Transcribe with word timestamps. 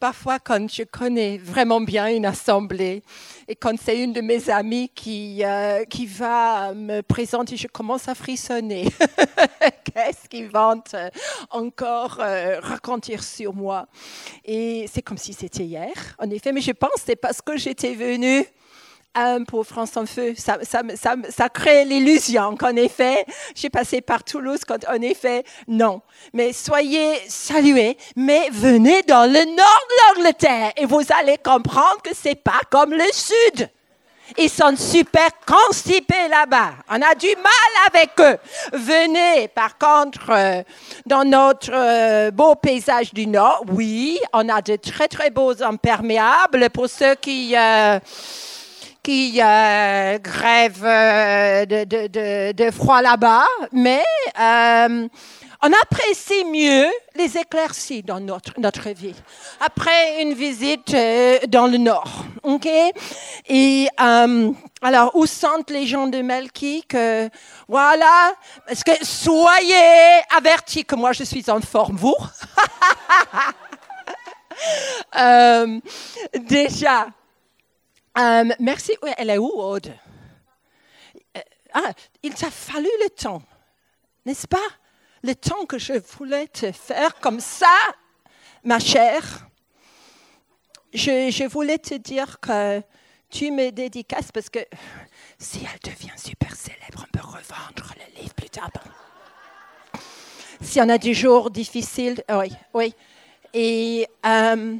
Parfois, 0.00 0.38
quand 0.38 0.70
je 0.70 0.84
connais 0.84 1.38
vraiment 1.38 1.80
bien 1.80 2.06
une 2.06 2.24
assemblée 2.24 3.02
et 3.48 3.56
quand 3.56 3.74
c'est 3.82 4.00
une 4.00 4.12
de 4.12 4.20
mes 4.20 4.48
amies 4.48 4.90
qui, 4.94 5.42
euh, 5.44 5.84
qui 5.86 6.06
va 6.06 6.72
me 6.72 7.00
présenter, 7.00 7.56
je 7.56 7.66
commence 7.66 8.06
à 8.06 8.14
frissonner. 8.14 8.84
Qu'est-ce 9.84 10.28
qu'ils 10.28 10.50
vont 10.50 10.80
encore 11.50 12.18
euh, 12.20 12.60
raconter 12.60 13.18
sur 13.18 13.52
moi? 13.54 13.88
Et 14.44 14.86
c'est 14.92 15.02
comme 15.02 15.18
si 15.18 15.32
c'était 15.32 15.64
hier, 15.64 16.14
en 16.20 16.30
effet, 16.30 16.52
mais 16.52 16.60
je 16.60 16.72
pense 16.72 16.92
que 16.92 17.00
c'est 17.06 17.16
parce 17.16 17.42
que 17.42 17.56
j'étais 17.56 17.94
venue 17.94 18.46
pour 19.46 19.66
France 19.66 19.96
en 19.96 20.06
Feu. 20.06 20.34
Ça, 20.36 20.58
ça, 20.62 20.82
ça, 20.96 21.14
ça 21.28 21.48
crée 21.48 21.84
l'illusion 21.84 22.56
qu'en 22.56 22.76
effet, 22.76 23.24
j'ai 23.54 23.70
passé 23.70 24.00
par 24.00 24.24
Toulouse, 24.24 24.60
quand 24.66 24.88
en 24.88 25.00
effet, 25.02 25.44
non. 25.66 26.00
Mais 26.32 26.52
soyez 26.52 27.20
salués, 27.28 27.96
mais 28.16 28.48
venez 28.50 29.02
dans 29.02 29.26
le 29.26 29.44
nord 29.44 29.82
de 29.90 30.20
l'Angleterre 30.20 30.72
et 30.76 30.86
vous 30.86 31.02
allez 31.20 31.38
comprendre 31.38 32.02
que 32.02 32.10
c'est 32.14 32.42
pas 32.42 32.60
comme 32.70 32.92
le 32.92 33.10
sud. 33.12 33.70
Ils 34.36 34.50
sont 34.50 34.76
super 34.76 35.30
constipés 35.46 36.28
là-bas. 36.28 36.72
On 36.90 37.00
a 37.00 37.14
du 37.14 37.28
mal 37.36 37.86
avec 37.86 38.10
eux. 38.20 38.36
Venez, 38.72 39.48
par 39.48 39.78
contre, 39.78 40.30
euh, 40.30 40.62
dans 41.06 41.24
notre 41.24 41.70
euh, 41.72 42.30
beau 42.30 42.54
paysage 42.54 43.14
du 43.14 43.26
Nord, 43.26 43.64
oui, 43.68 44.20
on 44.34 44.48
a 44.50 44.60
de 44.60 44.76
très, 44.76 45.08
très 45.08 45.30
beaux 45.30 45.62
imperméables 45.62 46.68
pour 46.70 46.88
ceux 46.88 47.14
qui... 47.14 47.54
Euh, 47.56 47.98
qui 49.02 49.40
euh, 49.42 50.18
grève 50.18 50.84
euh, 50.84 51.64
de, 51.66 51.84
de, 51.84 52.52
de, 52.52 52.70
froid 52.70 53.00
là-bas, 53.02 53.46
mais 53.72 54.04
euh, 54.38 55.08
on 55.62 55.72
apprécie 55.82 56.44
mieux 56.44 56.86
les 57.16 57.36
éclaircies 57.36 58.02
dans 58.02 58.20
notre, 58.20 58.58
notre 58.58 58.90
vie. 58.90 59.14
Après 59.60 60.22
une 60.22 60.34
visite 60.34 60.94
dans 61.48 61.66
le 61.66 61.78
nord, 61.78 62.24
ok? 62.42 62.68
Et 63.48 63.88
alors, 63.96 65.16
où 65.16 65.26
sentent 65.26 65.70
les 65.70 65.86
gens 65.86 66.06
de 66.06 66.22
Melki 66.22 66.84
que, 66.88 67.28
voilà, 67.66 68.34
parce 68.66 68.84
que 68.84 68.92
soyez 69.02 70.22
avertis 70.36 70.84
que 70.84 70.94
moi 70.94 71.12
je 71.12 71.24
suis 71.24 71.50
en 71.50 71.60
forme, 71.60 71.96
vous 71.96 72.16
Déjà, 76.34 77.08
euh, 78.18 78.44
merci. 78.58 78.92
elle 79.16 79.30
est 79.30 79.38
où, 79.38 79.50
Aude? 79.50 79.92
Euh, 81.36 81.40
ah, 81.72 81.92
Il 82.22 82.34
t'a 82.34 82.50
fallu 82.50 82.88
le 83.02 83.10
temps, 83.10 83.42
n'est-ce 84.24 84.46
pas? 84.46 84.56
Le 85.22 85.34
temps 85.34 85.66
que 85.66 85.78
je 85.78 85.94
voulais 85.94 86.46
te 86.46 86.72
faire 86.72 87.18
comme 87.20 87.40
ça, 87.40 87.76
ma 88.64 88.78
chère. 88.78 89.46
Je, 90.94 91.46
voulais 91.48 91.78
te 91.78 91.94
dire 91.94 92.40
que 92.40 92.82
tu 93.30 93.50
me 93.50 93.70
dédicaces 93.70 94.32
parce 94.32 94.48
que 94.48 94.60
si 95.38 95.60
elle 95.60 95.92
devient 95.92 96.16
super 96.16 96.54
célèbre, 96.56 97.04
on 97.06 97.18
peut 97.18 97.24
revendre 97.24 97.94
le 97.96 98.20
livre 98.20 98.34
plus 98.34 98.48
tard. 98.48 98.70
S'il 100.60 100.78
y 100.78 100.84
en 100.84 100.88
a 100.88 100.98
des 100.98 101.14
jours 101.14 101.50
difficiles, 101.50 102.22
oui, 102.30 102.52
oui. 102.74 102.94
Et 103.54 104.06
euh, 104.26 104.76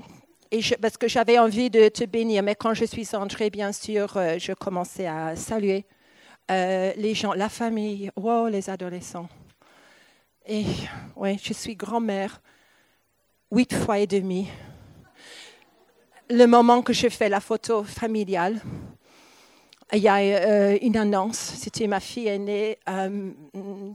parce 0.81 0.97
que 0.97 1.09
j'avais 1.09 1.39
envie 1.39 1.71
de 1.71 1.89
te 1.89 2.05
bénir, 2.05 2.43
mais 2.43 2.55
quand 2.55 2.75
je 2.75 2.85
suis 2.85 3.15
entrée, 3.15 3.51
bien 3.51 3.73
sûr, 3.73 4.17
euh, 4.17 4.39
je 4.39 4.53
commençais 4.53 5.07
à 5.07 5.37
saluer 5.37 5.85
euh, 6.51 6.93
les 6.97 7.15
gens, 7.15 7.35
la 7.35 7.49
famille, 7.49 8.11
wow, 8.17 8.49
les 8.49 8.71
adolescents. 8.71 9.29
Et 10.47 10.65
oui, 11.17 11.39
je 11.43 11.53
suis 11.53 11.77
grand-mère, 11.77 12.41
huit 13.53 13.75
fois 13.75 13.99
et 13.99 14.07
demi. 14.07 14.49
Le 16.31 16.47
moment 16.47 16.83
que 16.83 16.93
je 16.93 17.09
fais 17.09 17.29
la 17.29 17.41
photo 17.41 17.85
familiale, 17.85 18.61
il 19.93 20.03
y 20.03 20.09
a 20.09 20.19
euh, 20.19 20.79
une 20.83 20.97
annonce, 20.99 21.39
c'était 21.39 21.87
ma 21.87 22.01
fille 22.01 22.29
aînée. 22.29 22.79
Euh, 22.89 23.31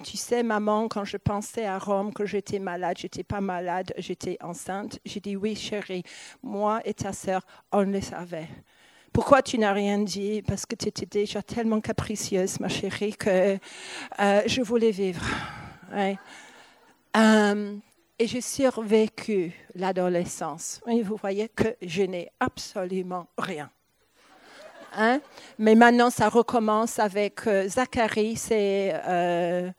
tu 0.03 0.17
sais, 0.17 0.41
maman, 0.41 0.87
quand 0.87 1.05
je 1.05 1.17
pensais 1.17 1.65
à 1.65 1.77
Rome, 1.77 2.13
que 2.13 2.25
j'étais 2.25 2.57
malade, 2.57 2.97
j'étais 2.99 3.23
pas 3.23 3.41
malade, 3.41 3.93
j'étais 3.97 4.37
enceinte. 4.41 4.99
J'ai 5.05 5.19
dit 5.19 5.35
oui, 5.35 5.55
chérie, 5.55 6.03
moi 6.41 6.81
et 6.85 6.95
ta 6.95 7.13
sœur, 7.13 7.45
on 7.71 7.83
le 7.83 8.01
savait. 8.01 8.47
Pourquoi 9.11 9.43
tu 9.43 9.59
n'as 9.59 9.73
rien 9.73 9.99
dit? 9.99 10.41
Parce 10.41 10.65
que 10.65 10.75
tu 10.75 10.87
étais 10.87 11.05
déjà 11.05 11.43
tellement 11.43 11.79
capricieuse, 11.79 12.59
ma 12.59 12.69
chérie, 12.69 13.15
que 13.15 13.59
euh, 14.19 14.41
je 14.47 14.61
voulais 14.63 14.89
vivre. 14.89 15.23
et 15.95 16.17
j'ai 18.27 18.41
survécu 18.41 19.53
l'adolescence. 19.75 20.81
Vous 20.87 21.17
voyez 21.17 21.49
que 21.49 21.75
je 21.83 22.01
n'ai 22.01 22.31
absolument 22.39 23.27
rien. 23.37 23.69
Mais 25.57 25.75
maintenant, 25.75 26.09
ça 26.09 26.29
recommence 26.29 26.99
avec 26.99 27.47
euh, 27.47 27.67
Zacharie, 27.67 28.39
euh, 28.51 29.71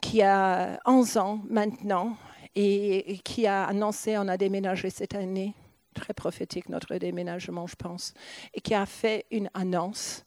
qui 0.00 0.22
a 0.22 0.78
11 0.84 1.16
ans 1.16 1.40
maintenant 1.48 2.16
et, 2.54 3.18
qui 3.24 3.46
a 3.46 3.64
annoncé 3.64 4.16
on 4.18 4.28
a 4.28 4.36
déménagé 4.36 4.90
cette 4.90 5.14
année. 5.14 5.54
Très 5.94 6.14
prophétique 6.14 6.68
notre 6.68 6.94
déménagement, 6.96 7.66
je 7.66 7.76
pense. 7.76 8.14
Et 8.52 8.60
qui 8.60 8.74
a 8.74 8.86
fait 8.86 9.26
une 9.30 9.50
annonce 9.54 10.24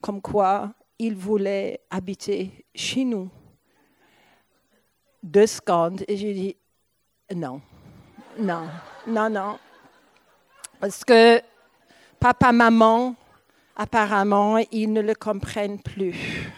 comme 0.00 0.22
quoi 0.22 0.72
il 0.98 1.14
voulait 1.14 1.80
habiter 1.90 2.64
chez 2.74 3.04
nous. 3.04 3.28
Deux 5.22 5.46
secondes. 5.46 6.04
Et 6.08 6.16
j'ai 6.16 6.32
dit 6.32 6.56
non, 7.34 7.60
non, 8.38 8.66
non, 9.06 9.30
non. 9.30 9.58
Parce 10.80 11.04
que 11.04 11.42
papa, 12.18 12.52
maman, 12.52 13.14
apparemment, 13.80 14.58
ils 14.72 14.92
ne 14.92 15.00
le 15.00 15.14
comprennent 15.14 15.80
plus. 15.80 16.52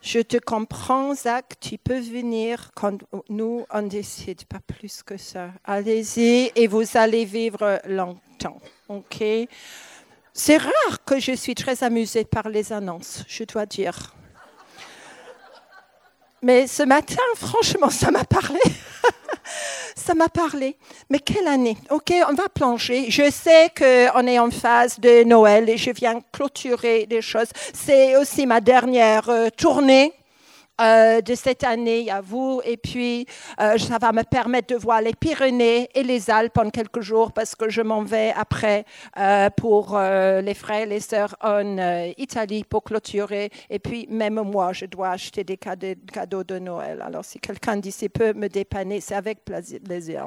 Je 0.00 0.20
te 0.20 0.38
comprends, 0.38 1.14
Zach, 1.14 1.60
tu 1.60 1.76
peux 1.76 1.98
venir 1.98 2.70
quand 2.74 2.96
nous, 3.28 3.66
on 3.70 3.82
décide, 3.82 4.44
pas 4.44 4.60
plus 4.66 5.02
que 5.02 5.18
ça. 5.18 5.50
Allez-y 5.62 6.52
et 6.56 6.66
vous 6.66 6.96
allez 6.96 7.26
vivre 7.26 7.80
longtemps. 7.86 8.58
OK? 8.88 9.22
C'est 10.32 10.56
rare 10.56 11.04
que 11.04 11.18
je 11.20 11.32
suis 11.32 11.54
très 11.54 11.84
amusée 11.84 12.24
par 12.24 12.48
les 12.48 12.72
annonces, 12.72 13.22
je 13.28 13.44
dois 13.44 13.66
dire. 13.66 14.14
Mais 16.40 16.66
ce 16.66 16.82
matin, 16.82 17.22
franchement, 17.34 17.90
ça 17.90 18.10
m'a 18.10 18.24
parlé. 18.24 18.60
Ça 19.94 20.14
m'a 20.14 20.28
parlé. 20.28 20.76
Mais 21.10 21.18
quelle 21.18 21.48
année? 21.48 21.76
Ok, 21.90 22.12
on 22.28 22.34
va 22.34 22.48
plonger. 22.48 23.10
Je 23.10 23.30
sais 23.30 23.70
qu'on 23.76 24.26
est 24.26 24.38
en 24.38 24.50
phase 24.50 25.00
de 25.00 25.24
Noël 25.24 25.68
et 25.68 25.76
je 25.76 25.90
viens 25.90 26.20
clôturer 26.32 27.06
des 27.06 27.22
choses. 27.22 27.48
C'est 27.72 28.16
aussi 28.16 28.46
ma 28.46 28.60
dernière 28.60 29.28
euh, 29.28 29.48
tournée 29.56 30.12
euh, 30.78 31.22
de 31.22 31.34
cette 31.34 31.64
année 31.64 32.10
à 32.10 32.20
vous. 32.20 32.60
Et 32.62 32.76
puis, 32.76 33.26
euh, 33.60 33.78
ça 33.78 33.96
va 33.96 34.12
me 34.12 34.22
permettre 34.22 34.74
de 34.74 34.78
voir 34.78 35.00
les 35.00 35.14
Pyrénées 35.14 35.88
et 35.94 36.02
les 36.02 36.28
Alpes 36.28 36.58
en 36.58 36.68
quelques 36.68 37.00
jours 37.00 37.32
parce 37.32 37.54
que 37.54 37.70
je 37.70 37.80
m'en 37.80 38.02
vais 38.02 38.34
après 38.36 38.84
euh, 39.16 39.48
pour 39.48 39.98
les 39.98 40.54
frères 40.54 40.82
et 40.82 40.86
les 40.86 41.00
sœurs 41.00 41.34
en 41.40 41.78
Italie 42.18 42.64
pour 42.64 42.84
clôturer. 42.84 43.50
Et 43.70 43.78
puis, 43.78 44.06
même 44.10 44.34
moi, 44.34 44.74
je 44.74 44.84
dois 44.84 45.10
acheter 45.10 45.44
des 45.44 45.56
cadeaux 45.56 46.44
de 46.44 46.58
Noël. 46.58 47.00
Alors, 47.00 47.24
si 47.24 47.38
quelqu'un 47.38 47.78
d'ici 47.78 48.10
peut 48.10 48.34
me 48.34 48.48
dépanner, 48.48 49.00
c'est 49.00 49.14
avec 49.14 49.46
plaisir. 49.46 50.26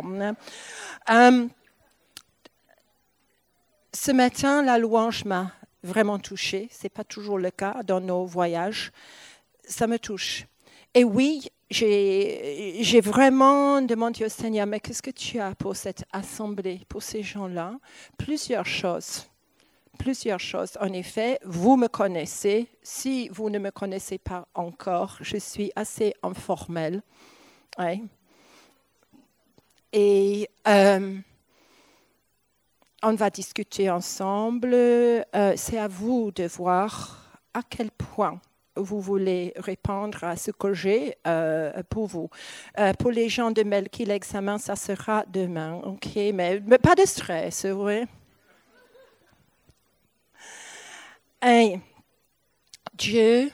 ce 3.93 4.11
matin, 4.11 4.63
la 4.63 4.79
louange 4.79 5.25
m'a 5.25 5.51
vraiment 5.83 6.17
touchée. 6.17 6.69
Ce 6.71 6.85
n'est 6.85 6.89
pas 6.89 7.03
toujours 7.03 7.37
le 7.37 7.51
cas 7.51 7.83
dans 7.83 8.01
nos 8.01 8.25
voyages 8.25 8.91
ça 9.69 9.87
me 9.87 9.97
touche. 9.97 10.45
Et 10.93 11.03
oui, 11.03 11.47
j'ai 11.69 13.01
vraiment 13.01 13.81
demandé 13.81 14.25
au 14.25 14.29
Seigneur, 14.29 14.65
mais 14.65 14.79
qu'est-ce 14.79 15.03
que 15.03 15.11
tu 15.11 15.39
as 15.39 15.53
pour 15.55 15.75
cette 15.75 16.03
assemblée, 16.11 16.81
pour 16.89 17.03
ces 17.03 17.21
gens-là? 17.21 17.75
Plusieurs 18.17 18.65
choses. 18.65 19.27
Plusieurs 19.99 20.39
choses. 20.39 20.77
En 20.81 20.91
effet, 20.93 21.39
vous 21.45 21.77
me 21.77 21.87
connaissez. 21.87 22.67
Si 22.81 23.29
vous 23.29 23.49
ne 23.49 23.59
me 23.59 23.69
connaissez 23.69 24.17
pas 24.17 24.47
encore, 24.55 25.17
je 25.21 25.37
suis 25.37 25.71
assez 25.75 26.13
informelle. 26.23 27.03
Et 29.93 30.49
euh, 30.67 31.17
on 33.03 33.13
va 33.13 33.29
discuter 33.29 33.89
ensemble. 33.89 34.73
Euh, 34.73 35.53
c'est 35.55 35.77
à 35.77 35.87
vous 35.87 36.31
de 36.31 36.45
voir 36.45 37.39
à 37.53 37.61
quel 37.61 37.91
point 37.91 38.39
vous 38.79 39.01
voulez 39.01 39.53
répondre 39.57 40.23
à 40.23 40.35
ce 40.35 40.51
que 40.51 40.73
j'ai 40.73 41.15
euh, 41.27 41.83
pour 41.89 42.07
vous. 42.07 42.29
Euh, 42.77 42.93
pour 42.93 43.11
les 43.11 43.29
gens 43.29 43.51
de 43.51 43.63
Melki, 43.63 44.05
l'examen, 44.05 44.57
ça 44.57 44.75
sera 44.75 45.23
demain, 45.27 45.81
ok? 45.83 46.15
Mais, 46.33 46.59
pas 46.81 46.95
de 46.95 47.05
stress, 47.05 47.65
oui. 47.71 48.05
Dieu, 52.93 53.49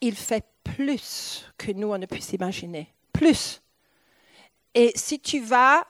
il 0.00 0.14
fait 0.14 0.44
plus 0.62 1.44
que 1.58 1.72
nous, 1.72 1.92
on 1.92 1.98
ne 1.98 2.06
puisse 2.06 2.32
imaginer. 2.32 2.88
plus. 3.12 3.62
Et 4.74 4.92
si 4.96 5.20
tu 5.20 5.40
vas 5.40 5.86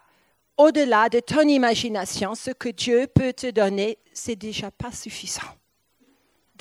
au-delà 0.57 1.09
de 1.09 1.21
ton 1.21 1.41
imagination, 1.41 2.35
ce 2.35 2.51
que 2.51 2.69
Dieu 2.69 3.07
peut 3.13 3.33
te 3.33 3.51
donner, 3.51 3.99
c'est 4.13 4.37
déjà 4.37 4.71
pas 4.71 4.93
suffisant. 4.93 5.43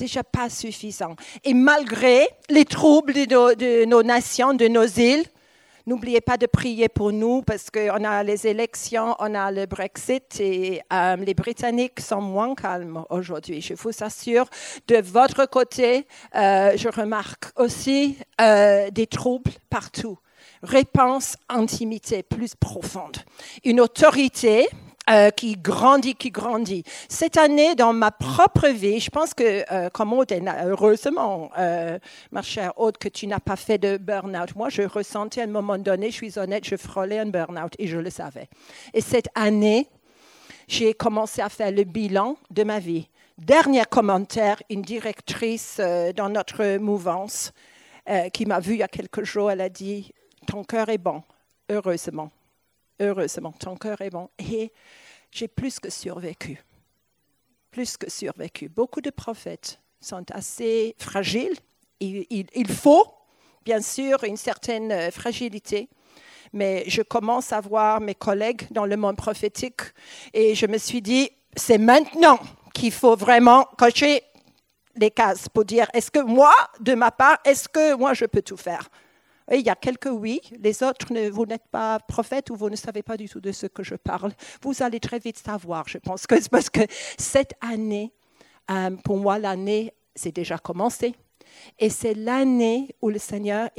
Déjà 0.03 0.21
pas 0.21 0.49
suffisant. 0.49 1.15
Et 1.45 1.53
malgré 1.53 2.27
les 2.49 2.65
troubles 2.65 3.13
de 3.13 3.85
nos, 3.85 4.03
nations, 4.03 4.53
de 4.53 4.67
nos 4.67 4.85
îles, 4.85 5.23
N'oubliez 5.85 6.21
pas 6.21 6.37
de 6.37 6.45
prier 6.45 6.87
pour 6.87 7.11
nous 7.11 7.41
parce 7.41 7.69
qu'on 7.69 8.05
a 8.05 8.23
les 8.23 8.47
élections, 8.47 9.17
on 9.19 9.35
a 9.35 9.51
le 9.51 9.65
Brexit 9.65 10.39
et 10.39 10.81
euh, 10.93 11.17
les 11.17 11.33
Britanniques 11.33 11.99
sont 11.99 12.21
moins 12.21 12.55
calmes 12.55 13.03
aujourd'hui. 13.09 13.59
Je 13.59 13.73
vous 13.73 13.91
assure, 14.01 14.45
de 14.87 15.01
votre 15.01 15.45
côté, 15.45 16.07
euh, 16.35 16.71
je 16.77 16.87
remarque 16.87 17.47
aussi 17.59 18.17
euh, 18.39 18.91
des 18.91 19.07
troubles 19.07 19.51
partout 19.69 20.17
réponse, 20.61 21.35
intimité 21.49 22.23
plus 22.23 22.55
profonde. 22.55 23.17
Une 23.65 23.81
autorité 23.81 24.69
euh, 25.09 25.31
qui 25.31 25.57
grandit, 25.57 26.15
qui 26.15 26.31
grandit. 26.31 26.85
Cette 27.09 27.35
année, 27.35 27.75
dans 27.75 27.91
ma 27.91 28.09
propre 28.09 28.69
vie, 28.69 29.01
je 29.01 29.09
pense 29.09 29.33
que, 29.33 29.65
euh, 29.69 29.89
comme 29.89 30.13
Aude, 30.13 30.31
heureusement, 30.65 31.51
euh, 31.57 31.99
ma 32.31 32.41
chère 32.41 32.71
Aude, 32.79 32.97
que 32.97 33.09
tu 33.09 33.27
n'as 33.27 33.41
pas 33.41 33.57
fait 33.57 33.77
de 33.77 33.97
burn-out. 33.97 34.55
Moi, 34.55 34.69
je 34.69 34.83
ressentais 34.83 35.41
à 35.41 35.43
un 35.43 35.47
moment 35.47 35.77
donné, 35.77 36.09
je 36.09 36.15
suis 36.15 36.39
honnête, 36.39 36.63
je 36.63 36.77
frôlais 36.77 37.19
un 37.19 37.25
burn-out 37.25 37.73
et 37.79 37.87
je 37.87 37.97
le 37.97 38.09
savais. 38.09 38.47
Et 38.93 39.01
cette 39.01 39.27
année, 39.35 39.89
j'ai 40.69 40.93
commencé 40.93 41.41
à 41.41 41.49
faire 41.49 41.71
le 41.71 41.83
bilan 41.83 42.37
de 42.49 42.63
ma 42.63 42.79
vie. 42.79 43.09
Dernier 43.37 43.83
commentaire, 43.83 44.63
une 44.69 44.83
directrice 44.83 45.81
dans 46.15 46.29
notre 46.29 46.77
mouvance 46.77 47.51
qui 48.31 48.45
m'a 48.45 48.61
vu 48.61 48.75
il 48.75 48.79
y 48.79 48.83
a 48.83 48.87
quelques 48.87 49.23
jours, 49.23 49.51
elle 49.51 49.61
a 49.61 49.69
dit 49.69 50.13
ton 50.47 50.63
cœur 50.63 50.87
est 50.87 50.97
bon, 50.97 51.23
heureusement. 51.69 52.31
Heureusement, 52.99 53.51
ton 53.51 53.75
cœur 53.75 54.01
est 54.01 54.09
bon. 54.09 54.29
Et 54.39 54.71
j'ai 55.31 55.47
plus 55.47 55.79
que 55.79 55.89
survécu. 55.89 56.61
Plus 57.71 57.97
que 57.97 58.09
survécu. 58.09 58.69
Beaucoup 58.69 59.01
de 59.01 59.09
prophètes 59.09 59.79
sont 59.99 60.25
assez 60.31 60.95
fragiles. 60.99 61.57
Il, 61.99 62.67
faut, 62.67 63.05
bien 63.63 63.81
sûr, 63.81 64.23
une 64.25 64.37
certaine 64.37 64.91
euh, 64.91 65.11
fragilité. 65.11 65.89
Mais 66.51 66.83
je 66.87 67.01
commence 67.01 67.51
à 67.53 67.61
voir 67.61 68.01
mes 68.01 68.13
collègues 68.13 68.67
dans 68.71 68.85
le 68.85 68.97
monde 68.97 69.15
prophétique 69.15 69.81
et 70.33 70.53
je 70.53 70.67
me 70.67 70.77
suis 70.77 71.01
dit, 71.01 71.31
c'est 71.55 71.77
maintenant 71.77 72.39
qu'il 72.73 72.91
faut 72.91 73.15
vraiment 73.15 73.63
cocher 73.77 74.21
les 74.95 75.09
cases 75.09 75.49
pour 75.49 75.65
dire, 75.65 75.87
est-ce 75.93 76.11
que 76.11 76.19
moi, 76.19 76.53
de 76.79 76.93
ma 76.93 77.09
part, 77.09 77.37
est-ce 77.45 77.67
que 77.67 77.95
moi, 77.95 78.13
je 78.13 78.25
peux 78.25 78.41
tout 78.41 78.57
faire? 78.57 78.89
Il 79.51 79.61
y 79.61 79.69
a 79.69 79.75
quelques 79.75 80.09
oui, 80.11 80.41
les 80.59 80.83
autres, 80.83 81.07
vous 81.29 81.45
n'êtes 81.45 81.67
pas 81.71 81.99
prophète 81.99 82.49
ou 82.49 82.55
vous 82.55 82.69
ne 82.69 82.75
savez 82.75 83.03
pas 83.03 83.17
du 83.17 83.27
tout 83.27 83.41
de 83.41 83.51
ce 83.51 83.67
que 83.67 83.83
je 83.83 83.95
parle. 83.95 84.31
Vous 84.61 84.81
allez 84.81 84.99
très 84.99 85.19
vite 85.19 85.37
savoir, 85.37 85.87
je 85.87 85.97
pense, 85.97 86.27
que 86.27 86.35
parce 86.49 86.69
que 86.69 86.81
cette 87.17 87.53
année, 87.61 88.13
euh, 88.71 88.91
pour 89.03 89.17
moi, 89.17 89.39
l'année, 89.39 89.93
c'est 90.15 90.33
déjà 90.33 90.57
commencé. 90.57 91.15
Et 91.79 91.89
c'est 91.89 92.13
l'année 92.13 92.95
où 93.01 93.09
le 93.09 93.19
Seigneur 93.19 93.69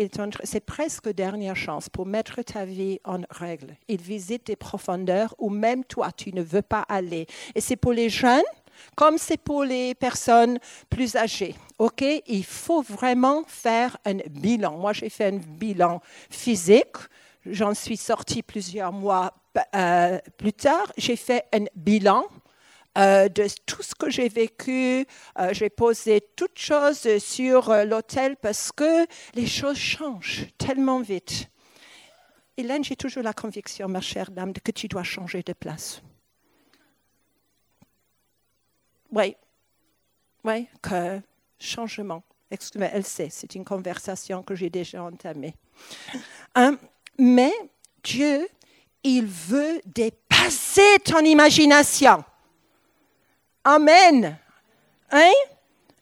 c'est 0.45 0.65
presque 0.65 1.09
dernière 1.09 1.57
chance 1.57 1.89
pour 1.89 2.07
mettre 2.07 2.43
ta 2.43 2.65
vie 2.65 3.01
en 3.05 3.23
règle. 3.31 3.77
Il 3.89 4.01
visite 4.01 4.47
des 4.47 4.57
profondeurs 4.57 5.35
où 5.39 5.51
même 5.51 5.85
toi, 5.85 6.13
tu 6.13 6.33
ne 6.33 6.43
veux 6.43 6.63
pas 6.63 6.85
aller. 6.89 7.27
Et 7.55 7.61
c'est 7.61 7.77
pour 7.77 7.93
les 7.93 8.09
jeunes, 8.09 8.43
comme 8.97 9.19
c'est 9.19 9.37
pour 9.37 9.65
les 9.65 9.95
personnes 9.95 10.59
plus 10.89 11.17
âgées. 11.17 11.55
OK, 11.79 12.05
il 12.27 12.45
faut 12.45 12.83
vraiment 12.83 13.45
faire 13.47 13.97
un 14.05 14.17
bilan. 14.31 14.79
Moi, 14.79 14.93
j'ai 14.93 15.09
fait 15.09 15.27
un 15.27 15.39
bilan 15.39 16.01
physique. 16.31 16.97
J'en 17.47 17.75
suis 17.75 17.97
sortie 17.97 18.43
plusieurs 18.43 18.93
mois 18.93 19.35
euh, 19.75 20.19
plus 20.39 20.53
tard. 20.53 20.93
J'ai 20.97 21.17
fait 21.17 21.45
un 21.53 21.65
bilan 21.75 22.25
euh, 22.97 23.29
de 23.29 23.47
tout 23.67 23.83
ce 23.83 23.95
que 23.95 24.11
j'ai 24.11 24.29
vécu. 24.29 25.07
Euh, 25.39 25.53
j'ai 25.53 25.71
posé 25.71 26.21
toutes 26.37 26.59
choses 26.59 27.19
sur 27.19 27.73
l'hôtel 27.85 28.37
parce 28.37 28.73
que 28.73 29.07
les 29.35 29.47
choses 29.47 29.77
changent 29.77 30.47
tellement 30.59 31.01
vite. 31.01 31.49
Hélène, 32.57 32.85
j'ai 32.85 32.97
toujours 32.97 33.25
la 33.25 33.33
conviction, 33.33 33.89
ma 33.89 34.01
chère 34.01 34.31
dame, 34.31 34.53
que 34.53 34.71
tu 34.71 34.87
dois 34.87 35.03
changer 35.03 35.43
de 35.43 35.53
place. 35.53 36.01
Oui, 39.15 39.37
oui, 40.43 40.67
que 40.83 41.21
changement. 41.59 42.23
Excusez-moi, 42.51 42.89
elle 42.93 43.05
sait, 43.05 43.29
c'est 43.31 43.55
une 43.55 43.65
conversation 43.65 44.43
que 44.43 44.55
j'ai 44.55 44.71
déjà 44.71 45.03
entamée. 45.03 45.55
Hein, 46.57 46.79
mais 47.19 47.53
Dieu, 48.05 48.49
il 49.03 49.27
veut 49.27 49.81
dépasser 49.87 51.01
ton 51.05 51.19
imagination. 51.19 52.25
Amen. 53.65 54.39
Hein? 55.11 55.33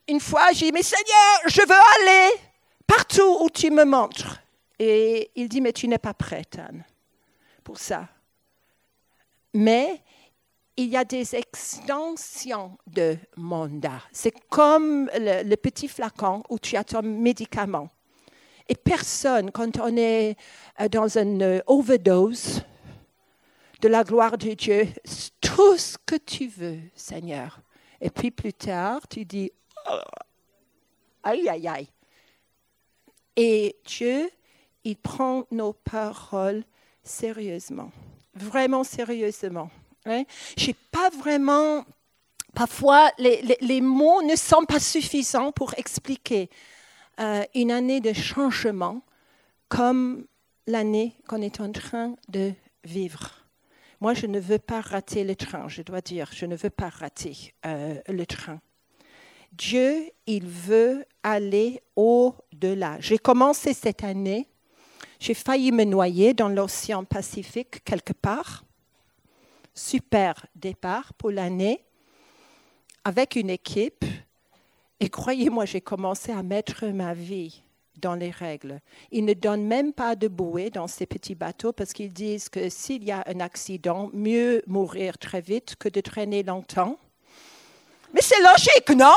Une 0.06 0.20
fois, 0.20 0.53
j'ai 0.53 0.67
dit, 0.67 0.73
mais 0.73 0.82
Seigneur, 0.82 1.38
je 1.47 1.62
veux 1.62 1.75
aller 2.00 2.38
partout 2.87 3.38
où 3.41 3.49
tu 3.49 3.70
me 3.70 3.87
montres. 3.87 4.43
Et 4.79 5.31
il 5.35 5.49
dit, 5.49 5.62
mais 5.62 5.73
tu 5.73 5.88
n'es 5.88 5.97
pas 5.97 6.12
prête, 6.12 6.59
Anne, 6.59 6.85
pour 7.64 7.79
ça. 7.79 8.06
Mais 9.55 10.03
il 10.77 10.89
y 10.89 10.97
a 10.97 11.05
des 11.05 11.35
extensions 11.35 12.79
de 12.87 13.17
mandat. 13.37 14.03
C'est 14.13 14.35
comme 14.49 15.11
le, 15.15 15.55
petit 15.57 15.89
flacon 15.89 16.43
où 16.49 16.59
tu 16.59 16.77
as 16.77 16.85
ton 16.85 17.03
médicament. 17.03 17.91
Et 18.69 18.75
personne, 18.75 19.51
quand 19.51 19.79
on 19.79 19.97
est 19.97 20.37
euh, 20.81 20.89
dans 20.89 21.19
une 21.19 21.43
euh, 21.43 21.61
overdose 21.67 22.63
de 23.81 23.89
la 23.89 24.05
gloire 24.05 24.39
de 24.39 24.55
Dieu, 24.55 24.87
tout 25.41 25.77
ce 25.77 25.99
que 25.99 26.17
tu 26.17 26.47
veux, 26.47 26.79
Seigneur. 26.95 27.61
Et 28.01 28.09
puis 28.09 28.31
plus 28.31 28.55
tard, 28.55 29.07
tu 29.09 29.25
dis, 29.25 29.51
oh, 29.91 29.99
aïe, 31.25 31.49
aïe, 31.49 31.69
aïe. 31.69 31.89
Et 33.37 33.77
Dieu, 33.85 34.31
il 34.85 34.97
prend 34.97 35.45
nos 35.51 35.73
paroles 35.73 36.65
sérieusement, 37.03 37.91
vraiment 38.35 38.85
sérieusement. 38.85 39.71
Hein? 40.06 40.25
Je 40.56 40.69
n'ai 40.69 40.76
pas 40.90 41.10
vraiment, 41.10 41.84
parfois 42.54 43.10
les, 43.19 43.81
mots 43.81 44.22
ne 44.22 44.37
sont 44.37 44.64
pas 44.64 44.81
suffisants 44.81 45.52
pour 45.52 45.75
expliquer 45.76 46.50
euh, 47.20 47.44
une 47.54 47.70
année 47.70 48.00
de 48.00 48.12
changement 48.12 49.02
comme 49.69 50.26
l'année 50.66 51.16
qu'on 51.28 51.43
est 51.43 51.60
en 51.60 51.72
train 51.72 52.16
de 52.28 52.52
vivre. 52.85 53.30
Moi, 54.00 54.14
je 54.14 54.26
ne 54.26 54.40
veux 54.40 54.59
pas 54.59 54.80
rater 54.80 55.23
le 55.23 55.37
train, 55.37 55.68
je 55.68 55.82
dois 55.82 56.00
dire, 56.00 56.28
je 56.32 56.47
ne 56.47 56.56
veux 56.56 56.71
pas 56.71 56.88
rater 56.88 57.54
euh, 57.66 58.00
le 58.09 58.26
train. 58.26 58.61
Dieu, 59.52 60.11
il 60.26 60.47
veut 60.47 61.04
aller 61.23 61.80
au-delà. 61.94 62.97
J'ai 63.00 63.18
commencé 63.18 63.75
cette 63.75 64.02
année, 64.02 64.49
j'ai 65.21 65.35
failli 65.35 65.71
me 65.71 65.85
noyer 65.85 66.35
dans 66.35 66.49
l'océan 66.49 67.04
Pacifique 67.04 67.85
quelque 67.85 68.12
part 68.12 68.64
super 69.75 70.47
départ 70.55 71.14
pour 71.14 71.31
l'année 71.31 71.85
avec 73.05 73.37
une 73.37 73.50
équipe. 73.50 74.05
Et 75.00 75.09
croyez-moi, 75.09 75.64
j'ai 75.64 75.81
commencé 75.81 76.31
à 76.33 76.43
mettre 76.43 76.87
ma 76.87 77.14
vie 77.14 77.62
dans 77.97 78.14
les 78.14 78.31
règles. 78.31 78.81
Ils 79.11 79.25
ne 79.25 79.35
donnent 79.35 79.67
même 79.67 79.93
pas 79.93 80.17
de 80.17 80.29
bouée 80.29 80.71
dans 80.71 80.87
ces 80.87 81.07
petits 81.07 81.35
bateaux 81.35 81.73
parce 81.73 81.93
qu'ils 81.93 82.12
disent 82.12 82.49
que 82.49 82.69
s'il 82.69 83.05
y 83.05 83.12
a 83.12 83.25
un 83.26 83.41
accident, 83.41 84.11
mieux 84.12 84.62
mourir 84.67 85.19
très 85.19 85.41
vite 85.41 85.76
que 85.76 85.88
de 85.88 86.00
traîner 86.00 86.43
longtemps. 86.43 86.99
Mais 88.12 88.21
c'est 88.21 88.41
logique, 88.41 88.91
non? 88.91 89.14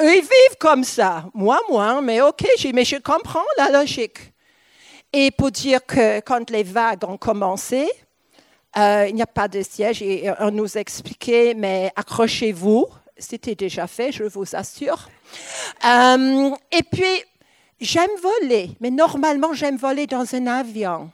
Ils 0.00 0.22
vivent 0.22 0.58
comme 0.58 0.84
ça. 0.84 1.26
Moi, 1.34 1.60
moins, 1.68 2.00
mais 2.00 2.22
ok, 2.22 2.44
mais 2.72 2.84
je 2.84 2.96
comprends 2.96 3.44
la 3.58 3.70
logique. 3.70 4.32
Et 5.12 5.30
pour 5.30 5.50
dire 5.50 5.84
que 5.84 6.20
quand 6.20 6.50
les 6.50 6.62
vagues 6.62 7.04
ont 7.04 7.18
commencé, 7.18 7.90
euh, 8.76 9.06
il 9.08 9.14
n'y 9.14 9.22
a 9.22 9.26
pas 9.26 9.48
de 9.48 9.62
siège 9.62 10.02
et 10.02 10.30
on 10.38 10.50
nous 10.50 10.78
expliquait, 10.78 11.54
mais 11.54 11.92
accrochez-vous. 11.96 12.86
C'était 13.16 13.54
déjà 13.54 13.86
fait, 13.86 14.12
je 14.12 14.24
vous 14.24 14.54
assure. 14.54 15.08
Euh, 15.84 16.50
et 16.72 16.82
puis, 16.82 17.24
j'aime 17.80 18.10
voler, 18.22 18.70
mais 18.80 18.90
normalement, 18.90 19.52
j'aime 19.52 19.76
voler 19.76 20.06
dans 20.06 20.34
un 20.34 20.46
avion. 20.46 21.10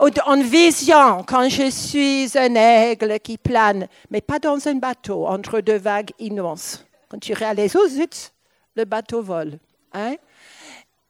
En 0.00 0.40
vision, 0.40 1.24
quand 1.24 1.48
je 1.48 1.68
suis 1.68 2.30
un 2.38 2.54
aigle 2.54 3.18
qui 3.20 3.36
plane, 3.36 3.88
mais 4.10 4.20
pas 4.20 4.38
dans 4.38 4.66
un 4.68 4.76
bateau 4.76 5.26
entre 5.26 5.60
deux 5.60 5.76
vagues 5.76 6.12
immenses. 6.18 6.84
Quand 7.08 7.18
tu 7.18 7.32
réalises, 7.34 7.76
oh 7.76 7.86
zut, 7.88 8.32
le 8.76 8.84
bateau 8.84 9.20
vole. 9.20 9.58
Hein? 9.92 10.14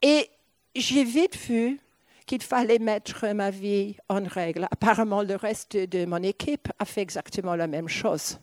Et 0.01 0.29
j'ai 0.75 1.03
vite 1.03 1.37
vu 1.37 1.79
qu'il 2.25 2.41
fallait 2.41 2.79
mettre 2.79 3.27
ma 3.33 3.51
vie 3.51 3.95
en 4.09 4.23
règle. 4.23 4.67
Apparemment, 4.71 5.21
le 5.21 5.35
reste 5.35 5.77
de 5.77 6.05
mon 6.05 6.23
équipe 6.23 6.69
a 6.79 6.85
fait 6.85 7.01
exactement 7.01 7.55
la 7.55 7.67
même 7.67 7.87
chose. 7.87 8.39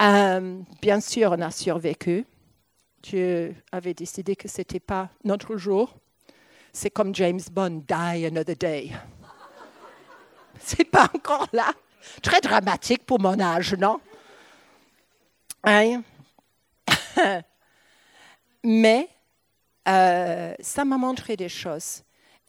Euh, 0.00 0.60
bien 0.80 1.00
sûr, 1.00 1.32
on 1.32 1.40
a 1.40 1.50
survécu. 1.50 2.24
Dieu 3.02 3.54
avait 3.72 3.94
décidé 3.94 4.36
que 4.36 4.48
ce 4.48 4.58
n'était 4.58 4.80
pas 4.80 5.10
notre 5.24 5.56
jour. 5.56 5.96
C'est 6.72 6.90
comme 6.90 7.14
James 7.14 7.40
Bond, 7.50 7.82
Die 7.88 8.26
Another 8.26 8.56
Day. 8.56 8.90
C'est 10.58 10.84
pas 10.84 11.10
encore 11.14 11.48
là. 11.52 11.72
Très 12.22 12.40
dramatique 12.40 13.04
pour 13.04 13.20
mon 13.20 13.38
âge, 13.38 13.74
non? 13.74 14.00
Hein? 15.64 16.02
Mais 18.64 19.08
euh, 19.88 20.54
ça 20.60 20.84
m'a 20.84 20.96
montré 20.96 21.36
des 21.36 21.48
choses. 21.48 22.02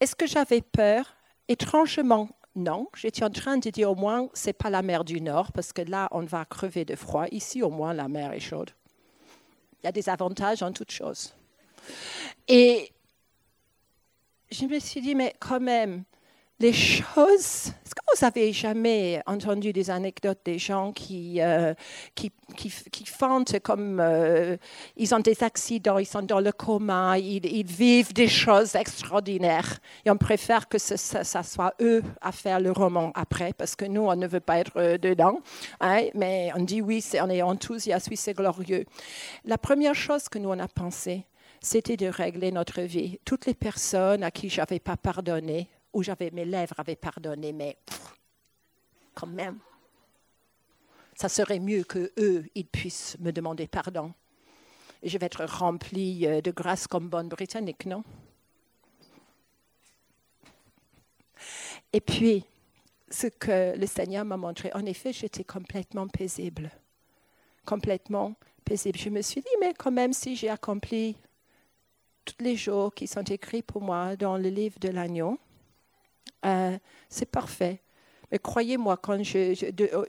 Est-ce 0.03 0.17
que 0.17 0.27
j'avais 0.27 0.59
peur? 0.59 1.15
Étrangement, 1.47 2.27
non. 2.57 2.89
J'étais 2.93 3.23
en 3.23 3.29
train 3.29 3.57
de 3.57 3.69
dire 3.69 3.89
au 3.89 3.95
moins, 3.95 4.27
c'est 4.33 4.51
pas 4.51 4.69
la 4.69 4.81
mer 4.81 5.05
du 5.05 5.21
Nord, 5.21 5.53
parce 5.53 5.71
que 5.71 5.81
là, 5.81 6.09
on 6.11 6.25
va 6.25 6.43
crever 6.43 6.83
de 6.83 6.93
froid. 6.93 7.25
Ici, 7.31 7.63
au 7.63 7.69
moins, 7.69 7.93
la 7.93 8.09
mer 8.09 8.33
est 8.33 8.41
chaude. 8.41 8.71
Il 9.81 9.85
y 9.85 9.87
a 9.87 9.93
des 9.93 10.09
avantages 10.09 10.61
en 10.61 10.73
toutes 10.73 10.91
choses. 10.91 11.33
Et 12.49 12.91
je 14.51 14.65
me 14.65 14.77
suis 14.79 14.99
dit, 14.99 15.15
mais 15.15 15.33
quand 15.39 15.61
même, 15.61 16.03
les 16.63 16.71
choses. 16.71 17.73
Est-ce 17.85 17.93
que 17.93 18.01
vous 18.15 18.25
avez 18.25 18.53
jamais 18.53 19.21
entendu 19.25 19.73
des 19.73 19.89
anecdotes 19.89 20.39
des 20.45 20.57
gens 20.57 20.93
qui, 20.93 21.41
euh, 21.41 21.73
qui, 22.15 22.31
qui, 22.55 23.05
font 23.05 23.43
comme 23.61 23.99
euh, 23.99 24.55
ils 24.95 25.13
ont 25.13 25.19
des 25.19 25.43
accidents, 25.43 25.97
ils 25.97 26.05
sont 26.05 26.21
dans 26.21 26.39
le 26.39 26.53
coma, 26.53 27.19
ils, 27.19 27.65
vivent 27.65 28.13
des 28.13 28.29
choses 28.29 28.75
extraordinaires 28.75 29.77
et 30.05 30.09
on 30.09 30.15
préfère 30.15 30.69
que 30.69 30.77
ce, 30.77 30.95
ça, 30.95 31.43
soit 31.43 31.73
eux 31.81 32.01
à 32.21 32.31
faire 32.31 32.61
le 32.61 32.71
roman 32.71 33.11
après 33.13 33.51
parce 33.51 33.75
que 33.75 33.83
nous, 33.83 34.03
on 34.03 34.15
ne 34.15 34.27
veut 34.27 34.39
pas 34.39 34.59
être 34.59 34.77
euh, 34.77 34.97
dedans. 34.97 35.39
Hein, 35.81 36.03
mais 36.15 36.49
on 36.55 36.63
dit 36.63 36.81
oui, 36.81 37.03
on 37.21 37.29
est 37.29 37.41
enthousiaste, 37.41 38.07
oui, 38.09 38.15
c'est 38.15 38.33
glorieux. 38.33 38.85
La 39.43 39.57
première 39.57 39.95
chose 39.95 40.29
que 40.29 40.39
nous, 40.39 40.49
on 40.49 40.59
a 40.59 40.69
pensé, 40.69 41.25
c'était 41.59 41.97
de 41.97 42.07
régler 42.07 42.53
notre 42.53 42.81
vie. 42.81 43.19
Toutes 43.25 43.47
les 43.47 43.53
personnes 43.53 44.23
à 44.23 44.31
qui 44.31 44.49
je 44.49 44.61
n'avais 44.61 44.79
pas 44.79 44.95
pardonné, 44.95 45.67
où 45.93 46.03
j'avais 46.03 46.31
mes 46.31 46.45
lèvres 46.45 46.75
avaient 46.77 46.95
pardonné, 46.95 47.53
mais 47.53 47.77
quand 49.13 49.27
même, 49.27 49.59
ça 51.15 51.29
serait 51.29 51.59
mieux 51.59 51.83
que 51.83 52.11
eux, 52.17 52.45
ils 52.55 52.65
puissent 52.65 53.17
me 53.19 53.31
demander 53.31 53.67
pardon. 53.67 54.13
Je 55.03 55.17
vais 55.17 55.25
être 55.25 55.45
remplie 55.45 56.25
euh, 56.25 56.41
de 56.41 56.51
grâce 56.51 56.87
comme 56.87 57.09
bonne 57.09 57.27
britannique, 57.27 57.85
non? 57.85 58.03
Et 61.91 62.01
puis, 62.01 62.45
ce 63.09 63.27
que 63.27 63.77
le 63.77 63.85
Seigneur 63.85 64.25
m'a 64.25 64.37
montré, 64.37 64.71
en 64.73 64.85
effet, 64.85 65.13
j'étais 65.13 65.43
complètement 65.43 66.07
paisible. 66.07 66.71
Complètement 67.65 68.33
paisible. 68.65 68.97
Je 68.97 69.09
me 69.09 69.21
suis 69.21 69.41
dit, 69.41 69.55
mais 69.59 69.73
quand 69.73 69.91
même, 69.91 70.13
si 70.13 70.35
j'ai 70.35 70.49
accompli 70.49 71.15
tous 72.25 72.41
les 72.41 72.55
jours 72.55 72.93
qui 72.93 73.05
sont 73.05 73.23
écrits 73.23 73.61
pour 73.61 73.81
moi 73.81 74.15
dans 74.15 74.37
le 74.37 74.49
livre 74.49 74.79
de 74.79 74.89
l'agneau, 74.89 75.37
euh, 76.45 76.77
c'est 77.09 77.29
parfait. 77.29 77.81
Mais 78.31 78.39
croyez-moi, 78.39 78.97
quand 78.97 79.21
je, 79.21 79.53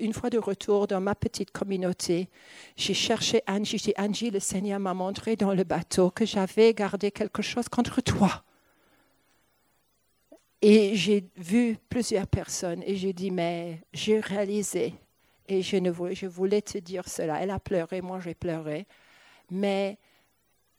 une 0.03 0.15
fois 0.15 0.31
de 0.31 0.39
retour 0.39 0.87
dans 0.87 1.01
ma 1.01 1.15
petite 1.15 1.51
communauté, 1.51 2.31
j'ai 2.75 2.95
cherché 2.95 3.43
Angie. 3.47 3.77
J'ai 3.77 3.93
dit, 3.93 3.95
Angie, 3.99 4.31
le 4.31 4.41
Seigneur 4.41 4.81
m'a 4.81 4.95
montré 4.95 5.37
dans 5.37 5.53
le 5.53 5.63
bateau 5.63 6.11
que 6.11 6.25
j'avais 6.25 6.73
gardé 6.73 7.11
quelque 7.11 7.43
chose 7.43 7.69
contre 7.69 8.01
toi. 8.01 8.43
Et 10.63 10.97
j'ai 10.97 11.29
vu 11.37 11.77
plusieurs 11.91 12.27
personnes 12.27 12.83
et 12.87 12.97
j'ai 12.97 13.13
dit, 13.13 13.31
mais 13.31 13.83
j'ai 13.93 14.21
réalisé. 14.21 14.95
Et 15.47 15.61
je, 15.61 15.77
ne 15.77 15.93
je 16.15 16.27
voulais 16.27 16.63
te 16.63 16.79
dire 16.79 17.07
cela. 17.07 17.43
Elle 17.43 17.51
a 17.51 17.61
pleuré, 17.61 18.01
moi 18.01 18.21
j'ai 18.21 18.35
pleuré. 18.35 18.87
Mais 19.51 19.99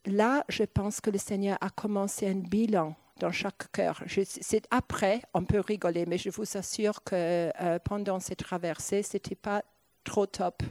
là, 0.08 0.44
je 0.50 0.64
pense 0.64 1.00
que 1.00 1.12
le 1.12 1.20
Seigneur 1.20 1.60
a 1.62 1.70
commencé 1.70 2.28
un 2.28 2.40
bilan 2.40 2.96
dans 3.20 3.32
chaque 3.32 3.72
cœur. 3.72 4.04
C'est 4.26 4.68
après, 4.72 5.22
on 5.34 5.44
peut 5.46 5.60
rigoler, 5.60 6.06
mais 6.06 6.18
je 6.18 6.30
vous 6.30 6.58
assure 6.58 7.04
que 7.04 7.52
euh, 7.62 7.80
pendant 7.80 8.20
cette 8.20 8.44
traversée, 8.44 9.04
c'était 9.04 9.36
pas 9.36 9.64
trop 10.04 10.26
top. 10.26 10.64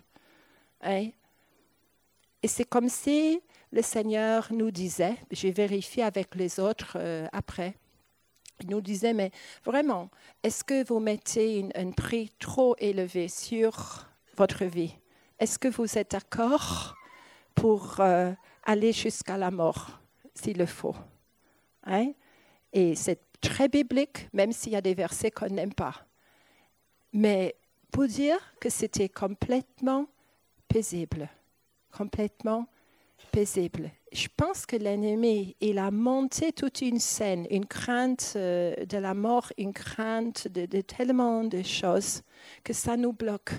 Hein? 0.82 1.08
Et 2.42 2.48
c'est 2.48 2.64
comme 2.64 2.88
si 2.88 3.40
le 3.72 3.82
Seigneur 3.82 4.48
nous 4.52 4.70
disait, 4.70 5.16
j'ai 5.30 5.50
vérifié 5.50 6.02
avec 6.02 6.34
les 6.34 6.60
autres 6.60 6.96
euh, 6.96 7.26
après, 7.32 7.74
il 8.60 8.70
nous 8.70 8.80
disait, 8.80 9.14
mais 9.14 9.30
vraiment, 9.64 10.10
est-ce 10.42 10.62
que 10.62 10.86
vous 10.86 11.00
mettez 11.00 11.68
un 11.74 11.90
prix 11.90 12.30
trop 12.38 12.76
élevé 12.78 13.28
sur 13.28 14.06
votre 14.36 14.64
vie? 14.64 14.94
Est-ce 15.38 15.58
que 15.58 15.68
vous 15.68 15.98
êtes 15.98 16.12
d'accord 16.12 16.94
pour 17.54 17.96
euh, 17.98 18.32
aller 18.64 18.92
jusqu'à 18.92 19.36
la 19.36 19.50
mort, 19.50 19.98
s'il 20.34 20.58
le 20.58 20.66
faut 20.66 20.94
hein? 21.84 22.12
Et 22.74 22.96
c'est 22.96 23.20
très 23.40 23.68
biblique, 23.68 24.28
même 24.32 24.52
s'il 24.52 24.72
y 24.72 24.76
a 24.76 24.80
des 24.80 24.94
versets 24.94 25.30
qu'on 25.30 25.48
n'aime 25.48 25.72
pas. 25.72 25.94
Mais 27.12 27.54
pour 27.92 28.06
dire 28.06 28.38
que 28.60 28.68
c'était 28.68 29.08
complètement 29.08 30.06
paisible, 30.68 31.30
complètement 31.96 32.66
paisible. 33.30 33.90
Je 34.12 34.26
pense 34.36 34.66
que 34.66 34.74
l'ennemi, 34.74 35.56
il 35.60 35.78
a 35.78 35.92
monté 35.92 36.52
toute 36.52 36.80
une 36.80 36.98
scène, 36.98 37.46
une 37.50 37.66
crainte 37.66 38.32
euh, 38.34 38.84
de 38.84 38.98
la 38.98 39.14
mort, 39.14 39.52
une 39.56 39.72
crainte 39.72 40.48
de, 40.48 40.66
de 40.66 40.80
tellement 40.80 41.44
de 41.44 41.62
choses 41.62 42.22
que 42.64 42.72
ça 42.72 42.96
nous 42.96 43.12
bloque. 43.12 43.52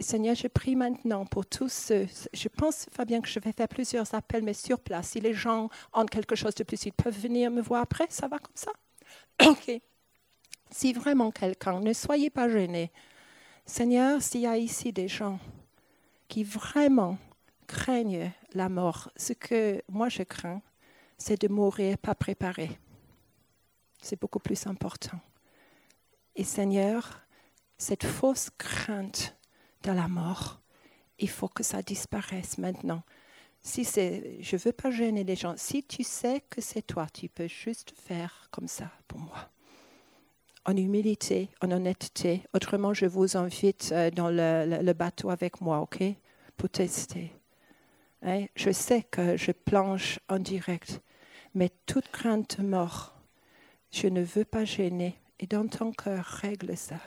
Seigneur, 0.00 0.36
je 0.36 0.46
prie 0.46 0.76
maintenant 0.76 1.26
pour 1.26 1.44
tous 1.44 1.72
ceux. 1.72 2.06
Je 2.32 2.48
pense, 2.48 2.86
Fabien, 2.92 3.20
que 3.20 3.28
je 3.28 3.40
vais 3.40 3.52
faire 3.52 3.66
plusieurs 3.66 4.14
appels, 4.14 4.44
mais 4.44 4.54
sur 4.54 4.78
place. 4.78 5.08
Si 5.10 5.20
les 5.20 5.34
gens 5.34 5.68
ont 5.92 6.06
quelque 6.06 6.36
chose 6.36 6.54
de 6.54 6.62
plus, 6.62 6.86
ils 6.86 6.92
peuvent 6.92 7.18
venir 7.18 7.50
me 7.50 7.60
voir 7.60 7.82
après. 7.82 8.06
Ça 8.08 8.28
va 8.28 8.38
comme 8.38 8.54
ça? 8.54 8.70
OK. 9.50 9.80
Si 10.70 10.92
vraiment 10.92 11.30
quelqu'un, 11.32 11.80
ne 11.80 11.92
soyez 11.92 12.30
pas 12.30 12.48
gênés. 12.48 12.92
Seigneur, 13.66 14.22
s'il 14.22 14.42
y 14.42 14.46
a 14.46 14.56
ici 14.56 14.92
des 14.92 15.08
gens 15.08 15.40
qui 16.28 16.44
vraiment 16.44 17.18
craignent 17.66 18.32
la 18.54 18.68
mort, 18.68 19.10
ce 19.16 19.32
que 19.32 19.82
moi 19.88 20.08
je 20.08 20.22
crains, 20.22 20.62
c'est 21.16 21.40
de 21.40 21.48
mourir 21.48 21.98
pas 21.98 22.14
préparé. 22.14 22.78
C'est 24.00 24.20
beaucoup 24.20 24.38
plus 24.38 24.66
important. 24.66 25.18
Et 26.36 26.44
Seigneur, 26.44 27.20
cette 27.78 28.04
fausse 28.04 28.50
crainte 28.56 29.37
de 29.82 29.92
la 29.92 30.08
mort. 30.08 30.60
Il 31.18 31.28
faut 31.28 31.48
que 31.48 31.62
ça 31.62 31.82
disparaisse 31.82 32.58
maintenant. 32.58 33.02
Si 33.60 33.84
c'est, 33.84 34.38
je 34.40 34.56
veux 34.56 34.72
pas 34.72 34.90
gêner 34.90 35.24
les 35.24 35.36
gens. 35.36 35.54
Si 35.56 35.82
tu 35.82 36.02
sais 36.04 36.42
que 36.48 36.60
c'est 36.60 36.82
toi, 36.82 37.06
tu 37.12 37.28
peux 37.28 37.48
juste 37.48 37.92
faire 37.96 38.48
comme 38.50 38.68
ça 38.68 38.90
pour 39.08 39.18
moi. 39.18 39.50
En 40.64 40.76
humilité, 40.76 41.50
en 41.60 41.70
honnêteté. 41.70 42.42
Autrement, 42.54 42.94
je 42.94 43.06
vous 43.06 43.36
invite 43.36 43.90
euh, 43.92 44.10
dans 44.10 44.30
le, 44.30 44.92
bateau 44.92 45.30
avec 45.30 45.60
moi, 45.60 45.80
ok, 45.80 46.02
pour 46.56 46.68
tester. 46.68 47.32
Hein? 48.22 48.46
Je 48.54 48.70
sais 48.70 49.02
que 49.02 49.36
je 49.36 49.52
planche 49.52 50.20
en 50.28 50.38
direct, 50.38 51.00
mais 51.54 51.70
toute 51.86 52.08
crainte 52.08 52.60
de 52.60 52.66
mort, 52.66 53.14
je 53.90 54.08
ne 54.08 54.22
veux 54.22 54.44
pas 54.44 54.64
gêner. 54.64 55.18
Et 55.40 55.46
dans 55.46 55.66
ton 55.66 55.92
cœur, 55.92 56.24
règle 56.24 56.76
ça. 56.76 57.00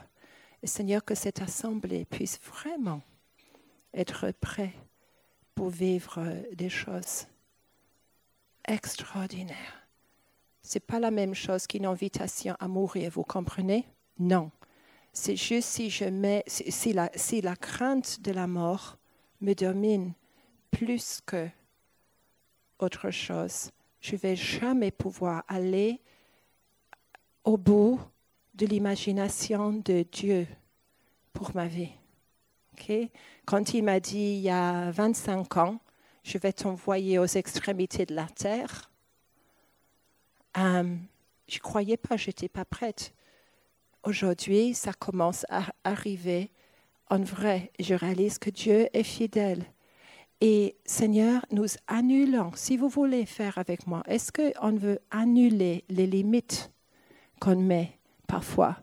Seigneur, 0.67 1.03
que 1.03 1.15
cette 1.15 1.41
assemblée 1.41 2.05
puisse 2.05 2.39
vraiment 2.39 3.01
être 3.93 4.31
prêt 4.39 4.73
pour 5.55 5.69
vivre 5.69 6.23
des 6.53 6.69
choses 6.69 7.27
extraordinaires. 8.65 9.87
Ce 10.61 10.77
n'est 10.77 10.81
pas 10.81 10.99
la 10.99 11.11
même 11.11 11.33
chose 11.33 11.67
qu'une 11.67 11.85
invitation 11.85 12.55
à 12.59 12.67
mourir, 12.67 13.11
vous 13.11 13.23
comprenez? 13.23 13.85
Non. 14.19 14.51
C'est 15.13 15.35
juste 15.35 15.67
si, 15.67 15.89
je 15.89 16.05
mets, 16.05 16.43
si, 16.47 16.93
la, 16.93 17.09
si 17.15 17.41
la 17.41 17.55
crainte 17.55 18.21
de 18.21 18.31
la 18.31 18.47
mort 18.47 18.97
me 19.41 19.53
domine 19.53 20.13
plus 20.69 21.19
que 21.25 21.49
autre 22.79 23.11
chose, 23.11 23.71
je 23.99 24.13
ne 24.13 24.19
vais 24.19 24.35
jamais 24.35 24.91
pouvoir 24.91 25.43
aller 25.47 25.99
au 27.43 27.57
bout 27.57 27.99
de 28.53 28.65
l'imagination 28.65 29.73
de 29.73 30.05
Dieu 30.11 30.47
pour 31.33 31.55
ma 31.55 31.67
vie. 31.67 31.91
Quand 33.45 33.73
il 33.73 33.83
m'a 33.83 33.99
dit 33.99 34.35
il 34.37 34.41
y 34.41 34.49
a 34.49 34.91
25 34.91 35.57
ans, 35.57 35.79
je 36.23 36.37
vais 36.37 36.53
t'envoyer 36.53 37.19
aux 37.19 37.25
extrémités 37.25 38.05
de 38.05 38.15
la 38.15 38.27
terre, 38.27 38.91
euh, 40.57 40.95
je 41.47 41.57
ne 41.57 41.61
croyais 41.61 41.97
pas, 41.97 42.17
je 42.17 42.27
n'étais 42.27 42.49
pas 42.49 42.65
prête. 42.65 43.13
Aujourd'hui, 44.03 44.73
ça 44.73 44.93
commence 44.93 45.45
à 45.49 45.65
arriver 45.83 46.51
en 47.09 47.19
vrai. 47.19 47.71
Je 47.79 47.93
réalise 47.93 48.39
que 48.39 48.49
Dieu 48.49 48.87
est 48.93 49.03
fidèle. 49.03 49.63
Et 50.41 50.75
Seigneur, 50.85 51.45
nous 51.51 51.67
annulons, 51.87 52.51
si 52.55 52.77
vous 52.77 52.89
voulez 52.89 53.25
faire 53.25 53.57
avec 53.57 53.85
moi, 53.85 54.01
est-ce 54.07 54.31
qu'on 54.31 54.75
veut 54.75 54.99
annuler 55.11 55.85
les 55.87 56.07
limites 56.07 56.71
qu'on 57.39 57.57
met 57.57 58.00
parfois. 58.31 58.77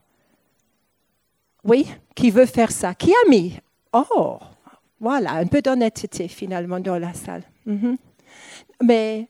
Oui, 1.64 1.86
qui 2.14 2.30
veut 2.30 2.46
faire 2.46 2.70
ça 2.70 2.94
Qui 2.94 3.12
a 3.12 3.28
mis? 3.30 3.58
Oh, 3.94 4.38
voilà, 5.00 5.32
un 5.32 5.46
peu 5.46 5.62
d'honnêteté 5.62 6.28
finalement 6.28 6.80
dans 6.80 6.98
la 6.98 7.14
salle. 7.14 7.44
Mhm. 7.64 7.96
Mais 8.82 9.28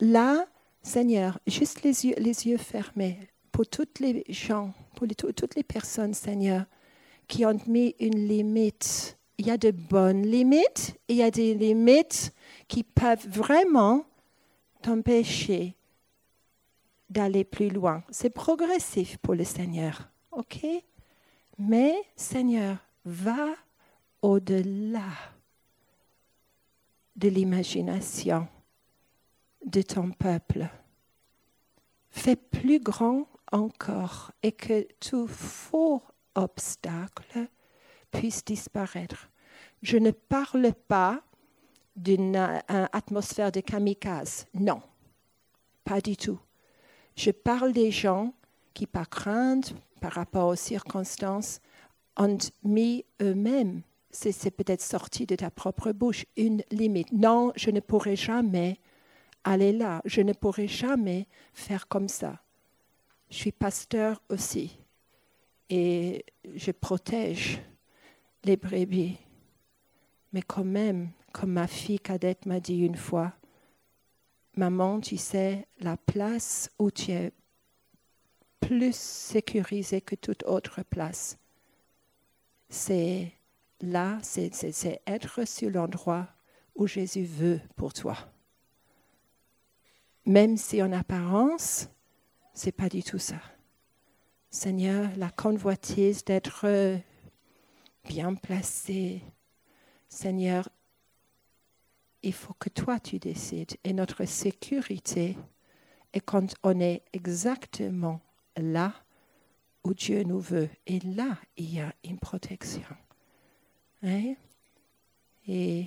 là, 0.00 0.46
Seigneur, 0.82 1.38
juste 1.46 1.82
les 1.84 2.06
yeux, 2.06 2.14
les 2.18 2.46
yeux 2.46 2.56
fermés, 2.56 3.18
pour 3.52 3.66
toutes 3.68 4.00
les 4.00 4.24
gens, 4.28 4.72
pour 4.96 5.06
toutes 5.06 5.54
les 5.54 5.62
personnes, 5.62 6.12
Seigneur, 6.12 6.64
qui 7.28 7.46
ont 7.46 7.58
mis 7.68 7.94
une 8.00 8.26
limite. 8.26 9.16
Il 9.38 9.46
y 9.46 9.50
a 9.50 9.56
de 9.56 9.70
bonnes 9.70 10.22
limites, 10.22 10.96
il 11.08 11.16
y 11.16 11.22
a 11.22 11.30
des 11.30 11.54
limites 11.54 12.32
qui 12.66 12.82
peuvent 12.82 13.28
vraiment 13.28 14.04
t'empêcher 14.82 15.75
d'aller 17.08 17.44
plus 17.44 17.70
loin. 17.70 18.02
C'est 18.10 18.30
progressif 18.30 19.18
pour 19.18 19.34
le 19.34 19.44
Seigneur, 19.44 20.08
ok? 20.32 20.66
Mais 21.58 21.94
Seigneur, 22.16 22.78
va 23.04 23.54
au-delà 24.20 25.10
de 27.14 27.28
l'imagination 27.28 28.48
de 29.64 29.82
ton 29.82 30.10
peuple. 30.10 30.68
Fais 32.10 32.36
plus 32.36 32.80
grand 32.80 33.26
encore 33.52 34.32
et 34.42 34.52
que 34.52 34.86
tout 34.98 35.26
faux 35.28 36.02
obstacle 36.34 37.48
puisse 38.10 38.44
disparaître. 38.44 39.30
Je 39.82 39.96
ne 39.98 40.10
parle 40.10 40.72
pas 40.88 41.22
d'une 41.94 42.36
atmosphère 42.92 43.52
de 43.52 43.60
kamikaze. 43.60 44.46
Non, 44.52 44.82
pas 45.84 46.00
du 46.00 46.16
tout. 46.16 46.38
Je 47.16 47.30
parle 47.30 47.72
des 47.72 47.90
gens 47.90 48.34
qui, 48.74 48.86
par 48.86 49.08
crainte, 49.08 49.74
par 50.00 50.12
rapport 50.12 50.48
aux 50.48 50.56
circonstances, 50.56 51.60
ont 52.16 52.38
mis 52.62 53.04
eux-mêmes, 53.20 53.82
c'est 54.10 54.50
peut-être 54.50 54.82
sorti 54.82 55.26
de 55.26 55.36
ta 55.36 55.50
propre 55.50 55.92
bouche, 55.92 56.24
une 56.36 56.62
limite. 56.70 57.12
Non, 57.12 57.52
je 57.56 57.70
ne 57.70 57.80
pourrai 57.80 58.16
jamais 58.16 58.78
aller 59.44 59.72
là, 59.72 60.00
je 60.04 60.20
ne 60.22 60.32
pourrai 60.32 60.68
jamais 60.68 61.26
faire 61.52 61.88
comme 61.88 62.08
ça. 62.08 62.40
Je 63.30 63.36
suis 63.36 63.52
pasteur 63.52 64.22
aussi 64.30 64.78
et 65.68 66.24
je 66.54 66.70
protège 66.70 67.60
les 68.44 68.56
brebis. 68.56 69.16
Mais 70.32 70.42
quand 70.42 70.64
même, 70.64 71.10
comme 71.32 71.52
ma 71.52 71.66
fille 71.66 72.00
cadette 72.00 72.46
m'a 72.46 72.60
dit 72.60 72.78
une 72.78 72.96
fois, 72.96 73.32
maman, 74.56 75.00
tu 75.00 75.16
sais, 75.16 75.66
la 75.80 75.96
place 75.96 76.70
où 76.78 76.90
tu 76.90 77.12
es 77.12 77.32
plus 78.60 78.96
sécurisée 78.96 80.00
que 80.00 80.14
toute 80.14 80.42
autre 80.44 80.82
place, 80.82 81.38
c'est 82.68 83.32
là, 83.80 84.18
c'est 84.22 85.00
être 85.06 85.46
sur 85.46 85.70
l'endroit 85.70 86.28
où 86.74 86.86
Jésus 86.86 87.24
veut 87.24 87.60
pour 87.76 87.92
toi. 87.92 88.16
Même 90.24 90.56
si 90.56 90.82
en 90.82 90.92
apparence, 90.92 91.88
c'est 92.52 92.72
pas 92.72 92.88
du 92.88 93.02
tout 93.02 93.18
ça. 93.18 93.40
Seigneur, 94.50 95.10
la 95.16 95.30
convoitise 95.30 96.24
d'être 96.24 96.98
bien 98.04 98.34
placé. 98.34 99.22
Seigneur, 100.08 100.68
il 102.22 102.32
faut 102.32 102.54
que 102.54 102.68
toi 102.68 102.98
tu 103.00 103.18
décides. 103.18 103.76
Et 103.84 103.92
notre 103.92 104.24
sécurité 104.24 105.36
est 106.12 106.20
quand 106.20 106.54
on 106.62 106.80
est 106.80 107.02
exactement 107.12 108.20
là 108.56 108.92
où 109.84 109.94
Dieu 109.94 110.22
nous 110.24 110.40
veut. 110.40 110.68
Et 110.86 110.98
là, 111.00 111.38
il 111.56 111.74
y 111.74 111.80
a 111.80 111.92
une 112.04 112.18
protection. 112.18 112.96
Hein? 114.02 114.34
Et, 115.46 115.86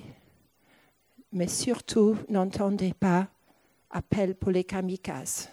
mais 1.32 1.48
surtout, 1.48 2.16
n'entendez 2.28 2.94
pas 2.94 3.28
appel 3.90 4.34
pour 4.34 4.50
les 4.50 4.64
kamikazes. 4.64 5.48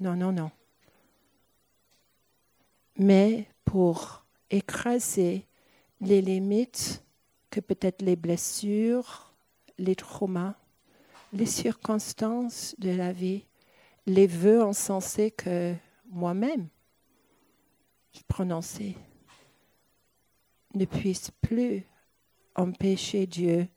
Non, 0.00 0.14
non, 0.16 0.32
non. 0.32 0.50
Mais 2.96 3.48
pour 3.64 4.24
écraser 4.50 5.46
les 6.00 6.20
limites 6.20 7.02
que 7.50 7.60
peut-être 7.60 8.02
les 8.02 8.16
blessures, 8.16 9.33
les 9.78 9.96
traumas, 9.96 10.54
les 11.32 11.46
circonstances 11.46 12.74
de 12.78 12.90
la 12.90 13.12
vie, 13.12 13.44
les 14.06 14.26
vœux 14.26 14.62
insensés 14.62 15.30
que 15.30 15.74
moi-même 16.10 16.68
je 18.12 18.20
prononçais 18.28 18.94
ne 20.74 20.84
puissent 20.84 21.30
plus 21.40 21.84
empêcher 22.54 23.26
Dieu 23.26 23.68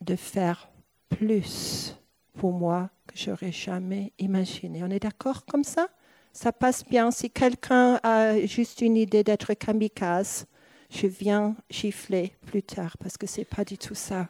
de 0.00 0.16
faire 0.16 0.68
plus 1.08 1.96
pour 2.34 2.52
moi 2.52 2.90
que 3.06 3.16
j'aurais 3.16 3.52
jamais 3.52 4.12
imaginé. 4.18 4.82
On 4.84 4.90
est 4.90 5.02
d'accord 5.02 5.46
comme 5.46 5.64
ça? 5.64 5.88
Ça 6.32 6.52
passe 6.52 6.84
bien. 6.84 7.10
Si 7.10 7.30
quelqu'un 7.30 7.98
a 8.02 8.38
juste 8.44 8.82
une 8.82 8.96
idée 8.96 9.24
d'être 9.24 9.54
kamikaze, 9.54 10.46
je 10.90 11.06
viens 11.06 11.56
gifler 11.70 12.34
plus 12.46 12.62
tard 12.62 12.98
parce 12.98 13.16
que 13.16 13.26
ce 13.26 13.40
n'est 13.40 13.46
pas 13.46 13.64
du 13.64 13.78
tout 13.78 13.94
ça. 13.94 14.28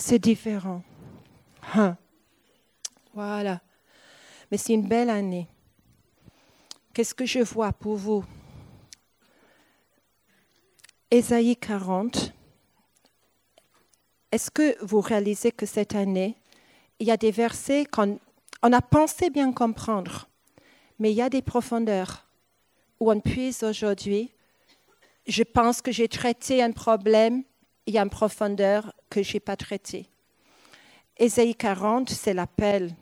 C'est 0.00 0.20
différent. 0.20 0.84
Hein. 1.74 1.96
Voilà. 3.14 3.60
Mais 4.48 4.56
c'est 4.56 4.72
une 4.72 4.86
belle 4.86 5.10
année. 5.10 5.48
Qu'est-ce 6.94 7.16
que 7.16 7.26
je 7.26 7.40
vois 7.40 7.72
pour 7.72 7.96
vous? 7.96 8.24
Ésaïe 11.10 11.56
40. 11.56 12.32
Est-ce 14.30 14.52
que 14.52 14.76
vous 14.84 15.00
réalisez 15.00 15.50
que 15.50 15.66
cette 15.66 15.96
année, 15.96 16.36
il 17.00 17.08
y 17.08 17.10
a 17.10 17.16
des 17.16 17.32
versets 17.32 17.84
qu'on 17.84 18.20
on 18.62 18.72
a 18.72 18.80
pensé 18.80 19.30
bien 19.30 19.52
comprendre, 19.52 20.28
mais 21.00 21.10
il 21.10 21.16
y 21.16 21.22
a 21.22 21.28
des 21.28 21.42
profondeurs 21.42 22.28
où 23.00 23.10
on 23.10 23.18
puise 23.18 23.64
aujourd'hui. 23.64 24.32
Je 25.26 25.42
pense 25.42 25.82
que 25.82 25.90
j'ai 25.90 26.08
traité 26.08 26.62
un 26.62 26.70
problème, 26.70 27.42
il 27.88 27.94
y 27.94 27.98
a 27.98 28.02
une 28.02 28.10
profondeur 28.10 28.92
que 29.08 29.22
je 29.22 29.32
n'ai 29.32 29.40
pas 29.40 29.56
traitée. 29.56 30.06
Ésaïe 31.16 31.54
40, 31.54 32.10
c'est 32.10 32.34
l'appel 32.34 32.94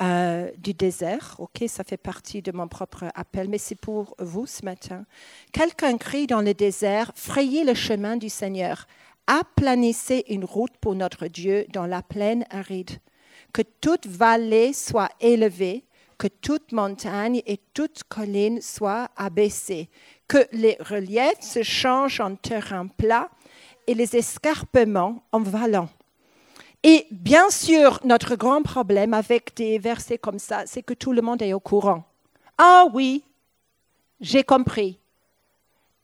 euh, 0.00 0.50
du 0.56 0.72
désert. 0.72 1.36
Ok, 1.38 1.64
ça 1.68 1.84
fait 1.84 1.98
partie 1.98 2.40
de 2.40 2.50
mon 2.50 2.66
propre 2.66 3.04
appel, 3.14 3.50
mais 3.50 3.58
c'est 3.58 3.74
pour 3.74 4.16
vous 4.18 4.46
ce 4.46 4.64
matin. 4.64 5.04
Quelqu'un 5.52 5.98
crie 5.98 6.26
dans 6.26 6.40
le 6.40 6.54
désert 6.54 7.12
Frayez 7.14 7.62
le 7.62 7.74
chemin 7.74 8.16
du 8.16 8.30
Seigneur, 8.30 8.86
aplanissez 9.26 10.24
une 10.30 10.46
route 10.46 10.76
pour 10.80 10.94
notre 10.94 11.26
Dieu 11.26 11.66
dans 11.70 11.86
la 11.86 12.00
plaine 12.00 12.46
aride. 12.48 12.98
Que 13.52 13.62
toute 13.82 14.06
vallée 14.06 14.72
soit 14.72 15.10
élevée, 15.20 15.84
que 16.16 16.28
toute 16.28 16.72
montagne 16.72 17.42
et 17.44 17.60
toute 17.74 18.02
colline 18.04 18.62
soient 18.62 19.10
abaissées, 19.14 19.90
que 20.26 20.46
les 20.52 20.78
reliefs 20.80 21.42
se 21.42 21.62
changent 21.62 22.20
en 22.20 22.34
terrain 22.34 22.86
plat 22.86 23.28
et 23.86 23.94
les 23.94 24.16
escarpements 24.16 25.22
en 25.32 25.40
vallons. 25.40 25.88
Et 26.82 27.06
bien 27.10 27.48
sûr, 27.50 28.00
notre 28.04 28.36
grand 28.36 28.62
problème 28.62 29.14
avec 29.14 29.56
des 29.56 29.78
versets 29.78 30.18
comme 30.18 30.38
ça, 30.38 30.66
c'est 30.66 30.82
que 30.82 30.94
tout 30.94 31.12
le 31.12 31.22
monde 31.22 31.40
est 31.40 31.54
au 31.54 31.60
courant. 31.60 32.04
Ah 32.58 32.84
oui, 32.92 33.24
j'ai 34.20 34.44
compris. 34.44 34.98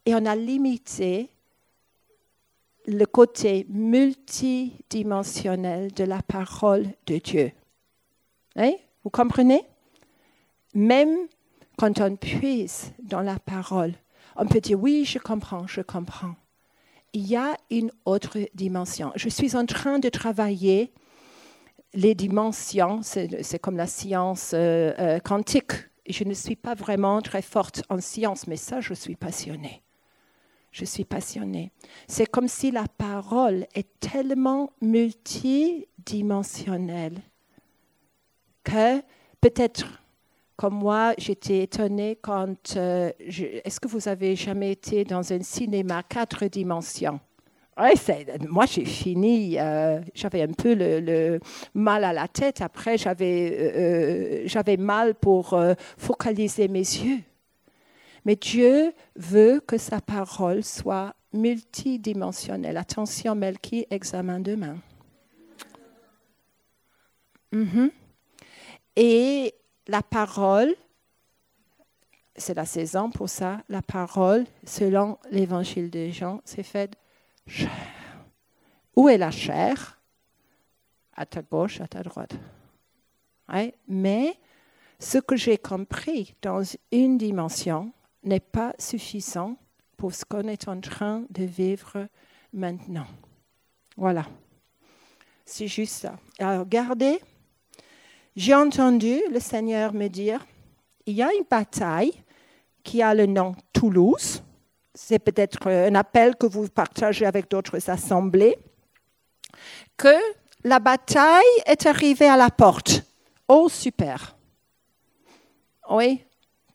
Et 0.07 0.15
on 0.15 0.25
a 0.25 0.35
limité 0.35 1.29
le 2.87 3.05
côté 3.05 3.67
multidimensionnel 3.69 5.93
de 5.93 6.05
la 6.05 6.23
parole 6.23 6.87
de 7.07 7.19
Dieu. 7.19 7.53
Hein? 8.57 8.73
Vous 9.05 9.11
comprenez? 9.11 9.63
Même 10.75 11.29
quand 11.77 12.01
on 12.01 12.17
puise 12.17 12.93
dans 13.03 13.21
la 13.21 13.39
parole, 13.39 13.93
on 14.37 14.47
peut 14.47 14.61
dire 14.61 14.81
oui, 14.81 15.05
je 15.05 15.19
comprends, 15.19 15.67
je 15.67 15.83
comprends. 15.83 16.35
Il 17.13 17.27
y 17.27 17.37
a 17.37 17.57
une 17.71 17.91
autre 18.05 18.39
dimension. 18.55 19.13
Je 19.17 19.29
suis 19.29 19.57
en 19.57 19.67
train 19.67 19.99
de 19.99 20.09
travailler 20.09 20.93
les 21.93 22.15
dimensions, 22.15 23.01
c'est 23.03 23.59
comme 23.59 23.77
la 23.77 23.89
science 23.89 24.53
euh, 24.55 24.93
euh, 24.99 25.19
quantique. 25.19 25.73
Je 26.09 26.23
ne 26.23 26.35
suis 26.35 26.55
pas 26.55 26.75
vraiment 26.75 27.21
très 27.21 27.43
forte 27.43 27.83
en 27.89 28.01
science, 28.01 28.47
mais 28.47 28.55
ça, 28.57 28.81
je 28.81 28.95
suis 28.95 29.17
passionnée 29.17 29.83
je 30.73 30.85
suis 30.85 31.05
passionnée. 31.05 31.71
C'est 32.07 32.27
comme 32.27 32.49
si 32.49 32.71
la 32.71 32.87
parole 32.87 33.67
est 33.75 33.89
tellement 33.99 34.73
multidimensionnelle 34.81 37.21
que 38.63 39.01
peut-être 39.41 40.00
comme 40.61 40.75
moi, 40.75 41.15
j'étais 41.17 41.63
étonnée 41.63 42.19
quand... 42.21 42.77
Euh, 42.77 43.11
est-ce 43.19 43.81
que 43.81 43.89
vous 43.89 44.09
avez 44.09 44.37
jamais 44.37 44.73
été 44.73 45.05
dans 45.05 45.33
un 45.33 45.41
cinéma 45.41 46.03
quatre 46.03 46.45
dimensions? 46.49 47.19
Moi, 48.47 48.67
j'ai 48.67 48.85
fini, 48.85 49.59
euh, 49.59 50.01
j'avais 50.15 50.43
un 50.43 50.53
peu 50.53 50.75
le, 50.75 51.41
mal 51.73 52.05
à 52.05 52.13
la 52.13 52.29
tête. 52.29 52.61
Après, 52.61 52.99
j'avais 52.99 53.73
euh, 53.75 54.43
j'avais 54.45 54.77
mal 54.77 55.15
pour 55.15 55.59
focaliser 55.97 56.69
mes 56.69 56.81
yeux. 56.81 57.21
Mais 58.27 58.37
Dieu 58.37 58.93
veut 59.17 59.63
que 59.67 59.79
sa 59.79 60.03
parole 60.03 60.63
soit 60.63 61.15
multidimensionnelle. 61.33 62.77
Attention, 62.77 63.35
Melki, 63.35 63.87
examen 63.91 64.41
demain. 64.41 64.77
Mhm. 67.51 67.91
Et 68.97 69.55
la 69.91 70.03
parole, 70.03 70.73
c'est 72.37 72.55
la 72.55 72.65
saison 72.65 73.11
pour 73.11 73.29
ça, 73.29 73.61
la 73.69 73.83
parole, 73.83 74.47
selon 74.65 75.19
l'évangile 75.33 75.91
de 75.91 76.11
Jean, 76.11 76.41
c'est 76.45 76.63
fait 76.63 76.97
chair. 77.45 77.73
Où 78.95 79.09
est 79.09 79.19
la 79.19 79.33
chair? 79.33 80.01
À 81.15 81.27
ta 81.27 81.43
gauche, 81.43 81.81
à 81.81 81.89
ta 81.89 82.05
droite. 82.05 82.35
Mais 83.89 84.39
ce 85.01 85.19
que 85.19 85.35
j'ai 85.35 85.59
compris 85.59 86.37
dans 86.41 86.63
une 86.93 87.19
dimension 87.19 87.93
n'est 88.23 88.39
pas 88.39 88.75
suffisant 88.79 89.57
pour 89.97 90.15
ce 90.15 90.25
qu'on 90.25 90.47
est 90.47 90.69
en 90.69 90.81
train 90.81 91.25
de 91.31 91.43
vivre 91.43 92.07
maintenant. 92.53 93.09
Voilà. 93.97 94.25
C'est 95.45 95.67
juste 95.67 95.95
ça. 95.95 96.17
Alors, 96.39 96.61
regardez, 96.61 97.21
j'ai 98.37 98.55
entendu 98.55 99.21
le 99.31 99.41
Seigneur 99.41 99.93
me 99.93 100.09
dire, 100.09 100.45
il 101.07 101.15
y 101.15 101.23
a 101.23 101.33
une 101.33 101.45
bataille 101.49 102.13
qui 102.83 103.03
a 103.03 103.15
le 103.15 103.27
nom 103.27 103.55
Toulouse. 103.73 104.43
C'est 104.95 105.19
peut-être 105.19 105.69
un 105.69 105.95
appel 105.95 106.37
que 106.37 106.47
vous 106.47 106.69
partagez 106.69 107.27
avec 107.27 107.51
d'autres 107.51 107.91
assemblées. 107.91 108.57
Que 109.97 110.17
la 110.65 110.79
bataille 110.79 111.43
est 111.67 111.87
arrivée 111.87 112.29
à 112.29 112.37
la 112.37 112.51
porte. 112.51 113.03
Oh, 113.49 113.69
super. 113.69 114.37
Oui, 115.91 116.25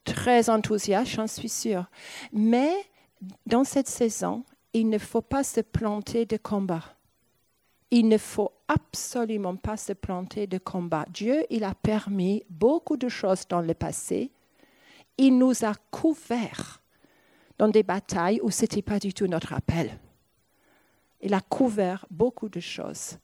très 0.03 0.49
enthousiaste, 0.49 1.11
j'en 1.11 1.27
suis 1.27 1.49
sûre. 1.49 1.85
Mais 2.33 2.73
dans 3.45 3.63
cette 3.63 3.87
saison, 3.87 4.43
il 4.73 4.89
ne 4.89 4.97
faut 4.97 5.21
pas 5.21 5.43
se 5.43 5.61
planter 5.61 6.25
de 6.25 6.37
combat. 6.37 6.83
Il 7.95 8.10
ne 8.10 8.17
faut 8.17 8.51
absolument 8.67 9.55
pas 9.55 9.77
se 9.77 9.93
planter 9.93 10.47
de 10.47 10.58
combat. 10.58 11.05
Dieu, 11.13 11.45
il 11.49 11.63
a 11.63 11.73
permis 11.73 12.43
beaucoup 12.49 12.97
de 12.97 13.08
choses 13.08 13.47
dans 13.47 13.62
le 13.62 13.73
passé. 13.73 14.31
Il 15.17 15.38
nous 15.38 15.63
a 15.63 15.73
couverts 15.91 16.81
dans 17.58 17.69
des 17.69 17.84
batailles 17.84 18.41
où 18.43 18.51
ce 18.51 18.63
n'était 18.63 18.81
pas 18.81 18.99
du 18.99 19.13
tout 19.13 19.27
notre 19.27 19.53
appel. 19.53 19.97
Il 21.21 21.34
a 21.34 21.39
couvert 21.39 22.05
beaucoup 22.12 22.49
de 22.49 22.60
choses. 22.60 23.17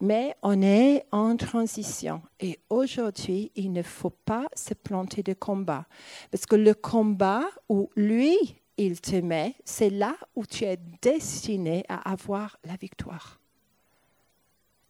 Mais 0.00 0.34
on 0.42 0.60
est 0.60 1.04
en 1.12 1.36
transition 1.36 2.20
et 2.40 2.58
aujourd'hui, 2.68 3.52
il 3.54 3.72
ne 3.72 3.82
faut 3.82 4.10
pas 4.10 4.48
se 4.56 4.74
planter 4.74 5.22
de 5.22 5.34
combat. 5.34 5.86
Parce 6.32 6.46
que 6.46 6.56
le 6.56 6.74
combat 6.74 7.44
où 7.68 7.90
lui, 7.94 8.36
il 8.76 9.00
te 9.00 9.14
met, 9.14 9.54
c'est 9.64 9.90
là 9.90 10.16
où 10.34 10.44
tu 10.44 10.64
es 10.64 10.80
destiné 11.00 11.84
à 11.88 12.10
avoir 12.10 12.58
la 12.64 12.74
victoire. 12.74 13.38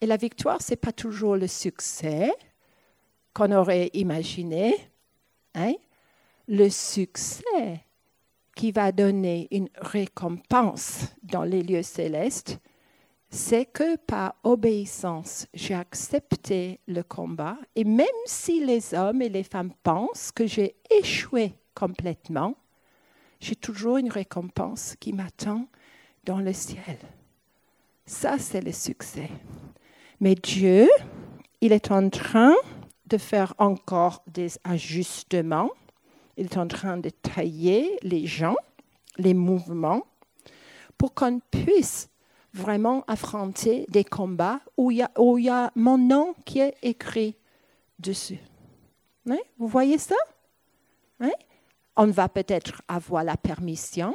Et 0.01 0.07
la 0.07 0.17
victoire, 0.17 0.61
ce 0.61 0.73
n'est 0.73 0.77
pas 0.77 0.93
toujours 0.93 1.37
le 1.37 1.47
succès 1.47 2.33
qu'on 3.33 3.53
aurait 3.53 3.91
imaginé. 3.95 4.75
Hein? 5.55 5.75
Le 6.49 6.69
succès 6.69 7.85
qui 8.55 8.73
va 8.73 8.93
donner 8.93 9.49
une 9.51 9.69
récompense 9.77 11.07
dans 11.23 11.45
les 11.45 11.63
lieux 11.63 11.83
célestes, 11.83 12.59
c'est 13.29 13.67
que 13.67 13.97
par 13.97 14.35
obéissance, 14.45 15.47
j'ai 15.53 15.75
accepté 15.75 16.81
le 16.87 17.03
combat. 17.03 17.59
Et 17.75 17.85
même 17.85 18.07
si 18.25 18.65
les 18.65 18.95
hommes 18.95 19.21
et 19.21 19.29
les 19.29 19.43
femmes 19.43 19.73
pensent 19.83 20.33
que 20.33 20.47
j'ai 20.47 20.77
échoué 20.91 21.55
complètement, 21.75 22.55
j'ai 23.41 23.57
toujours 23.57 23.99
une 23.99 24.11
récompense 24.11 24.97
qui 24.99 25.13
m'attend 25.13 25.67
dans 26.25 26.39
le 26.39 26.53
ciel. 26.53 26.99
Ça, 28.07 28.39
c'est 28.39 28.63
le 28.63 28.73
succès. 28.73 29.29
Mais 30.21 30.35
Dieu, 30.35 30.89
il 31.61 31.73
est 31.73 31.91
en 31.91 32.09
train 32.09 32.55
de 33.07 33.19
faire 33.19 33.55
encore 33.59 34.23
des 34.27 34.53
ajustements. 34.65 35.71
Il 36.37 36.47
est 36.47 36.57
en 36.57 36.67
train 36.69 36.97
de 36.97 37.11
tailler 37.11 37.99
les 38.03 38.27
gens, 38.27 38.57
les 39.19 39.35
mouvements, 39.35 40.07
pour 40.99 41.15
qu'on 41.15 41.41
puisse 41.51 42.09
vraiment 42.53 43.05
affronter 43.07 43.85
des 43.89 44.05
combats 44.05 44.61
où 44.77 44.91
il 44.91 44.99
y 44.99 45.49
a, 45.51 45.71
mon 45.75 45.99
nom 45.99 46.35
qui 46.45 46.61
est 46.61 46.75
écrit 46.83 47.37
dessus. 47.99 48.39
Hein? 49.29 49.39
Vous 49.59 49.69
voyez 49.69 49.99
ça? 49.99 50.17
Hein? 51.21 51.33
On 51.97 52.07
va 52.07 52.29
peut-être 52.29 52.83
avoir 52.89 53.25
la 53.25 53.37
permission 53.37 54.15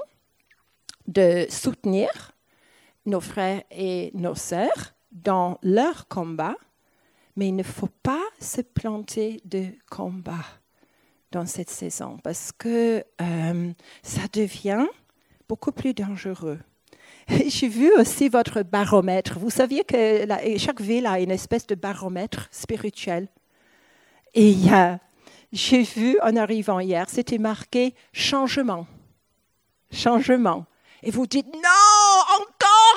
de 1.07 1.45
soutenir 1.49 2.31
nos 3.05 3.19
frères 3.19 3.63
et 3.71 4.11
nos 4.13 4.35
sœurs 4.35 4.93
dans 5.11 5.57
leur 5.61 6.07
combat, 6.07 6.55
mais 7.35 7.49
il 7.49 7.55
ne 7.55 7.63
faut 7.63 7.89
pas 8.03 8.23
se 8.39 8.61
planter 8.61 9.41
de 9.45 9.65
combat 9.89 10.45
dans 11.31 11.45
cette 11.45 11.69
saison 11.69 12.17
parce 12.23 12.51
que 12.51 13.03
euh, 13.21 13.71
ça 14.03 14.21
devient 14.33 14.85
beaucoup 15.47 15.71
plus 15.71 15.93
dangereux. 15.93 16.59
J'ai 17.47 17.67
vu 17.67 17.91
aussi 17.97 18.29
votre 18.29 18.63
baromètre. 18.63 19.39
Vous 19.39 19.49
saviez 19.49 19.83
que 19.83 20.25
chaque 20.57 20.81
ville 20.81 21.05
a 21.05 21.19
une 21.19 21.31
espèce 21.31 21.67
de 21.67 21.75
baromètre 21.75 22.47
spirituel. 22.51 23.27
Et 24.33 24.55
j'ai 25.51 25.83
vu 25.83 26.17
en 26.21 26.35
arrivant 26.37 26.79
hier, 26.79 27.09
c'était 27.09 27.37
marqué 27.37 27.93
changement. 28.13 28.87
Changement. 29.91 30.65
Et 31.03 31.11
vous 31.11 31.27
dites 31.27 31.47
non, 31.47 31.80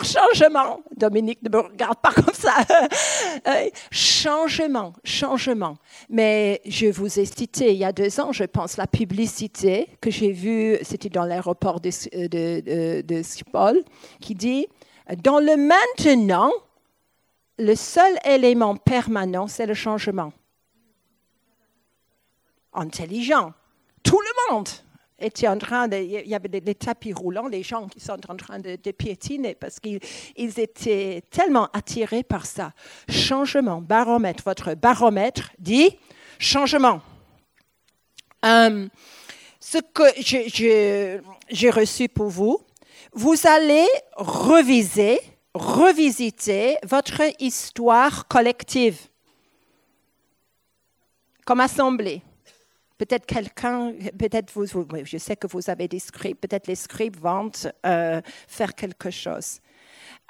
changement. 0.02 0.80
Dominique 0.96 1.42
ne 1.42 1.50
me 1.50 1.58
regarde 1.58 1.98
pas 1.98 2.12
comme 2.12 2.34
ça. 2.34 2.54
Euh, 3.46 3.68
changement, 3.90 4.92
changement. 5.04 5.76
Mais 6.08 6.62
je 6.66 6.86
vous 6.86 7.18
ai 7.18 7.26
cité 7.26 7.72
il 7.72 7.78
y 7.78 7.84
a 7.84 7.92
deux 7.92 8.20
ans, 8.20 8.32
je 8.32 8.44
pense, 8.44 8.76
la 8.76 8.86
publicité 8.86 9.88
que 10.00 10.10
j'ai 10.10 10.32
vue, 10.32 10.78
c'était 10.82 11.10
dans 11.10 11.24
l'aéroport 11.24 11.80
de, 11.80 11.90
de, 12.28 13.02
de, 13.02 13.84
qui 14.20 14.34
dit 14.34 14.66
Dans 15.22 15.40
le 15.40 15.56
maintenant, 15.56 16.52
le 17.58 17.74
seul 17.74 18.14
élément 18.24 18.76
permanent, 18.76 19.46
c'est 19.46 19.66
le 19.66 19.74
changement. 19.74 20.32
Intelligent. 22.72 23.52
Tout 24.02 24.20
le 24.20 24.54
monde 24.54 24.68
était 25.24 25.48
en 25.48 25.58
train 25.58 25.88
il 25.90 26.28
y 26.28 26.34
avait 26.34 26.48
des, 26.48 26.74
tapis 26.74 27.12
roulants, 27.12 27.48
les 27.48 27.62
gens 27.62 27.88
qui 27.88 28.00
sont 28.00 28.18
en 28.28 28.36
train 28.36 28.58
de, 28.58 28.76
piétiner 28.92 29.54
parce 29.54 29.80
qu'ils 29.80 30.00
étaient 30.36 31.22
tellement 31.30 31.68
attirés 31.72 32.22
par 32.22 32.46
ça. 32.46 32.72
Changement, 33.08 33.80
baromètre. 33.80 34.42
Votre 34.44 34.74
baromètre 34.74 35.50
dit 35.58 35.90
changement. 36.38 37.00
Euh, 38.44 38.88
ce 39.60 39.78
que 39.78 40.04
j'ai 41.48 41.70
reçu 41.70 42.08
pour 42.08 42.28
vous, 42.28 42.60
vous 43.12 43.46
allez 43.46 43.86
reviser, 44.16 45.18
revisiter 45.54 46.76
votre 46.84 47.22
histoire 47.40 48.28
collective 48.28 48.98
comme 51.44 51.60
assemblée. 51.60 52.22
Peut-être 52.96 53.26
quelqu'un, 53.26 53.92
peut-être 54.18 54.52
vous, 54.52 54.66
je 55.04 55.18
sais 55.18 55.36
que 55.36 55.48
vous 55.48 55.68
avez 55.68 55.88
des 55.88 55.98
scripts, 55.98 56.40
peut-être 56.40 56.68
les 56.68 56.76
scripts 56.76 57.18
vont 57.18 57.50
euh, 57.84 58.20
faire 58.46 58.74
quelque 58.74 59.10
chose. 59.10 59.58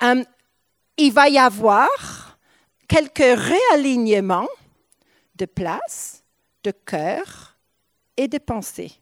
Euh, 0.02 0.24
il 0.96 1.12
va 1.12 1.28
y 1.28 1.38
avoir 1.38 2.38
quelques 2.88 3.38
réalignements 3.38 4.48
de 5.36 5.44
place, 5.44 6.24
de 6.62 6.70
cœur 6.70 7.58
et 8.16 8.28
de 8.28 8.38
pensée. 8.38 8.92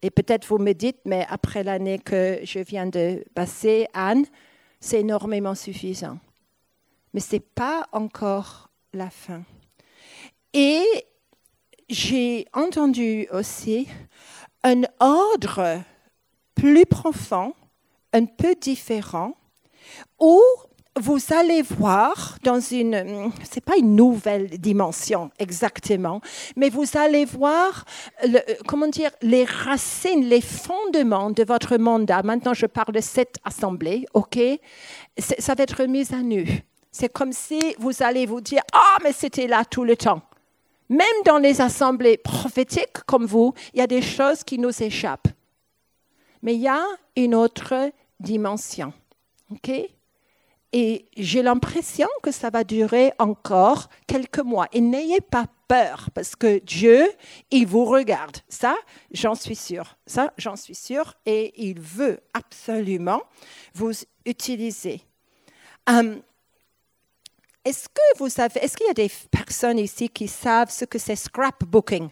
Et 0.00 0.10
peut-être 0.10 0.46
vous 0.46 0.58
me 0.58 0.72
dites, 0.72 1.00
mais 1.04 1.26
après 1.28 1.64
l'année 1.64 1.98
que 1.98 2.40
je 2.44 2.60
viens 2.60 2.86
de 2.86 3.24
passer, 3.34 3.88
Anne, 3.92 4.24
c'est 4.80 5.00
énormément 5.00 5.54
suffisant. 5.54 6.18
Mais 7.12 7.20
ce 7.20 7.36
n'est 7.36 7.40
pas 7.40 7.86
encore 7.92 8.70
la 8.92 9.10
fin. 9.10 9.42
Et 10.52 10.84
j'ai 11.88 12.46
entendu 12.52 13.26
aussi 13.32 13.88
un 14.64 14.82
ordre 15.00 15.82
plus 16.54 16.86
profond, 16.86 17.54
un 18.12 18.24
peu 18.24 18.54
différent, 18.54 19.34
où 20.18 20.40
vous 21.00 21.20
allez 21.30 21.62
voir 21.62 22.36
dans 22.42 22.58
une, 22.58 23.30
c'est 23.48 23.64
pas 23.64 23.76
une 23.76 23.94
nouvelle 23.94 24.48
dimension 24.48 25.30
exactement, 25.38 26.20
mais 26.56 26.70
vous 26.70 26.86
allez 26.94 27.24
voir, 27.24 27.84
comment 28.66 28.88
dire, 28.88 29.10
les 29.22 29.44
racines, 29.44 30.24
les 30.24 30.40
fondements 30.40 31.30
de 31.30 31.44
votre 31.44 31.76
mandat. 31.76 32.22
Maintenant, 32.24 32.54
je 32.54 32.66
parle 32.66 32.94
de 32.94 33.00
cette 33.00 33.36
assemblée, 33.44 34.06
ok? 34.12 34.38
Ça 35.38 35.54
va 35.54 35.62
être 35.62 35.84
mis 35.84 36.12
à 36.12 36.18
nu. 36.22 36.64
C'est 36.90 37.12
comme 37.12 37.32
si 37.32 37.60
vous 37.78 38.02
allez 38.02 38.26
vous 38.26 38.40
dire, 38.40 38.62
ah, 38.72 38.96
mais 39.04 39.12
c'était 39.12 39.46
là 39.46 39.64
tout 39.64 39.84
le 39.84 39.96
temps. 39.96 40.22
Même 40.88 41.06
dans 41.24 41.38
les 41.38 41.60
assemblées 41.60 42.16
prophétiques 42.16 43.04
comme 43.06 43.26
vous, 43.26 43.52
il 43.74 43.80
y 43.80 43.82
a 43.82 43.86
des 43.86 44.02
choses 44.02 44.42
qui 44.44 44.58
nous 44.58 44.82
échappent. 44.82 45.28
Mais 46.42 46.54
il 46.54 46.60
y 46.60 46.68
a 46.68 46.84
une 47.16 47.34
autre 47.34 47.90
dimension. 48.20 48.92
OK? 49.50 49.70
Et 50.72 51.06
j'ai 51.16 51.42
l'impression 51.42 52.08
que 52.22 52.30
ça 52.30 52.50
va 52.50 52.62
durer 52.62 53.12
encore 53.18 53.88
quelques 54.06 54.40
mois. 54.40 54.68
Et 54.72 54.80
n'ayez 54.80 55.20
pas 55.20 55.46
peur 55.66 56.10
parce 56.14 56.36
que 56.36 56.58
Dieu, 56.58 57.10
il 57.50 57.66
vous 57.66 57.84
regarde. 57.86 58.38
Ça, 58.48 58.76
j'en 59.10 59.34
suis 59.34 59.56
sûre. 59.56 59.96
Ça, 60.06 60.32
j'en 60.36 60.56
suis 60.56 60.74
sûre. 60.74 61.14
Et 61.24 61.52
il 61.68 61.80
veut 61.80 62.20
absolument 62.34 63.22
vous 63.74 63.92
utiliser. 64.26 65.02
Hum, 65.86 66.20
est-ce 67.68 67.88
que 67.88 68.18
vous 68.18 68.30
savez, 68.30 68.60
est-ce 68.60 68.76
qu'il 68.76 68.86
y 68.86 68.90
a 68.90 68.94
des 68.94 69.10
personnes 69.30 69.78
ici 69.78 70.08
qui 70.08 70.26
savent 70.26 70.70
ce 70.70 70.86
que 70.86 70.98
c'est 70.98 71.16
scrapbooking? 71.16 72.08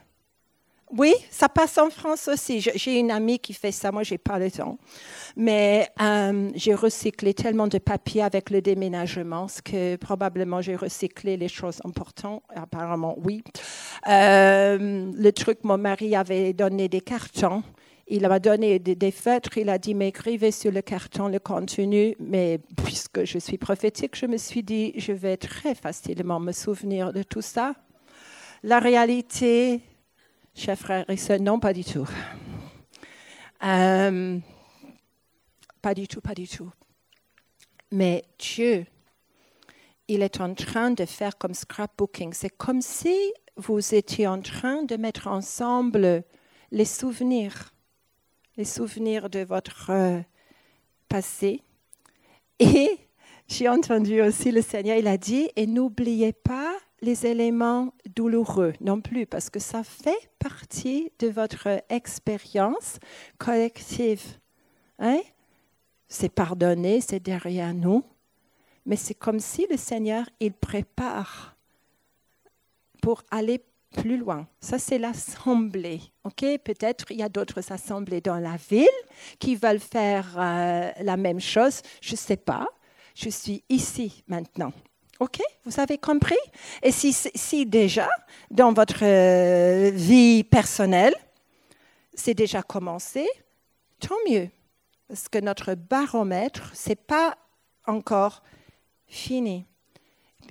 Oui, 0.93 1.15
ça 1.31 1.49
passe 1.49 1.79
en 1.79 1.91
France 1.91 2.29
aussi. 2.29 2.61
J'ai 2.61 3.01
une 3.01 3.11
amie 3.11 3.41
qui 3.41 3.55
fait 3.55 3.73
ça, 3.73 3.91
moi 3.91 4.05
j'ai 4.05 4.19
pas 4.19 4.39
le 4.39 4.51
temps. 4.51 4.79
Mais 5.35 5.89
euh, 6.01 6.51
j'ai 6.55 6.75
recyclé 6.75 7.35
tellement 7.35 7.67
de 7.67 7.79
papier 7.79 8.23
avec 8.23 8.51
le 8.51 8.61
déménagement 8.63 9.47
que 9.65 9.97
probablement 9.97 10.61
j'ai 10.61 10.77
recyclé 10.77 11.37
les 11.37 11.49
choses 11.49 11.81
importantes. 11.85 12.43
Apparemment, 12.55 13.17
oui. 13.19 13.43
Euh, 14.09 15.11
le 15.13 15.31
truc, 15.33 15.65
mon 15.65 15.79
mari 15.79 16.15
avait 16.15 16.53
donné 16.53 16.89
des 16.89 17.01
cartons. 17.01 17.65
Il 18.09 18.29
m'a 18.29 18.39
donné 18.39 18.79
des, 18.79 19.11
feutres, 19.11 19.59
il 19.59 19.69
a 19.69 19.79
dit, 19.79 19.95
mais 19.95 20.09
écrivez 20.09 20.53
sur 20.53 20.71
le 20.71 20.81
carton 20.81 21.29
le 21.29 21.41
contenu. 21.41 22.15
Mais 22.21 22.61
puisque 22.85 23.25
je 23.25 23.39
suis 23.39 23.59
prophétique, 23.59 24.17
je 24.17 24.27
me 24.27 24.37
suis 24.37 24.63
dit, 24.63 24.93
je 24.97 25.13
vais 25.13 25.37
très 25.37 25.75
facilement 25.75 26.39
me 26.39 26.53
souvenir 26.53 27.13
de 27.13 27.23
tout 27.25 27.43
ça. 27.43 27.75
La 28.63 28.79
réalité, 28.79 29.81
Chers 30.57 30.79
frères 30.79 31.05
et 31.11 31.19
sœurs, 31.19 31.39
non, 31.39 31.61
pas 31.61 31.75
du 31.75 31.85
tout. 31.85 32.09
Euh, 33.63 34.39
pas 35.83 35.93
du 35.93 36.09
tout, 36.09 36.23
pas 36.23 36.35
du 36.35 36.49
tout. 36.49 36.73
Mais 37.93 38.25
Dieu, 38.39 38.87
il 40.09 40.23
est 40.23 40.41
en 40.41 40.55
train 40.55 40.93
de 40.93 41.05
faire 41.05 41.37
comme 41.37 41.53
scrapbooking. 41.53 42.33
C'est 42.33 42.57
comme 42.57 42.81
si 42.81 43.15
vous 43.57 43.95
étiez 43.95 44.27
en 44.27 44.41
train 44.41 44.83
de 44.85 44.97
mettre 44.97 45.27
ensemble 45.27 46.25
les 46.71 46.87
souvenirs, 46.87 47.75
les 48.57 48.65
souvenirs 48.65 49.29
de 49.29 49.41
votre 49.41 49.91
euh, 49.91 50.21
passé. 51.09 51.63
Et 52.59 52.99
j'ai 53.49 53.69
entendu 53.69 54.21
aussi 54.23 54.51
le 54.51 54.63
Seigneur, 54.63 54.97
il 54.97 55.07
a 55.07 55.19
dit, 55.19 55.51
et 55.57 55.67
n'oubliez 55.67 56.33
pas 56.33 56.73
les 57.03 57.27
éléments 57.27 57.93
douloureux 58.15 58.73
non 58.81 59.01
plus, 59.01 59.27
parce 59.27 59.51
que 59.51 59.59
ça 59.59 59.85
fait 59.85 60.31
partie 60.39 61.13
de 61.19 61.29
votre 61.29 61.83
expérience 61.91 62.99
collective. 63.39 64.25
Hein? 64.99 65.21
C'est 66.09 66.31
pardonné, 66.31 67.01
c'est 67.01 67.21
derrière 67.21 67.75
nous, 67.75 68.03
mais 68.87 68.97
c'est 68.97 69.15
comme 69.15 69.41
si 69.41 69.67
le 69.71 69.77
Seigneur, 69.77 70.29
il 70.41 70.53
prépare 70.53 71.57
pour 73.03 73.23
aller 73.31 73.63
plus 73.97 74.19
loin. 74.19 74.47
Ça, 74.61 74.79
c'est 74.79 74.99
l'assemblée. 74.99 76.01
ok? 76.25 76.45
Peut-être 76.63 77.07
il 77.11 77.19
y 77.19 77.23
a 77.23 77.29
d'autres 77.29 77.73
assemblées 77.73 78.21
dans 78.21 78.39
la 78.39 78.57
ville 78.71 78.87
qui 79.39 79.57
veulent 79.57 79.81
faire 79.81 80.27
euh, 80.39 80.91
la 81.01 81.17
même 81.17 81.41
chose. 81.41 81.81
Je 82.01 82.13
ne 82.13 82.17
sais 82.17 82.37
pas. 82.37 82.67
Je 83.15 83.31
suis 83.31 83.65
ici 83.69 84.23
maintenant. 84.29 84.73
OK? 85.19 85.41
Vous 85.65 85.81
avez 85.81 85.97
compris? 85.97 86.37
Et 86.83 86.93
si, 86.93 87.67
déjà, 87.67 88.09
dans 88.51 88.73
votre 88.73 89.03
euh, 89.03 89.91
vie 89.95 90.45
personnelle, 90.45 91.15
c'est 92.15 92.35
déjà 92.35 92.63
commencé, 92.63 93.27
tant 93.99 94.17
mieux. 94.31 94.51
Parce 95.09 95.29
que 95.29 95.39
notre 95.39 95.75
baromètre, 95.75 96.71
ce 96.75 96.91
n'est 96.91 96.97
pas 96.97 97.37
encore 97.87 98.43
fini. 99.07 99.65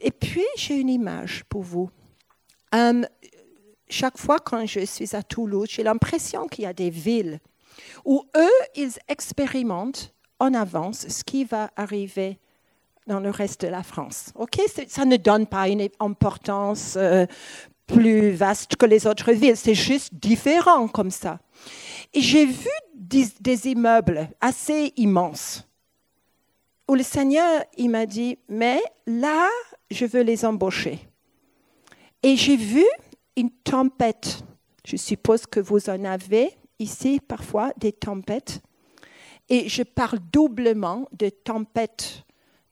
Et 0.01 0.11
puis, 0.11 0.45
j'ai 0.57 0.79
une 0.79 0.89
image 0.89 1.43
pour 1.45 1.61
vous. 1.61 1.89
Hum, 2.73 3.05
chaque 3.89 4.17
fois 4.17 4.39
quand 4.39 4.65
je 4.65 4.81
suis 4.81 5.15
à 5.15 5.23
Toulouse, 5.23 5.67
j'ai 5.69 5.83
l'impression 5.83 6.47
qu'il 6.47 6.63
y 6.63 6.67
a 6.67 6.73
des 6.73 6.89
villes 6.89 7.39
où 8.03 8.23
eux, 8.35 8.65
ils 8.75 8.93
expérimentent 9.07 10.13
en 10.39 10.53
avance 10.53 11.07
ce 11.07 11.23
qui 11.23 11.43
va 11.43 11.71
arriver 11.75 12.39
dans 13.07 13.19
le 13.19 13.29
reste 13.29 13.61
de 13.61 13.67
la 13.67 13.83
France. 13.83 14.31
Ok, 14.35 14.59
ça 14.87 15.05
ne 15.05 15.17
donne 15.17 15.45
pas 15.45 15.69
une 15.69 15.87
importance 15.99 16.95
euh, 16.97 17.25
plus 17.87 18.31
vaste 18.31 18.75
que 18.75 18.85
les 18.85 19.05
autres 19.05 19.31
villes, 19.31 19.57
c'est 19.57 19.75
juste 19.75 20.13
différent 20.13 20.87
comme 20.87 21.11
ça. 21.11 21.39
Et 22.13 22.21
j'ai 22.21 22.45
vu 22.45 22.69
des, 22.95 23.67
immeubles 23.67 24.29
assez 24.41 24.93
immenses 24.97 25.67
où 26.87 26.95
le 26.95 27.03
Seigneur 27.03 27.63
il 27.77 27.89
m'a 27.89 28.05
dit 28.05 28.37
mais 28.47 28.81
là 29.05 29.47
je 29.91 30.05
veux 30.05 30.21
les 30.21 30.45
embaucher. 30.45 30.99
Et 32.23 32.35
j'ai 32.37 32.55
vu 32.55 32.83
une 33.35 33.51
tempête. 33.51 34.43
Je 34.85 34.97
suppose 34.97 35.45
que 35.45 35.59
vous 35.59 35.89
en 35.89 36.03
avez 36.03 36.51
ici 36.79 37.19
parfois 37.19 37.71
des 37.77 37.91
tempêtes. 37.91 38.61
Et 39.49 39.69
je 39.69 39.83
parle 39.83 40.19
doublement 40.31 41.07
de 41.11 41.29
tempêtes 41.29 42.23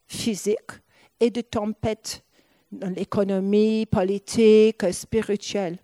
physique 0.08 0.72
et 1.20 1.30
de 1.30 1.42
tempêtes 1.42 2.24
dans 2.72 2.90
l'économie, 2.90 3.86
politique, 3.86 4.92
spirituelle. 4.92 5.78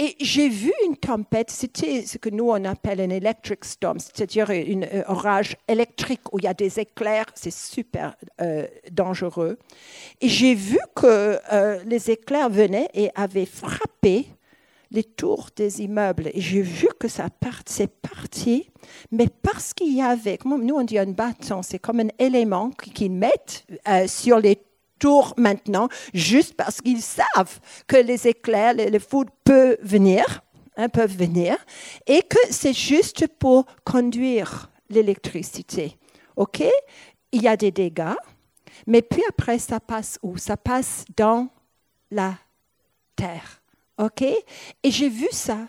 Et 0.00 0.16
j'ai 0.20 0.48
vu 0.48 0.72
une 0.86 0.96
tempête, 0.96 1.50
c'était 1.50 2.04
ce 2.04 2.18
que 2.18 2.28
nous 2.28 2.50
on 2.50 2.64
appelle 2.64 3.00
un 3.00 3.10
electric 3.10 3.64
storm, 3.64 4.00
c'est-à-dire 4.00 4.50
un 4.50 4.82
euh, 4.82 5.02
orage 5.06 5.56
électrique 5.68 6.32
où 6.32 6.40
il 6.40 6.44
y 6.44 6.48
a 6.48 6.54
des 6.54 6.80
éclairs, 6.80 7.26
c'est 7.34 7.52
super 7.52 8.16
euh, 8.40 8.66
dangereux. 8.90 9.56
Et 10.20 10.28
j'ai 10.28 10.56
vu 10.56 10.80
que 10.96 11.38
euh, 11.52 11.78
les 11.86 12.10
éclairs 12.10 12.50
venaient 12.50 12.88
et 12.92 13.10
avaient 13.14 13.46
frappé 13.46 14.26
les 14.90 15.04
tours 15.04 15.50
des 15.54 15.82
immeubles. 15.82 16.28
Et 16.34 16.40
j'ai 16.40 16.62
vu 16.62 16.88
que 16.98 17.06
ça 17.06 17.28
c'est 17.64 17.92
parti, 18.00 18.68
mais 19.12 19.28
parce 19.28 19.72
qu'il 19.72 19.94
y 19.94 20.02
avait, 20.02 20.38
nous 20.44 20.74
on 20.74 20.82
dit 20.82 20.98
un 20.98 21.06
bâton, 21.06 21.62
c'est 21.62 21.78
comme 21.78 22.00
un 22.00 22.08
élément 22.18 22.70
qu'ils 22.70 23.12
mettent 23.12 23.64
sur 24.06 24.40
les 24.40 24.58
tours 25.04 25.34
maintenant, 25.36 25.90
juste 26.14 26.54
parce 26.54 26.80
qu'ils 26.80 27.02
savent 27.02 27.60
que 27.86 27.96
les 27.96 28.26
éclairs, 28.26 28.72
le, 28.74 28.98
foudre 28.98 29.30
peut 29.44 29.76
venir, 29.82 30.24
hein, 30.78 30.88
peuvent 30.88 31.14
venir, 31.14 31.58
et 32.06 32.22
que 32.22 32.38
c'est 32.48 32.72
juste 32.72 33.26
pour 33.26 33.66
conduire 33.84 34.70
l'électricité. 34.88 35.98
OK? 36.36 36.64
Il 37.32 37.42
y 37.42 37.48
a 37.48 37.54
des 37.54 37.70
dégâts, 37.70 38.16
mais 38.86 39.02
puis 39.02 39.22
après, 39.28 39.58
ça 39.58 39.78
passe 39.78 40.18
où? 40.22 40.38
Ça 40.38 40.56
passe 40.56 41.04
dans 41.14 41.48
la 42.10 42.38
terre. 43.14 43.60
OK? 43.98 44.22
Et 44.22 44.90
j'ai 44.90 45.10
vu 45.10 45.28
ça. 45.32 45.68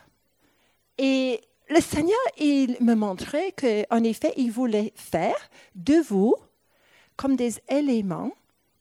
Et 0.98 1.42
le 1.68 1.82
Seigneur, 1.82 2.26
il 2.38 2.78
me 2.80 2.96
montrait 2.96 3.52
qu'en 3.52 4.02
effet, 4.06 4.32
il 4.38 4.50
voulait 4.50 4.94
faire 4.96 5.50
de 5.76 5.96
vous 5.96 6.36
comme 7.18 7.36
des 7.36 7.56
éléments 7.68 8.32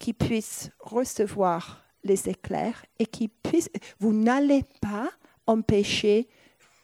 qui 0.05 0.13
puissent 0.13 0.69
recevoir 0.81 1.83
les 2.03 2.29
éclairs 2.29 2.85
et 2.99 3.07
qui 3.07 3.29
puissent. 3.29 3.71
Vous 3.99 4.13
n'allez 4.13 4.63
pas 4.83 5.09
empêcher 5.47 6.29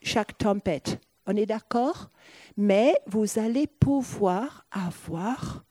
chaque 0.00 0.38
tempête. 0.38 0.98
On 1.26 1.36
est 1.36 1.44
d'accord? 1.44 2.08
Mais 2.56 2.94
vous 3.06 3.38
allez 3.38 3.66
pouvoir 3.66 4.64
avoir 4.70 5.66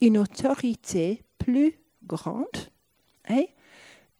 une 0.00 0.16
autorité 0.16 1.22
plus 1.36 1.78
grande 2.02 2.46
hein, 3.28 3.44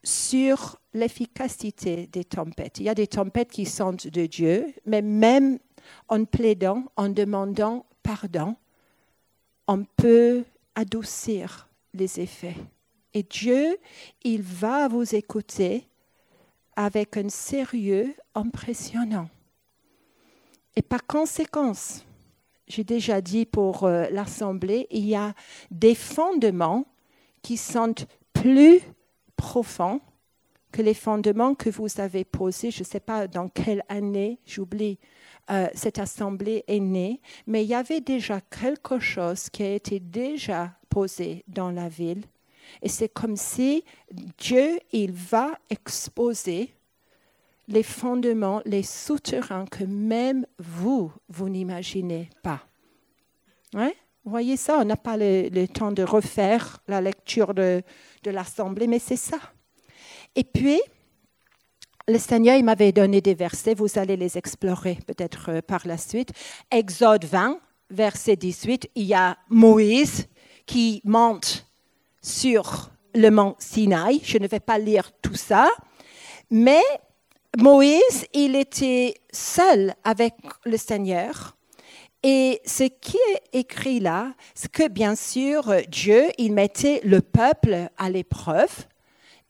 sur 0.04 0.78
l'efficacité 0.92 2.08
des 2.08 2.24
tempêtes. 2.24 2.78
Il 2.78 2.84
y 2.84 2.90
a 2.90 2.94
des 2.94 3.06
tempêtes 3.06 3.52
qui 3.52 3.64
sont 3.64 3.94
de 3.94 4.26
Dieu, 4.26 4.74
mais 4.84 5.00
même 5.00 5.58
en 6.08 6.26
plaidant, 6.26 6.84
en 6.96 7.08
demandant 7.08 7.86
pardon, 8.02 8.54
on 9.66 9.82
peut 9.96 10.44
adoucir 10.74 11.65
les 11.96 12.20
effets. 12.20 12.56
Et 13.14 13.22
Dieu, 13.22 13.78
il 14.22 14.42
va 14.42 14.88
vous 14.88 15.14
écouter 15.14 15.88
avec 16.76 17.16
un 17.16 17.28
sérieux 17.28 18.14
impressionnant. 18.34 19.28
Et 20.76 20.82
par 20.82 21.06
conséquence, 21.06 22.04
j'ai 22.68 22.84
déjà 22.84 23.20
dit 23.20 23.46
pour 23.46 23.84
euh, 23.84 24.06
l'Assemblée, 24.10 24.86
il 24.90 25.06
y 25.06 25.14
a 25.14 25.34
des 25.70 25.94
fondements 25.94 26.84
qui 27.42 27.56
sont 27.56 27.94
plus 28.34 28.80
profonds 29.36 30.00
que 30.72 30.82
les 30.82 30.94
fondements 30.94 31.54
que 31.54 31.70
vous 31.70 32.00
avez 32.00 32.24
posés, 32.24 32.70
je 32.70 32.80
ne 32.80 32.84
sais 32.84 33.00
pas 33.00 33.28
dans 33.28 33.48
quelle 33.48 33.82
année, 33.88 34.38
j'oublie, 34.44 34.98
euh, 35.50 35.68
cette 35.74 35.98
assemblée 35.98 36.64
est 36.66 36.80
née, 36.80 37.20
mais 37.46 37.64
il 37.64 37.68
y 37.68 37.74
avait 37.74 38.00
déjà 38.00 38.40
quelque 38.40 38.98
chose 38.98 39.48
qui 39.48 39.62
a 39.62 39.74
été 39.74 40.00
déjà 40.00 40.74
dans 41.48 41.70
la 41.70 41.88
ville. 41.88 42.22
Et 42.82 42.88
c'est 42.88 43.08
comme 43.08 43.36
si 43.36 43.84
Dieu, 44.38 44.78
il 44.92 45.12
va 45.12 45.58
exposer 45.70 46.72
les 47.68 47.82
fondements, 47.82 48.62
les 48.64 48.82
souterrains 48.82 49.66
que 49.66 49.84
même 49.84 50.46
vous, 50.58 51.12
vous 51.28 51.48
n'imaginez 51.48 52.30
pas. 52.42 52.62
Vous 53.72 54.30
voyez 54.30 54.56
ça, 54.56 54.78
on 54.80 54.84
n'a 54.84 54.96
pas 54.96 55.16
le, 55.16 55.66
temps 55.66 55.92
de 55.92 56.02
refaire 56.02 56.78
la 56.88 57.00
lecture 57.00 57.54
de, 57.54 57.82
de 58.22 58.30
l'Assemblée, 58.30 58.86
mais 58.86 58.98
c'est 58.98 59.16
ça. 59.16 59.38
Et 60.34 60.44
puis, 60.44 60.80
le 62.08 62.18
Seigneur 62.18 62.56
il 62.56 62.64
m'avait 62.64 62.92
donné 62.92 63.20
des 63.20 63.34
versets, 63.34 63.74
vous 63.74 63.98
allez 63.98 64.16
les 64.16 64.38
explorer 64.38 64.98
peut-être 65.06 65.50
euh, 65.50 65.60
par 65.60 65.86
la 65.86 65.98
suite. 65.98 66.32
Exode 66.70 67.24
20, 67.24 67.60
verset 67.90 68.36
18, 68.36 68.90
il 68.94 69.04
y 69.04 69.14
a 69.14 69.36
Moïse 69.48 70.28
qui 70.66 71.00
monte 71.04 71.66
sur 72.22 72.90
le 73.14 73.30
mont 73.30 73.54
Sinaï. 73.58 74.20
Je 74.22 74.38
ne 74.38 74.46
vais 74.46 74.60
pas 74.60 74.78
lire 74.78 75.10
tout 75.22 75.36
ça, 75.36 75.68
mais 76.50 76.82
Moïse, 77.56 78.26
il 78.34 78.54
était 78.56 79.14
seul 79.32 79.94
avec 80.04 80.34
le 80.64 80.76
Seigneur. 80.76 81.56
Et 82.22 82.60
ce 82.66 82.84
qui 82.84 83.18
est 83.32 83.60
écrit 83.60 84.00
là, 84.00 84.34
c'est 84.54 84.70
que 84.70 84.88
bien 84.88 85.14
sûr, 85.14 85.72
Dieu, 85.88 86.24
il 86.38 86.52
mettait 86.52 87.00
le 87.04 87.20
peuple 87.20 87.88
à 87.96 88.10
l'épreuve 88.10 88.86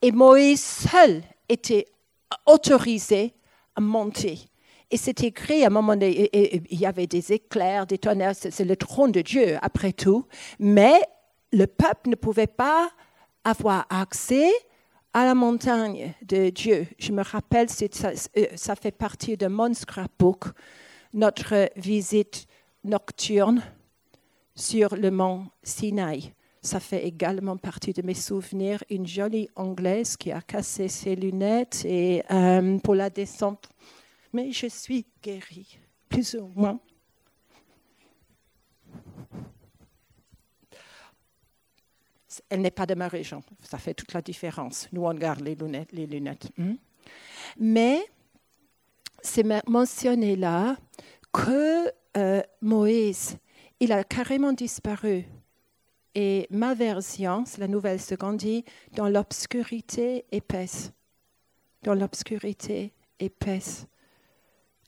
et 0.03 0.13
Moïse 0.13 0.63
seul 0.63 1.23
était 1.49 1.87
autorisé 2.45 3.35
à 3.75 3.81
monter. 3.81 4.39
Et 4.91 4.97
c'est 4.97 5.25
écrit 5.25 5.65
à 5.65 5.67
un 5.67 5.71
moment 5.71 5.95
donné, 5.95 6.31
il 6.71 6.79
y 6.79 6.87
avait 6.87 7.09
des 7.09 7.33
éclairs, 7.33 7.87
des 7.87 7.99
tonnerres, 7.99 8.37
c'est 8.37 8.65
le 8.65 8.77
trône 8.77 9.11
de 9.11 9.21
Dieu 9.21 9.57
après 9.61 9.93
tout, 9.93 10.27
mais 10.61 11.01
le 11.53 11.67
peuple 11.67 12.11
ne 12.11 12.15
pouvait 12.15 12.47
pas 12.47 12.91
avoir 13.45 13.87
accès 13.91 14.51
à 15.13 15.25
la 15.25 15.35
montagne 15.35 16.13
de 16.23 16.51
Dieu. 16.51 16.87
Je 16.99 17.11
me 17.11 17.23
rappelle, 17.23 17.69
ça, 17.71 18.11
euh, 18.37 18.47
ça 18.55 18.77
fait 18.77 18.93
partie 18.93 19.37
de 19.37 19.47
mon 19.47 19.73
scrapbook, 19.73 20.45
notre 21.15 21.71
visite 21.77 22.47
nocturne 22.85 23.63
sur 24.55 24.95
le 24.95 25.11
mont 25.11 25.47
Sinaï. 25.63 26.33
Ça 26.63 26.81
fait 26.81 27.07
également 27.07 27.57
partie 27.57 27.93
de 27.93 28.03
mes 28.03 28.15
souvenirs. 28.15 28.83
Une 28.91 29.07
jolie 29.07 29.49
Anglaise 29.55 30.17
qui 30.17 30.33
a 30.33 30.41
cassé 30.41 30.89
ses 30.89 31.15
lunettes 31.15 31.85
et 31.85 32.25
euh, 32.31 32.79
pour 32.79 32.95
la 32.95 33.09
descente. 33.09 33.69
Mais 34.33 34.53
je 34.53 34.67
suis 34.67 35.07
guérie, 35.23 35.79
plus 36.09 36.35
ou 36.35 36.51
moins. 36.55 36.81
Elle 42.49 42.61
n'est 42.61 42.71
pas 42.71 42.87
de 42.87 42.95
ma 42.95 43.09
région. 43.09 43.43
Ça 43.63 43.79
fait 43.79 43.95
toute 43.95 44.13
la 44.13 44.21
différence. 44.21 44.89
Nous, 44.93 45.03
on 45.05 45.15
garde 45.15 45.41
les 45.41 45.55
lunettes. 46.07 46.51
Hmm? 46.59 46.75
Mais 47.59 48.05
c'est 49.23 49.45
mentionné 49.67 50.37
là 50.37 50.77
que 51.33 51.91
euh, 52.17 52.43
Moïse, 52.61 53.39
il 53.81 53.93
a 53.93 54.05
carrément 54.05 54.53
disparu 54.53 55.27
et 56.19 56.47
ma 56.49 56.73
version, 56.73 57.45
c'est 57.45 57.59
la 57.59 57.69
nouvelle 57.69 58.01
seconde, 58.01 58.39
dit 58.39 58.65
dans 58.95 59.07
l'obscurité 59.07 60.25
épaisse. 60.33 60.91
Dans 61.83 61.93
l'obscurité 61.93 62.95
épaisse 63.21 63.87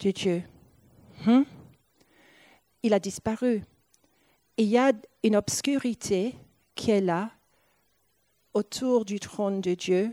de 0.01 0.11
Dieu. 0.11 0.43
Hmm? 1.27 1.43
Il 2.83 2.95
a 2.95 3.01
disparu. 3.01 3.63
il 4.57 4.67
y 4.67 4.79
a 4.79 4.93
une 5.23 5.37
obscurité 5.37 6.35
qui 6.75 6.91
est 6.91 7.01
là, 7.01 7.31
autour 8.55 9.05
du 9.05 9.21
trône 9.21 9.61
de 9.61 9.75
Dieu, 9.75 10.13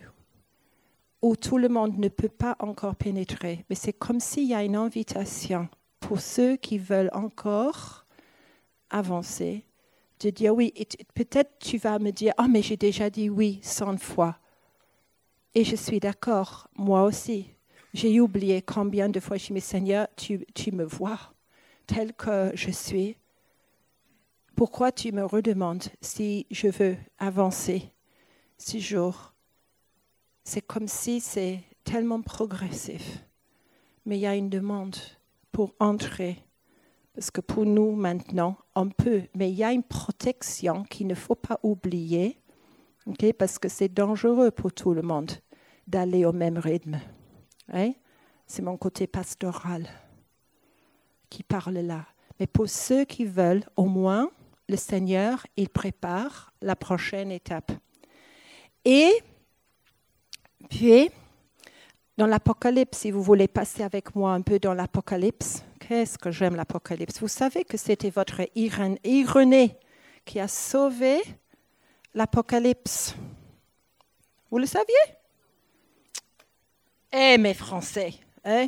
où 1.21 1.35
tout 1.35 1.57
le 1.57 1.69
monde 1.69 1.97
ne 1.97 2.09
peut 2.09 2.29
pas 2.29 2.55
encore 2.59 2.95
pénétrer. 2.95 3.65
Mais 3.69 3.75
c'est 3.75 3.93
comme 3.93 4.19
s'il 4.19 4.47
y 4.47 4.53
a 4.53 4.63
une 4.63 4.75
invitation 4.75 5.67
pour 5.99 6.19
ceux 6.19 6.55
qui 6.55 6.77
veulent 6.77 7.09
encore 7.13 8.05
avancer 8.91 9.65
de 10.19 10.29
dire 10.29 10.53
oui. 10.53 10.73
Peut-être 11.15 11.57
tu 11.59 11.77
vas 11.77 11.97
me 11.97 12.11
dire, 12.11 12.33
oh 12.39 12.47
mais 12.47 12.61
j'ai 12.61 12.77
déjà 12.77 13.09
dit 13.09 13.29
oui 13.29 13.59
cent 13.63 13.97
fois. 13.97 14.37
Et 15.55 15.63
je 15.63 15.75
suis 15.75 15.99
d'accord, 15.99 16.67
moi 16.75 17.03
aussi. 17.03 17.54
J'ai 17.95 18.19
oublié 18.19 18.61
combien 18.61 19.07
de 19.07 19.21
fois 19.21 19.37
je 19.37 19.53
me 19.53 19.61
Seigneur, 19.61 20.09
tu, 20.17 20.45
me 20.73 20.83
vois 20.83 21.17
tel 21.87 22.11
que 22.11 22.51
je 22.53 22.69
suis. 22.69 23.15
Pourquoi 24.53 24.91
tu 24.91 25.13
me 25.13 25.23
redemandes 25.23 25.85
si 26.01 26.45
je 26.51 26.67
veux 26.67 26.97
avancer 27.19 27.93
ce 28.57 28.79
jour 28.79 29.33
C'est 30.43 30.59
comme 30.59 30.89
si 30.89 31.21
c'est 31.21 31.63
tellement 31.85 32.21
progressif. 32.21 33.23
Mais 34.05 34.17
il 34.17 34.21
y 34.23 34.27
a 34.27 34.35
une 34.35 34.49
demande 34.49 34.97
pour 35.53 35.73
entrer 35.79 36.43
parce 37.13 37.31
que 37.31 37.39
pour 37.39 37.65
nous 37.65 37.95
maintenant, 37.95 38.57
on 38.75 38.89
peut, 38.89 39.21
mais 39.35 39.49
il 39.49 39.55
y 39.55 39.63
a 39.63 39.71
une 39.71 39.83
protection 39.83 40.83
qu'il 40.83 41.07
ne 41.07 41.15
faut 41.15 41.35
pas 41.35 41.61
oublier, 41.63 42.41
parce 43.39 43.57
que 43.57 43.69
c'est 43.69 43.87
dangereux 43.87 44.51
pour 44.51 44.73
tout 44.73 44.93
le 44.93 45.01
monde 45.01 45.31
d'aller 45.87 46.25
au 46.25 46.33
même 46.33 46.57
rythme. 46.57 46.99
Hein? 47.71 47.93
C'est 48.47 48.61
mon 48.61 48.77
côté 48.77 49.07
pastoral 49.07 49.87
qui 51.29 51.43
parle 51.43 51.77
là. 51.79 52.05
Mais 52.39 52.47
pour 52.47 52.69
ceux 52.69 53.05
qui 53.05 53.25
veulent, 53.25 53.63
au 53.75 53.85
moins, 53.85 54.29
le 54.67 54.77
Seigneur, 54.77 55.45
il 55.57 55.69
prépare 55.69 56.53
la 56.61 56.75
prochaine 56.75 57.31
étape. 57.31 57.71
Et 58.83 59.11
puis, 60.69 61.09
dans 62.17 62.27
l'Apocalypse, 62.27 62.99
si 62.99 63.11
vous 63.11 63.21
voulez 63.21 63.47
passer 63.47 63.83
avec 63.83 64.15
moi 64.15 64.33
un 64.33 64.41
peu 64.41 64.59
dans 64.59 64.73
l'Apocalypse, 64.73 65.63
qu'est-ce 65.79 66.17
que 66.17 66.31
j'aime 66.31 66.55
l'Apocalypse? 66.55 67.19
Vous 67.19 67.27
savez 67.27 67.63
que 67.63 67.77
c'était 67.77 68.09
votre 68.09 68.41
Irénée 68.55 69.77
qui 70.23 70.39
a 70.39 70.47
sauvé 70.47 71.21
l'Apocalypse. 72.13 73.15
Vous 74.49 74.57
le 74.57 74.65
saviez? 74.65 74.93
Eh, 77.17 77.37
mes 77.37 77.53
Français, 77.53 78.13
hein? 78.43 78.67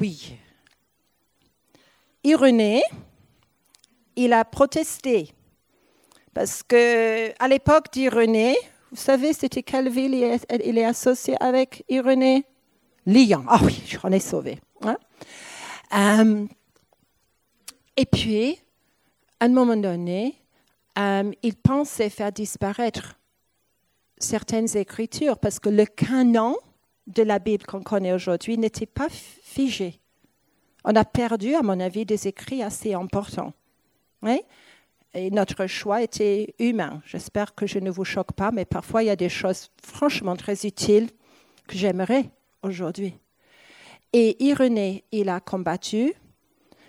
Oui. 0.00 0.34
Irénée, 2.24 2.82
il 4.16 4.32
a 4.32 4.46
protesté 4.46 5.30
parce 6.32 6.62
que 6.62 7.30
à 7.38 7.48
l'époque 7.48 7.92
d'Irénée, 7.92 8.56
vous 8.90 8.96
savez, 8.96 9.34
c'était 9.34 9.62
quelle 9.62 9.90
ville 9.90 10.14
il 10.14 10.78
est, 10.78 10.84
associé 10.86 11.36
avec 11.38 11.84
Irénée 11.90 12.46
Lyon. 13.04 13.44
Ah 13.46 13.60
oui, 13.62 13.82
j'en 13.86 14.10
ai 14.10 14.18
sauvé. 14.18 14.58
Hein? 14.80 14.96
Euh, 15.94 16.46
et 17.98 18.06
puis, 18.06 18.58
à 19.38 19.44
un 19.44 19.48
moment 19.48 19.76
donné, 19.76 20.34
euh, 20.98 21.30
il 21.42 21.56
pensait 21.56 22.08
faire 22.08 22.32
disparaître 22.32 23.18
certaines 24.16 24.74
écritures 24.78 25.36
parce 25.36 25.58
que 25.58 25.68
le 25.68 25.84
canon 25.84 26.56
de 27.06 27.22
la 27.22 27.38
Bible 27.38 27.64
qu'on 27.64 27.82
connaît 27.82 28.12
aujourd'hui 28.12 28.58
n'était 28.58 28.86
pas 28.86 29.08
figé. 29.10 30.00
On 30.84 30.94
a 30.96 31.04
perdu, 31.04 31.54
à 31.54 31.62
mon 31.62 31.78
avis, 31.80 32.04
des 32.04 32.28
écrits 32.28 32.62
assez 32.62 32.94
importants. 32.94 33.52
Oui? 34.22 34.40
Et 35.14 35.30
notre 35.30 35.66
choix 35.66 36.02
était 36.02 36.54
humain. 36.58 37.02
J'espère 37.04 37.54
que 37.54 37.66
je 37.66 37.78
ne 37.78 37.90
vous 37.90 38.04
choque 38.04 38.32
pas, 38.32 38.50
mais 38.50 38.64
parfois 38.64 39.02
il 39.02 39.06
y 39.06 39.10
a 39.10 39.16
des 39.16 39.28
choses 39.28 39.70
franchement 39.82 40.36
très 40.36 40.66
utiles 40.66 41.10
que 41.66 41.76
j'aimerais 41.76 42.30
aujourd'hui. 42.62 43.14
Et 44.14 44.42
Irénée, 44.42 45.04
il 45.12 45.28
a 45.28 45.40
combattu 45.40 46.14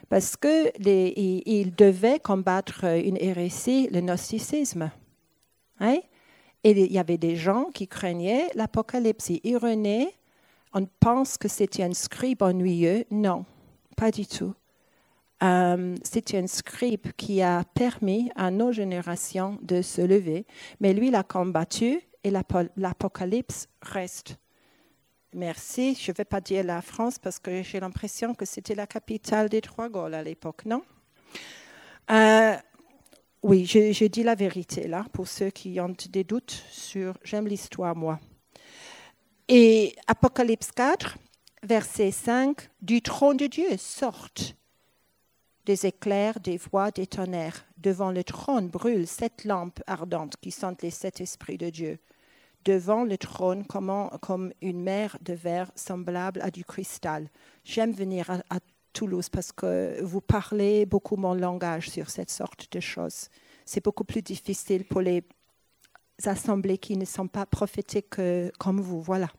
parce 0.10 0.38
qu'il 0.38 1.76
devait 1.76 2.20
combattre 2.20 2.86
une 2.86 3.18
hérésie, 3.18 3.90
le 3.92 4.00
gnosticisme. 4.00 4.92
Hein? 5.80 6.00
Et 6.64 6.72
il 6.72 6.92
y 6.92 7.00
avait 7.00 7.18
des 7.18 7.36
gens 7.36 7.66
qui 7.74 7.88
craignaient 7.88 8.50
l'apocalypse. 8.56 9.32
Irénée, 9.44 10.16
on 10.74 10.86
pense 11.00 11.38
que 11.38 11.48
c'était 11.48 11.84
un 11.84 11.94
scribe 11.94 12.42
ennuyeux. 12.42 13.06
Non, 13.12 13.46
pas 13.98 14.12
du 14.12 14.26
tout. 14.26 14.54
Euh, 15.44 15.96
c'était 16.04 16.38
un 16.38 16.48
scribe 16.48 17.12
qui 17.18 17.42
a 17.42 17.64
permis 17.74 18.32
à 18.36 18.50
nos 18.50 18.72
générations 18.72 19.60
de 19.62 19.82
se 19.82 20.02
lever, 20.02 20.46
mais 20.80 20.94
lui 20.94 21.12
l'a 21.12 21.24
combattu 21.24 22.00
et 22.24 22.32
l'apocalypse 22.32 23.68
reste. 23.82 24.38
Merci. 25.36 25.96
Je 26.00 26.12
ne 26.12 26.16
vais 26.16 26.26
pas 26.26 26.40
dire 26.40 26.64
la 26.64 26.82
France 26.82 27.20
parce 27.20 27.40
que 27.40 27.62
j'ai 27.64 27.80
l'impression 27.80 28.34
que 28.34 28.46
c'était 28.46 28.76
la 28.76 28.88
capitale 28.88 29.50
des 29.50 29.62
Trois 29.62 29.90
Gaules 29.90 30.14
à 30.14 30.24
l'époque, 30.24 30.66
non? 30.66 30.84
Euh, 32.12 32.56
Oui, 33.44 33.66
je, 33.66 34.06
dis 34.06 34.24
la 34.24 34.36
vérité 34.36 34.88
là 34.88 35.06
pour 35.12 35.28
ceux 35.28 35.50
qui 35.50 35.78
ont 35.82 35.94
des 36.10 36.24
doutes 36.24 36.64
sur. 36.72 37.18
J'aime 37.26 37.46
l'histoire, 37.46 37.94
moi. 37.94 38.18
Et 39.50 39.94
Apocalypse 40.08 40.72
4, 40.72 41.18
verset 41.62 42.12
5 42.12 42.70
Du 42.82 43.02
trône 43.02 43.36
de 43.36 43.48
Dieu 43.48 43.76
sortent 43.78 44.56
des 45.66 45.86
éclairs, 45.86 46.40
des 46.40 46.56
voix, 46.56 46.92
des 46.92 47.06
tonnerres. 47.06 47.66
Devant 47.76 48.12
le 48.12 48.24
trône 48.24 48.70
brûlent 48.70 49.08
sept 49.08 49.44
lampes 49.44 49.82
ardentes 49.88 50.36
qui 50.42 50.52
sont 50.52 50.78
les 50.82 50.90
sept 50.90 51.20
esprits 51.20 51.58
de 51.58 51.70
Dieu 51.70 52.00
devant 52.66 53.04
le 53.04 53.18
trône 53.18 53.66
comme, 53.66 54.54
une 54.62 54.82
mer 54.82 55.18
de 55.22 55.34
verre 55.34 55.72
semblable 55.76 56.42
à 56.42 56.52
du 56.52 56.64
cristal. 56.64 57.30
J'aime 57.64 57.92
venir 57.92 58.30
à, 58.30 58.60
Toulouse 58.94 59.30
parce 59.30 59.52
que 59.52 60.02
vous 60.02 60.22
parlez 60.22 60.86
beaucoup 60.86 61.16
mon 61.16 61.34
langage 61.34 61.90
sur 61.90 62.10
cette 62.10 62.30
sorte 62.30 62.72
de 62.72 62.80
choses. 62.80 63.30
C'est 63.66 63.84
beaucoup 63.84 64.04
plus 64.04 64.22
difficile 64.22 64.86
pour 64.86 65.02
les 65.02 65.24
assemblées 66.24 66.78
qui 66.78 66.96
ne 66.96 67.06
sont 67.06 67.28
pas 67.28 67.46
prophétiques 67.46 68.16
comme 68.60 68.82
vous. 68.82 69.02
Voilà. 69.02 69.30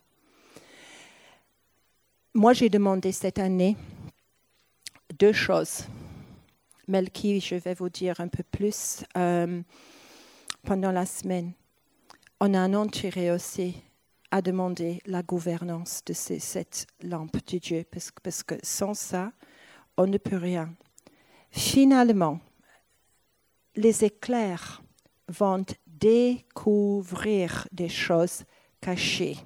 moi, 2.35 2.53
j'ai 2.53 2.69
demandé 2.69 3.13
cette 3.13 3.39
année 3.39 3.77
deux 5.19 5.33
choses. 5.33 5.85
Melky, 6.89 7.41
je 7.41 7.55
vais 7.55 7.75
vous 7.75 7.89
dire 7.89 8.21
un 8.21 8.29
peu 8.29 8.43
plus 8.43 9.05
euh, 9.17 9.63
pendant 10.65 10.93
la 10.93 11.07
semaine. 11.07 11.53
On 12.41 12.53
a 12.53 12.59
un 12.59 12.75
entouré 12.75 13.31
aussi 13.31 13.77
à 14.35 14.43
demander 14.43 15.01
la 15.07 15.23
gouvernance 15.23 16.03
de 16.05 16.13
cette 16.13 16.89
lampe 17.05 17.37
de 17.47 17.59
Dieu, 17.59 17.85
parce, 17.89 18.43
que 18.43 18.57
sans 18.65 18.93
ça, 18.93 19.31
on 19.97 20.09
ne 20.09 20.19
peut 20.19 20.39
rien. 20.39 20.75
Finalement, 21.53 22.41
les 23.77 24.05
éclairs 24.05 24.83
vont 25.29 25.65
découvrir 25.87 27.69
des 27.71 27.89
choses 27.89 28.43
cachées. 28.81 29.37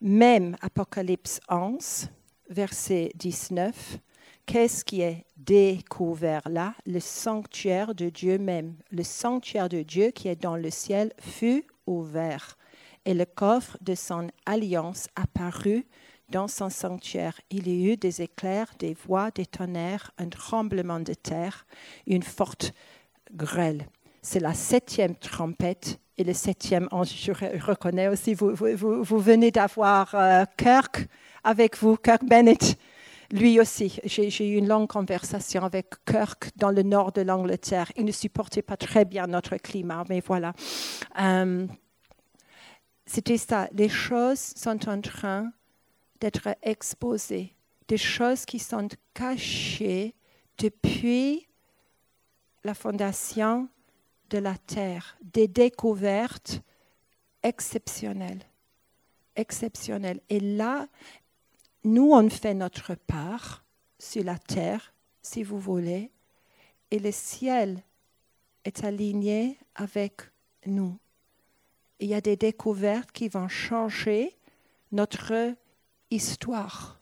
Même 0.00 0.56
Apocalypse 0.62 1.38
11, 1.50 2.08
verset 2.48 3.12
19, 3.16 3.98
qu'est-ce 4.46 4.86
qui 4.86 5.02
est 5.02 5.26
découvert 5.36 6.48
là? 6.48 6.74
Le 6.86 6.98
sanctuaire 6.98 7.94
de 7.94 8.08
Dieu 8.08 8.38
même. 8.38 8.74
Le 8.90 9.02
sanctuaire 9.02 9.68
de 9.68 9.82
Dieu 9.82 10.12
qui 10.12 10.28
est 10.28 10.42
dans 10.42 10.56
le 10.56 10.70
ciel 10.70 11.12
fut 11.20 11.66
ouvert 11.86 12.56
et 13.04 13.14
le 13.14 13.24
coffre 13.24 13.76
de 13.80 13.94
son 13.94 14.28
alliance 14.46 15.08
apparut 15.16 15.86
dans 16.28 16.48
son 16.48 16.70
sanctuaire. 16.70 17.40
Il 17.50 17.68
y 17.68 17.92
eut 17.92 17.96
des 17.96 18.22
éclairs, 18.22 18.72
des 18.78 18.94
voix, 18.94 19.30
des 19.30 19.46
tonnerres, 19.46 20.10
un 20.18 20.28
tremblement 20.28 21.00
de 21.00 21.14
terre, 21.14 21.66
une 22.06 22.22
forte 22.22 22.72
grêle. 23.32 23.86
C'est 24.22 24.40
la 24.40 24.54
septième 24.54 25.16
trompette 25.16 26.00
et 26.16 26.24
le 26.24 26.32
septième. 26.32 26.88
Je 26.92 27.32
reconnais 27.64 28.08
aussi, 28.08 28.34
vous, 28.34 28.54
vous, 28.54 29.18
venez 29.18 29.50
d'avoir 29.50 30.14
euh, 30.14 30.44
Kirk 30.56 31.06
avec 31.44 31.76
vous, 31.78 31.96
Kirk 31.96 32.24
Bennett. 32.24 32.78
Lui 33.32 33.58
aussi, 33.58 33.98
j'ai 34.04 34.48
eu 34.48 34.56
une 34.56 34.68
longue 34.68 34.88
conversation 34.88 35.64
avec 35.64 35.86
Kirk 36.04 36.50
dans 36.56 36.70
le 36.70 36.82
nord 36.82 37.12
de 37.12 37.22
l'Angleterre. 37.22 37.90
Il 37.96 38.04
ne 38.04 38.12
supportait 38.12 38.62
pas 38.62 38.76
très 38.76 39.06
bien 39.06 39.26
notre 39.26 39.56
climat, 39.56 40.04
mais 40.08 40.22
voilà. 40.24 40.52
Euh, 41.18 41.66
c'était 43.06 43.38
ça. 43.38 43.68
Les 43.72 43.88
choses 43.88 44.52
sont 44.56 44.88
en 44.88 45.00
train 45.00 45.52
d'être 46.20 46.56
exposées. 46.62 47.54
Des 47.88 47.96
choses 47.98 48.44
qui 48.44 48.58
sont 48.58 48.88
cachées 49.12 50.14
depuis 50.58 51.48
la 52.64 52.74
fondation 52.74 53.68
de 54.30 54.38
la 54.38 54.56
terre, 54.56 55.16
des 55.20 55.48
découvertes 55.48 56.62
exceptionnelles. 57.42 58.42
Exceptionnelles. 59.34 60.20
Et 60.28 60.40
là, 60.40 60.86
nous, 61.84 62.12
on 62.12 62.30
fait 62.30 62.54
notre 62.54 62.94
part 62.94 63.64
sur 63.98 64.24
la 64.24 64.38
terre, 64.38 64.94
si 65.20 65.42
vous 65.42 65.58
voulez, 65.58 66.10
et 66.90 66.98
le 66.98 67.10
ciel 67.12 67.82
est 68.64 68.84
aligné 68.84 69.58
avec 69.74 70.22
nous. 70.66 70.98
Il 72.02 72.08
y 72.08 72.14
a 72.14 72.20
des 72.20 72.34
découvertes 72.34 73.12
qui 73.12 73.28
vont 73.28 73.46
changer 73.46 74.36
notre 74.90 75.54
histoire. 76.10 77.00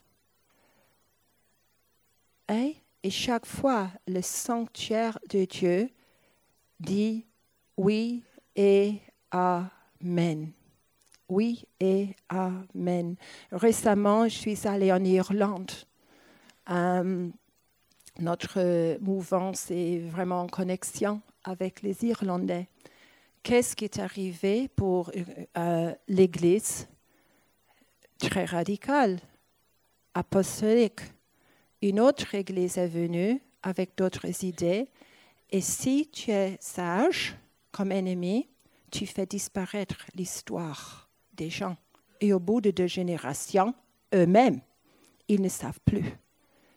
Et 2.51 3.09
chaque 3.09 3.47
fois, 3.47 3.89
le 4.07 4.21
sanctuaire 4.21 5.19
de 5.31 5.47
Dieu 5.47 5.89
dit 6.81 7.25
oui 7.79 8.23
et 8.55 9.01
Amen. 9.31 10.53
Oui 11.31 11.65
et 11.81 12.15
Amen. 12.29 13.17
Récemment, 13.53 14.29
je 14.29 14.37
suis 14.37 14.69
allée 14.69 14.93
en 14.93 15.03
Irlande. 15.03 15.73
Euh, 16.69 17.27
notre 18.19 18.99
mouvance 19.01 19.71
est 19.71 20.01
vraiment 20.01 20.43
en 20.43 20.47
connexion 20.47 21.23
avec 21.43 21.81
les 21.81 22.05
Irlandais. 22.05 22.69
Qu'est-ce 23.43 23.75
qui 23.75 23.85
est 23.85 23.99
arrivé 23.99 24.69
pour 24.69 25.11
euh, 25.57 25.95
l'Église 26.09 26.89
Très 28.19 28.45
radicale, 28.45 29.19
apostolique. 30.15 31.01
Une 31.81 32.01
autre 32.01 32.35
Église 32.35 32.77
est 32.77 32.87
venue 32.87 33.41
avec 33.63 33.97
d'autres 33.97 34.45
idées 34.45 34.91
et 35.51 35.61
si 35.61 36.09
tu 36.13 36.31
es 36.31 36.57
sage 36.61 37.37
comme 37.73 37.93
ennemi, 37.93 38.49
tu 38.91 39.07
fais 39.07 39.27
disparaître 39.27 40.07
l'histoire 40.15 41.09
des 41.33 41.51
gens. 41.51 41.77
Et 42.21 42.33
au 42.33 42.39
bout 42.39 42.61
de 42.61 42.71
deux 42.71 42.87
générations, 42.87 43.75
eux-mêmes, 44.15 44.61
ils 45.29 45.41
ne 45.41 45.49
savent 45.49 45.81
plus. 45.85 46.05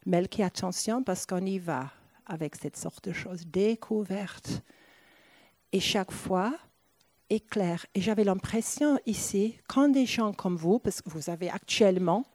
Mais 0.05 0.25
qui 0.27 0.43
attention 0.43 1.03
parce 1.03 1.25
qu'on 1.25 1.45
y 1.45 1.59
va 1.59 1.91
avec 2.25 2.55
cette 2.55 2.77
sorte 2.77 3.07
de 3.09 3.13
choses 3.13 3.45
découvertes. 3.45 4.63
Et 5.73 5.79
chaque 5.79 6.11
fois, 6.11 6.55
éclair. 7.29 7.85
Et 7.95 8.01
j'avais 8.01 8.23
l'impression 8.23 8.99
ici, 9.05 9.57
quand 9.67 9.89
des 9.89 10.05
gens 10.05 10.31
comme 10.33 10.55
vous, 10.55 10.79
parce 10.79 11.01
que 11.01 11.09
vous 11.09 11.29
avez 11.29 11.49
actuellement 11.49 12.25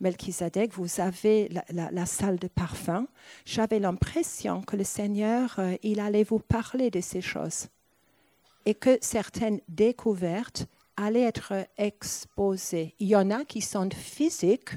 Melchizedek, 0.00 0.72
vous 0.74 1.00
avez 1.00 1.50
la, 1.70 2.06
salle 2.06 2.38
de 2.38 2.48
parfum. 2.48 3.06
J'avais 3.44 3.78
l'impression 3.78 4.62
que 4.62 4.76
le 4.76 4.84
Seigneur, 4.84 5.54
euh, 5.58 5.76
il 5.82 6.00
allait 6.00 6.24
vous 6.24 6.38
parler 6.38 6.90
de 6.90 7.00
ces 7.00 7.22
choses 7.22 7.68
et 8.66 8.74
que 8.74 8.98
certaines 9.00 9.60
découvertes 9.68 10.66
allaient 10.96 11.22
être 11.22 11.54
exposées. 11.78 12.94
Il 12.98 13.08
y 13.08 13.16
en 13.16 13.30
a 13.30 13.44
qui 13.44 13.60
sont 13.60 13.88
physiques, 13.90 14.70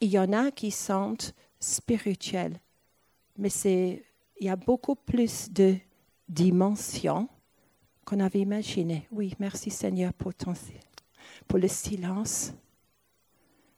il 0.00 0.10
y 0.10 0.18
en 0.18 0.32
a 0.32 0.50
qui 0.50 0.70
sont 0.70 1.16
spirituelles, 1.60 2.58
mais 3.38 3.50
c'est, 3.50 4.02
il 4.40 4.46
y 4.46 4.50
a 4.50 4.56
beaucoup 4.56 4.96
plus 4.96 5.50
de 5.50 5.76
dimensions 6.28 7.28
qu'on 8.04 8.20
avait 8.20 8.40
imaginé. 8.40 9.06
Oui, 9.10 9.34
merci 9.38 9.70
Seigneur 9.70 10.12
pour, 10.12 10.32
pour 11.48 11.58
le 11.58 11.68
silence 11.68 12.52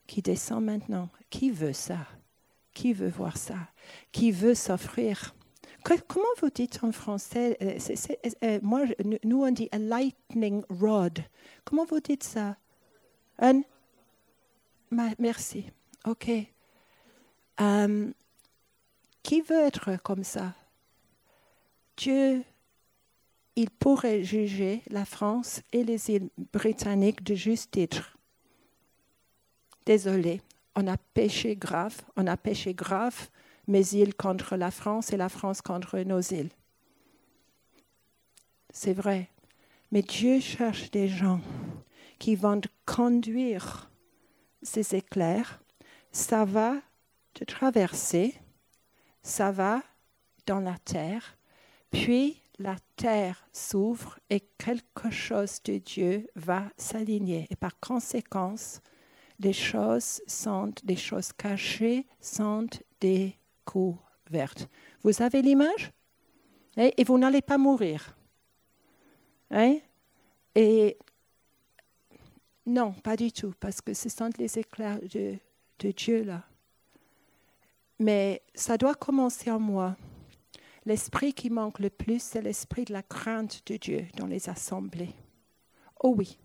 qui 0.05 0.21
descend 0.21 0.63
maintenant. 0.63 1.09
Qui 1.29 1.51
veut 1.51 1.73
ça? 1.73 2.07
Qui 2.73 2.93
veut 2.93 3.09
voir 3.09 3.37
ça? 3.37 3.57
Qui 4.11 4.31
veut 4.31 4.55
s'offrir? 4.55 5.33
Comment 6.07 6.25
vous 6.41 6.49
dites 6.49 6.83
en 6.83 6.91
français? 6.91 7.57
Euh, 7.61 7.77
euh, 8.43 8.59
Moi, 8.61 8.85
nous 9.23 9.43
on 9.43 9.51
dit 9.51 9.69
a 9.71 9.77
lightning 9.77 10.63
rod. 10.69 11.23
Comment 11.63 11.85
vous 11.85 11.99
dites 11.99 12.23
ça? 12.23 12.57
Un? 13.39 13.61
Merci. 14.91 15.71
Ok. 16.05 16.29
Euh, 17.61 18.11
qui 19.23 19.41
veut 19.41 19.59
être 19.59 20.01
comme 20.03 20.23
ça? 20.23 20.53
Dieu, 21.97 22.43
il 23.55 23.69
pourrait 23.69 24.23
juger 24.23 24.83
la 24.89 25.05
France 25.05 25.61
et 25.73 25.83
les 25.83 26.09
îles 26.11 26.29
britanniques 26.53 27.23
de 27.23 27.35
juste 27.35 27.71
titre 27.71 28.17
désolé, 29.87 30.41
on 30.75 30.85
a 30.85 30.97
péché 30.97 31.55
grave, 31.55 31.95
on 32.17 32.27
a 32.27 32.35
péché 32.35 32.73
grave, 32.73 33.29
mes 33.67 33.93
îles 33.93 34.13
contre 34.13 34.57
la 34.57 34.69
France 34.69 35.13
et 35.13 35.17
la 35.17 35.29
France 35.29 35.61
contre 35.61 35.97
nos 35.99 36.19
îles. 36.19 36.51
C'est 38.69 38.93
vrai. 38.93 39.29
Mais 39.91 40.01
Dieu 40.01 40.41
cherche 40.41 40.91
des 40.91 41.07
gens 41.07 41.39
qui 42.19 42.35
vont 42.35 42.59
conduire 42.85 43.89
ces 44.61 44.93
éclairs. 44.93 45.61
Ça 46.11 46.43
va 46.43 46.75
te 47.33 47.45
traverser, 47.45 48.35
ça 49.23 49.51
va 49.51 49.81
dans 50.45 50.59
la 50.59 50.77
terre, 50.79 51.36
puis 51.91 52.41
la 52.59 52.75
terre 52.95 53.47
s'ouvre 53.53 54.19
et 54.29 54.41
quelque 54.57 55.09
chose 55.11 55.61
de 55.63 55.77
Dieu 55.77 56.27
va 56.35 56.63
s'aligner. 56.77 57.47
Et 57.49 57.55
par 57.55 57.79
conséquence, 57.79 58.81
les 59.39 59.53
choses 59.53 60.21
sont, 60.25 60.73
des 60.83 60.95
choses 60.95 61.31
cachées 61.33 62.07
sont 62.19 62.67
découvertes. 62.99 64.67
Vous 65.03 65.21
avez 65.21 65.41
l'image? 65.41 65.91
Hein? 66.77 66.89
Et 66.97 67.03
vous 67.03 67.17
n'allez 67.17 67.41
pas 67.41 67.57
mourir. 67.57 68.17
Hein? 69.51 69.77
Et 70.55 70.97
non, 72.65 72.93
pas 72.93 73.15
du 73.15 73.31
tout, 73.31 73.53
parce 73.59 73.79
que 73.79 73.93
ce 73.93 74.09
sont 74.09 74.29
les 74.37 74.57
éclairs 74.57 74.99
de 74.99 75.91
Dieu 75.91 76.23
là. 76.23 76.43
Mais 77.99 78.41
ça 78.53 78.77
doit 78.77 78.95
commencer 78.95 79.49
en 79.49 79.59
moi. 79.59 79.95
L'esprit 80.87 81.33
qui 81.33 81.49
manque 81.49 81.79
le 81.79 81.89
plus, 81.89 82.23
c'est 82.23 82.41
l'esprit 82.41 82.85
de 82.85 82.93
la 82.93 83.03
crainte 83.03 83.61
de 83.65 83.75
Dieu 83.75 84.07
dans 84.15 84.25
les 84.25 84.47
assemblées. 84.47 85.13
Oh 85.99 86.13
oui. 86.17 86.39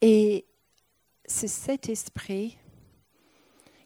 Et 0.00 0.46
c'est 1.24 1.48
cet 1.48 1.88
esprit 1.88 2.56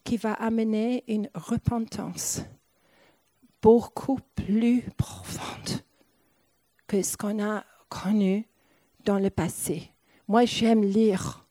qui 0.04 0.18
va 0.18 0.34
amener 0.34 1.04
une 1.08 1.30
repentance 1.34 2.42
beaucoup 3.62 4.18
plus 4.34 4.82
profonde 4.98 5.80
que 6.86 7.00
ce 7.00 7.16
qu'on 7.16 7.42
a 7.42 7.64
connu 7.88 8.46
dans 9.06 9.18
le 9.18 9.30
passé. 9.30 9.90
Moi, 10.28 10.44
j'aime 10.44 10.84
lire 10.84 11.46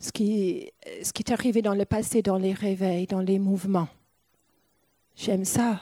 ce 0.00 0.10
qui, 0.10 0.72
ce 1.04 1.12
est 1.16 1.30
arrivé 1.30 1.62
dans 1.62 1.76
le 1.76 1.84
passé, 1.84 2.20
dans 2.20 2.36
les 2.36 2.52
réveils, 2.52 3.06
dans 3.06 3.20
les 3.20 3.38
mouvements. 3.38 3.88
J'aime 5.14 5.44
ça, 5.44 5.80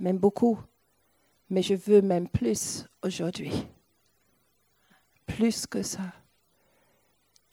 même 0.00 0.18
beaucoup, 0.18 0.58
mais 1.48 1.62
je 1.62 1.74
veux 1.74 2.02
même 2.02 2.28
plus 2.28 2.84
aujourd'hui. 3.02 3.66
Plus 5.26 5.66
que 5.66 5.82
ça. 5.82 6.12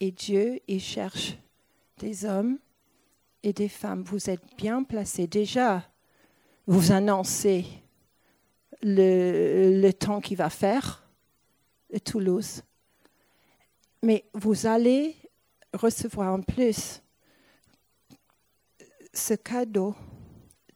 Et 0.00 0.10
Dieu, 0.10 0.60
il 0.68 0.80
cherche 0.80 1.36
des 1.98 2.24
hommes 2.24 2.58
et 3.42 3.52
des 3.52 3.68
femmes. 3.68 4.02
Vous 4.02 4.30
êtes 4.30 4.44
bien 4.56 4.82
placés. 4.82 5.26
Déjà, 5.26 5.84
vous 6.66 6.92
annoncez 6.92 7.66
le, 8.82 9.90
temps 9.92 10.20
qu'il 10.20 10.36
va 10.36 10.50
faire 10.50 11.02
de 11.92 11.98
Toulouse. 11.98 12.62
Mais 14.02 14.24
vous 14.34 14.66
allez 14.66 15.16
recevoir 15.72 16.32
en 16.32 16.40
plus 16.40 17.02
ce 19.12 19.34
cadeau 19.34 19.94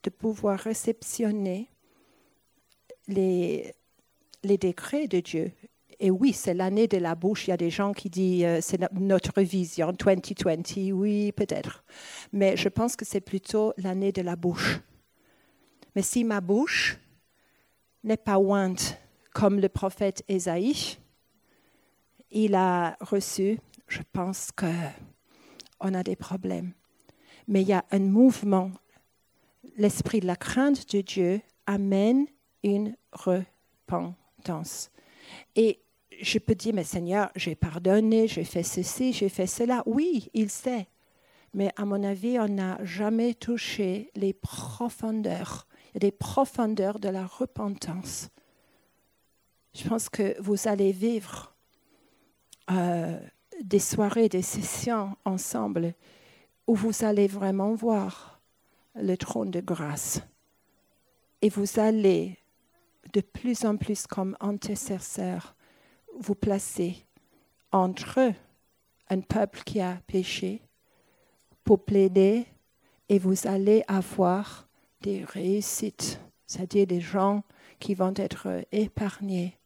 de 0.02 0.10
pouvoir 0.10 0.58
réceptionner 0.58 1.68
les, 3.08 3.74
les 4.42 4.58
décrets 4.58 5.08
de 5.08 5.20
Dieu. 5.20 5.52
Et 6.00 6.10
oui, 6.10 6.32
c'est 6.32 6.54
l'année 6.54 6.88
de 6.88 6.98
la 6.98 7.14
bouche. 7.14 7.46
Il 7.46 7.50
y 7.50 7.54
a 7.54 7.56
des 7.56 7.70
gens 7.70 7.92
qui 7.92 8.10
disent 8.10 8.44
euh, 8.44 8.58
c'est 8.60 8.80
notre 8.92 9.40
vision 9.40 9.92
2020. 9.92 10.92
Oui, 10.92 11.30
peut-être. 11.32 11.84
Mais 12.32 12.56
je 12.56 12.68
pense 12.68 12.96
que 12.96 13.04
c'est 13.04 13.20
plutôt 13.20 13.72
l'année 13.76 14.10
de 14.10 14.22
la 14.22 14.34
bouche. 14.34 14.80
Mais 15.94 16.02
si 16.02 16.24
ma 16.24 16.40
bouche 16.40 16.98
n'est 18.02 18.16
pas 18.16 18.38
ointe 18.38 18.98
comme 19.32 19.60
le 19.60 19.68
prophète 19.68 20.24
Ésaïe, 20.28 20.98
il 22.32 22.54
a 22.54 22.96
reçu, 23.00 23.58
je 23.86 24.00
pense 24.12 24.50
qu'on 24.50 25.94
a 25.94 26.02
des 26.02 26.16
problèmes. 26.16 26.72
Mais 27.46 27.62
il 27.62 27.68
y 27.68 27.72
a 27.72 27.84
un 27.90 28.00
mouvement. 28.00 28.72
L'esprit 29.76 30.20
de 30.20 30.26
la 30.26 30.36
crainte 30.36 30.94
de 30.94 31.00
Dieu 31.00 31.40
amène 31.66 32.26
une 32.62 32.94
repentance. 33.12 34.90
Et 35.56 35.80
je 36.20 36.38
peux 36.38 36.54
dire, 36.54 36.74
mais 36.74 36.84
Seigneur, 36.84 37.30
j'ai 37.36 37.54
pardonné, 37.54 38.28
j'ai 38.28 38.44
fait 38.44 38.62
ceci, 38.62 39.12
j'ai 39.12 39.28
fait 39.28 39.46
cela. 39.46 39.82
Oui, 39.86 40.30
il 40.34 40.50
sait. 40.50 40.86
Mais 41.54 41.70
à 41.76 41.84
mon 41.84 42.02
avis, 42.02 42.38
on 42.38 42.48
n'a 42.48 42.82
jamais 42.84 43.34
touché 43.34 44.10
les 44.14 44.32
profondeurs, 44.32 45.66
les 45.94 46.12
profondeurs 46.12 46.98
de 46.98 47.08
la 47.08 47.26
repentance. 47.26 48.28
Je 49.74 49.88
pense 49.88 50.08
que 50.08 50.40
vous 50.40 50.68
allez 50.68 50.92
vivre 50.92 51.54
euh, 52.70 53.18
des 53.62 53.78
soirées, 53.78 54.28
des 54.28 54.42
sessions 54.42 55.16
ensemble 55.24 55.94
où 56.66 56.74
vous 56.74 57.04
allez 57.04 57.26
vraiment 57.26 57.74
voir 57.74 58.31
le 58.94 59.16
trône 59.16 59.50
de 59.50 59.60
grâce. 59.60 60.20
Et 61.40 61.48
vous 61.48 61.78
allez 61.78 62.38
de 63.12 63.20
plus 63.20 63.64
en 63.64 63.76
plus 63.76 64.06
comme 64.06 64.36
intercesseur 64.40 65.54
vous 66.18 66.34
placer 66.34 66.96
entre 67.72 68.32
un 69.08 69.20
peuple 69.20 69.62
qui 69.64 69.80
a 69.80 70.00
péché 70.06 70.62
pour 71.64 71.84
plaider 71.84 72.46
et 73.08 73.18
vous 73.18 73.46
allez 73.46 73.82
avoir 73.88 74.68
des 75.00 75.24
réussites, 75.24 76.20
c'est-à-dire 76.46 76.86
des 76.86 77.00
gens 77.00 77.42
qui 77.78 77.94
vont 77.94 78.14
être 78.16 78.64
épargnés. 78.70 79.58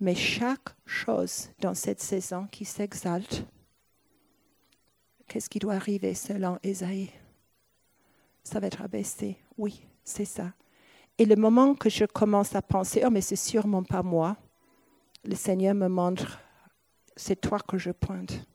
Mais 0.00 0.14
chaque 0.14 0.70
chose 0.86 1.50
dans 1.60 1.74
cette 1.74 2.00
saison 2.00 2.48
qui 2.50 2.64
s'exalte, 2.64 3.44
qu'est-ce 5.28 5.50
qui 5.50 5.58
doit 5.58 5.74
arriver 5.74 6.14
selon 6.14 6.58
Esaïe 6.62 7.10
Ça 8.44 8.60
va 8.60 8.66
être 8.66 8.82
abaissé. 8.82 9.38
Oui, 9.56 9.86
c'est 10.04 10.24
ça. 10.24 10.52
Et 11.18 11.24
le 11.24 11.36
moment 11.36 11.74
que 11.74 11.90
je 11.90 12.04
commence 12.04 12.54
à 12.54 12.62
penser, 12.62 13.02
oh 13.06 13.10
mais 13.10 13.20
c'est 13.20 13.36
sûrement 13.36 13.82
pas 13.82 14.02
moi, 14.02 14.36
le 15.24 15.34
Seigneur 15.34 15.74
me 15.74 15.88
montre, 15.88 16.40
c'est 17.16 17.40
toi 17.40 17.60
que 17.60 17.78
je 17.78 17.90
pointe. 17.90 18.46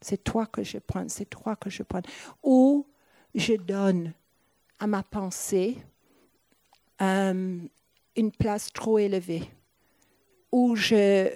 C'est 0.00 0.22
toi 0.22 0.46
que 0.46 0.62
je 0.62 0.78
pointe, 0.78 1.10
c'est 1.10 1.28
toi 1.28 1.56
que 1.56 1.70
je 1.70 1.82
pointe. 1.82 2.06
Ou 2.42 2.86
je 3.34 3.54
donne 3.54 4.12
à 4.78 4.86
ma 4.86 5.02
pensée 5.02 5.78
euh, 7.00 7.58
une 8.16 8.32
place 8.32 8.72
trop 8.72 8.98
élevée 8.98 9.48
où 10.52 10.76
je, 10.76 11.30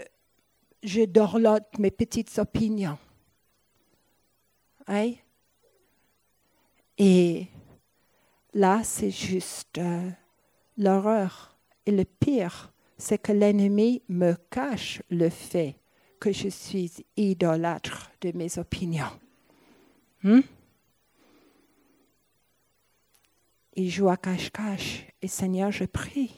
je 0.83 1.05
dorlote 1.05 1.79
mes 1.79 1.91
petites 1.91 2.39
opinions. 2.39 2.99
Hein? 4.87 5.13
Et 6.97 7.49
là, 8.59 8.83
c'est 8.83 9.11
juste 9.11 9.79
euh, 9.79 10.11
l'horreur. 10.77 11.57
Et 11.87 11.93
le 11.93 12.05
pire, 12.05 12.73
c'est 12.99 13.19
que 13.19 13.33
l'ennemi 13.33 14.03
me 14.09 14.35
cache 14.51 15.01
le 15.11 15.29
fait 15.31 15.77
que 16.21 16.33
je 16.33 16.49
suis 16.49 16.93
idolâtre 17.17 18.11
de 18.21 18.33
mes 18.33 18.59
opinions. 18.59 19.13
Il 23.77 23.89
joue 23.89 24.09
à 24.09 24.17
cache-cache. 24.17 25.07
Et 25.23 25.29
Seigneur, 25.29 25.71
je 25.71 25.85
prie 25.85 26.35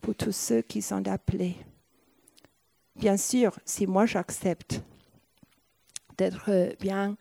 pour 0.00 0.14
tous 0.14 0.32
ceux 0.32 0.62
qui 0.62 0.80
sont 0.80 1.06
appelés. 1.06 1.56
Bien 2.96 3.18
sûr, 3.18 3.58
si 3.66 3.86
moi 3.86 4.06
j'accepte 4.06 4.80
d'être 6.16 6.74
bien 6.80 7.16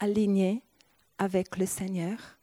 aligné 0.00 0.62
avec 1.18 1.58
le 1.58 1.66
Seigneur, 1.66 2.39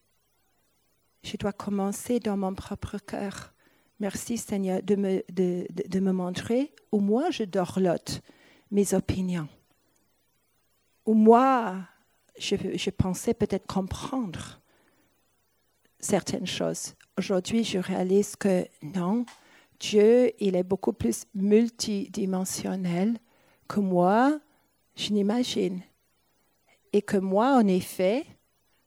je 1.27 1.35
dois 1.35 1.51
commencer 1.51 2.19
dans 2.19 2.37
mon 2.37 2.53
propre 2.53 2.97
cœur. 2.99 3.53
Merci 3.99 4.37
Seigneur 4.37 4.81
de 4.81 4.95
me, 4.95 5.23
de, 5.29 5.67
de, 5.69 5.99
me 5.99 6.13
montrer 6.13 6.71
où 6.91 6.99
moi 6.99 7.31
je 7.31 7.43
dorlote 7.43 8.21
mes 8.71 8.93
opinions. 8.93 9.49
Où 11.05 11.13
moi 11.13 11.75
je, 12.39 12.55
je 12.75 12.89
pensais 12.91 13.33
peut-être 13.33 13.67
comprendre 13.67 14.61
certaines 15.99 16.47
choses. 16.47 16.93
Aujourd'hui, 17.17 17.63
je 17.63 17.79
réalise 17.79 18.35
que 18.35 18.65
non, 18.81 19.25
Dieu, 19.79 20.31
il 20.39 20.55
est 20.55 20.63
beaucoup 20.63 20.93
plus 20.93 21.25
multidimensionnel 21.33 23.17
que 23.67 23.79
moi, 23.79 24.39
je 24.95 25.11
n'imagine. 25.11 25.81
Et 26.93 27.01
que 27.01 27.17
moi, 27.17 27.57
en 27.57 27.67
effet, 27.67 28.25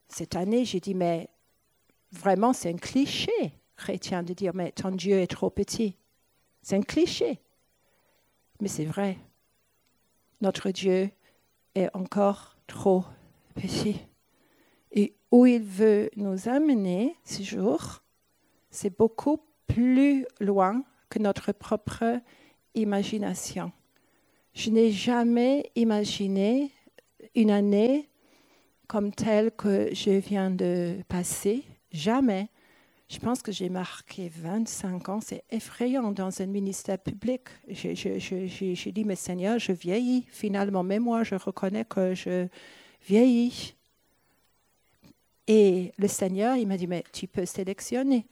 cette 0.08 0.36
année, 0.36 0.64
j'ai 0.64 0.80
dit, 0.80 0.94
mais 0.94 1.28
vraiment, 2.12 2.52
c'est 2.52 2.70
un 2.70 2.76
cliché 2.76 3.54
chrétien 3.76 4.22
de 4.22 4.34
dire, 4.34 4.54
mais 4.54 4.72
ton 4.72 4.90
Dieu 4.90 5.18
est 5.20 5.26
trop 5.26 5.50
petit. 5.50 5.96
C'est 6.62 6.76
un 6.76 6.82
cliché. 6.82 7.40
Mais 8.60 8.68
c'est 8.68 8.84
vrai. 8.84 9.18
Notre 10.40 10.70
Dieu 10.70 11.10
est 11.74 11.88
encore 11.94 12.56
trop 12.66 13.04
petit. 13.54 13.96
Et 14.92 15.14
où 15.30 15.46
il 15.46 15.62
veut 15.62 16.10
nous 16.16 16.48
amener 16.48 17.16
ce 17.24 17.42
jour, 17.42 18.02
c'est 18.70 18.96
beaucoup 18.96 19.40
plus 19.66 20.26
loin 20.40 20.82
que 21.08 21.18
notre 21.18 21.52
propre 21.52 22.20
imagination. 22.74 23.72
Je 24.52 24.70
n'ai 24.70 24.90
jamais 24.90 25.70
imaginé 25.74 26.72
une 27.34 27.50
année 27.50 28.08
comme 28.88 29.12
telle 29.12 29.52
que 29.52 29.94
je 29.94 30.10
viens 30.10 30.50
de 30.50 30.96
passer. 31.08 31.64
Jamais. 31.92 32.48
Je 33.08 33.18
pense 33.18 33.42
que 33.42 33.50
j'ai 33.50 33.68
marqué 33.68 34.30
25 34.32 35.08
ans. 35.08 35.20
C'est 35.20 35.42
effrayant 35.50 36.12
dans 36.12 36.40
un 36.40 36.46
ministère 36.46 36.98
public. 36.98 37.40
J'ai 37.68 38.92
dit, 38.92 39.04
mais 39.04 39.16
Seigneur, 39.16 39.58
je 39.58 39.72
vieillis. 39.72 40.26
Finalement, 40.30 40.84
même 40.84 41.02
moi, 41.02 41.24
je 41.24 41.34
reconnais 41.34 41.84
que 41.84 42.14
je 42.14 42.46
vieillis. 43.08 43.74
Et 45.48 45.92
le 45.98 46.06
Seigneur, 46.06 46.54
il 46.56 46.68
m'a 46.68 46.76
dit, 46.76 46.86
mais 46.86 47.02
tu 47.12 47.26
peux 47.26 47.44
sélectionner. 47.46 48.26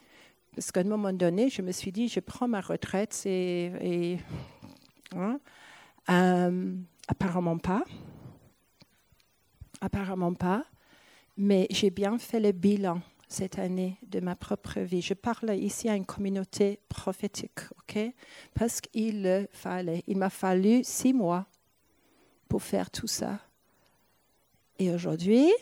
Parce 0.54 0.70
qu'à 0.70 0.80
un 0.80 0.84
moment 0.84 1.12
donné, 1.12 1.50
je 1.50 1.60
me 1.60 1.72
suis 1.72 1.90
dit, 1.90 2.06
je 2.06 2.20
prends 2.20 2.46
ma 2.46 2.60
retraite 2.60 3.20
et, 3.26 4.18
hein, 5.16 5.40
euh, 6.08 6.76
apparemment 7.08 7.58
pas. 7.58 7.82
Apparemment 9.80 10.34
pas. 10.34 10.64
Mais 11.36 11.66
j'ai 11.70 11.90
bien 11.90 12.16
fait 12.18 12.38
le 12.38 12.52
bilan 12.52 13.00
cette 13.28 13.58
année 13.58 13.98
de 14.02 14.20
ma 14.20 14.34
propre 14.34 14.80
vie. 14.80 15.02
Je 15.02 15.14
parle 15.14 15.54
ici 15.56 15.88
à 15.88 15.94
une 15.94 16.06
communauté 16.06 16.80
prophétique, 16.88 17.60
ok? 17.78 17.98
Parce 18.54 18.80
qu'il 18.80 19.48
fallait. 19.52 20.02
Il 20.06 20.16
m'a 20.16 20.30
fallu 20.30 20.82
six 20.82 21.12
mois 21.12 21.46
pour 22.48 22.62
faire 22.62 22.90
tout 22.90 23.06
ça. 23.06 23.38
Et 24.78 24.90
aujourd'hui, 24.90 25.52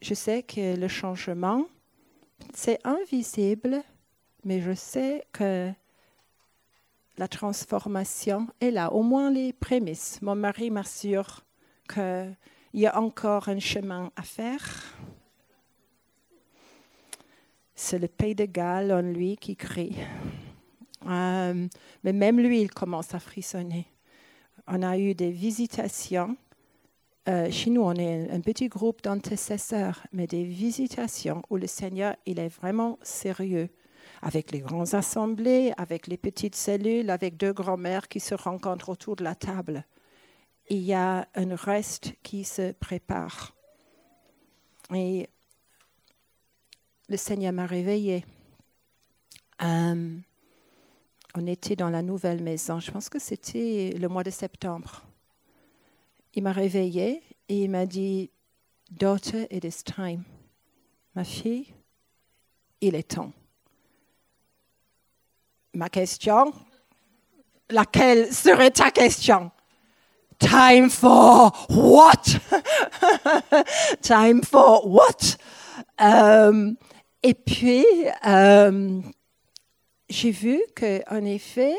je 0.00 0.14
sais 0.14 0.42
que 0.42 0.76
le 0.76 0.88
changement 0.88 1.66
c'est 2.54 2.78
invisible, 2.84 3.82
mais 4.44 4.60
je 4.60 4.72
sais 4.72 5.24
que 5.32 5.70
la 7.16 7.28
transformation 7.28 8.46
est 8.60 8.70
là, 8.70 8.92
au 8.92 9.02
moins 9.02 9.30
les 9.30 9.52
prémices. 9.52 10.22
Mon 10.22 10.36
mari 10.36 10.70
m'assure 10.70 11.44
qu'il 11.92 12.36
y 12.74 12.86
a 12.86 12.98
encore 13.00 13.48
un 13.48 13.58
chemin 13.58 14.12
à 14.16 14.22
faire. 14.22 14.94
C'est 17.80 18.00
le 18.00 18.08
pays 18.08 18.34
de 18.34 18.44
Galles 18.44 18.92
en 18.92 19.02
lui 19.02 19.36
qui 19.36 19.54
crie. 19.54 19.94
Euh, 21.06 21.68
mais 22.02 22.12
même 22.12 22.40
lui, 22.40 22.60
il 22.60 22.70
commence 22.72 23.14
à 23.14 23.20
frissonner. 23.20 23.86
On 24.66 24.82
a 24.82 24.98
eu 24.98 25.14
des 25.14 25.30
visitations. 25.30 26.36
Euh, 27.28 27.48
chez 27.52 27.70
nous, 27.70 27.82
on 27.82 27.94
est 27.94 28.30
un 28.32 28.40
petit 28.40 28.66
groupe 28.66 29.00
d'intercesseurs, 29.02 30.04
mais 30.12 30.26
des 30.26 30.42
visitations 30.42 31.42
où 31.50 31.56
le 31.56 31.68
Seigneur, 31.68 32.16
il 32.26 32.40
est 32.40 32.48
vraiment 32.48 32.98
sérieux 33.00 33.68
avec 34.22 34.50
les 34.50 34.58
grandes 34.58 34.96
assemblées, 34.96 35.72
avec 35.76 36.08
les 36.08 36.16
petites 36.16 36.56
cellules, 36.56 37.10
avec 37.10 37.36
deux 37.36 37.52
grands-mères 37.52 38.08
qui 38.08 38.18
se 38.18 38.34
rencontrent 38.34 38.88
autour 38.88 39.14
de 39.14 39.22
la 39.22 39.36
table. 39.36 39.84
Il 40.68 40.82
y 40.82 40.94
a 40.94 41.28
un 41.36 41.54
reste 41.54 42.14
qui 42.24 42.42
se 42.42 42.72
prépare. 42.72 43.54
Et 44.92 45.28
le 47.08 47.16
Seigneur 47.16 47.52
m'a 47.52 47.66
réveillée. 47.66 48.24
Euh, 49.62 50.16
on 51.34 51.46
était 51.46 51.76
dans 51.76 51.90
la 51.90 52.02
nouvelle 52.02 52.42
maison, 52.42 52.80
je 52.80 52.90
pense 52.90 53.08
que 53.08 53.18
c'était 53.18 53.94
le 53.98 54.08
mois 54.08 54.24
de 54.24 54.30
septembre. 54.30 55.02
Il 56.34 56.42
m'a 56.42 56.52
réveillée 56.52 57.22
et 57.48 57.64
il 57.64 57.70
m'a 57.70 57.86
dit, 57.86 58.30
Daughter, 58.90 59.46
it 59.50 59.64
is 59.64 59.82
time. 59.82 60.24
Ma 61.14 61.24
fille, 61.24 61.74
il 62.80 62.94
est 62.94 63.14
temps 63.14 63.32
ma 65.78 65.88
question. 65.88 66.52
Laquelle 67.70 68.32
serait 68.32 68.70
ta 68.70 68.90
question? 68.90 69.50
Time 70.38 70.90
for 70.90 71.52
what? 71.68 72.38
Time 74.02 74.42
for 74.42 74.86
what? 74.86 75.36
Euh, 76.00 76.72
et 77.22 77.34
puis, 77.34 77.84
euh, 78.26 79.00
j'ai 80.08 80.30
vu 80.30 80.60
qu'en 80.76 81.24
effet, 81.24 81.76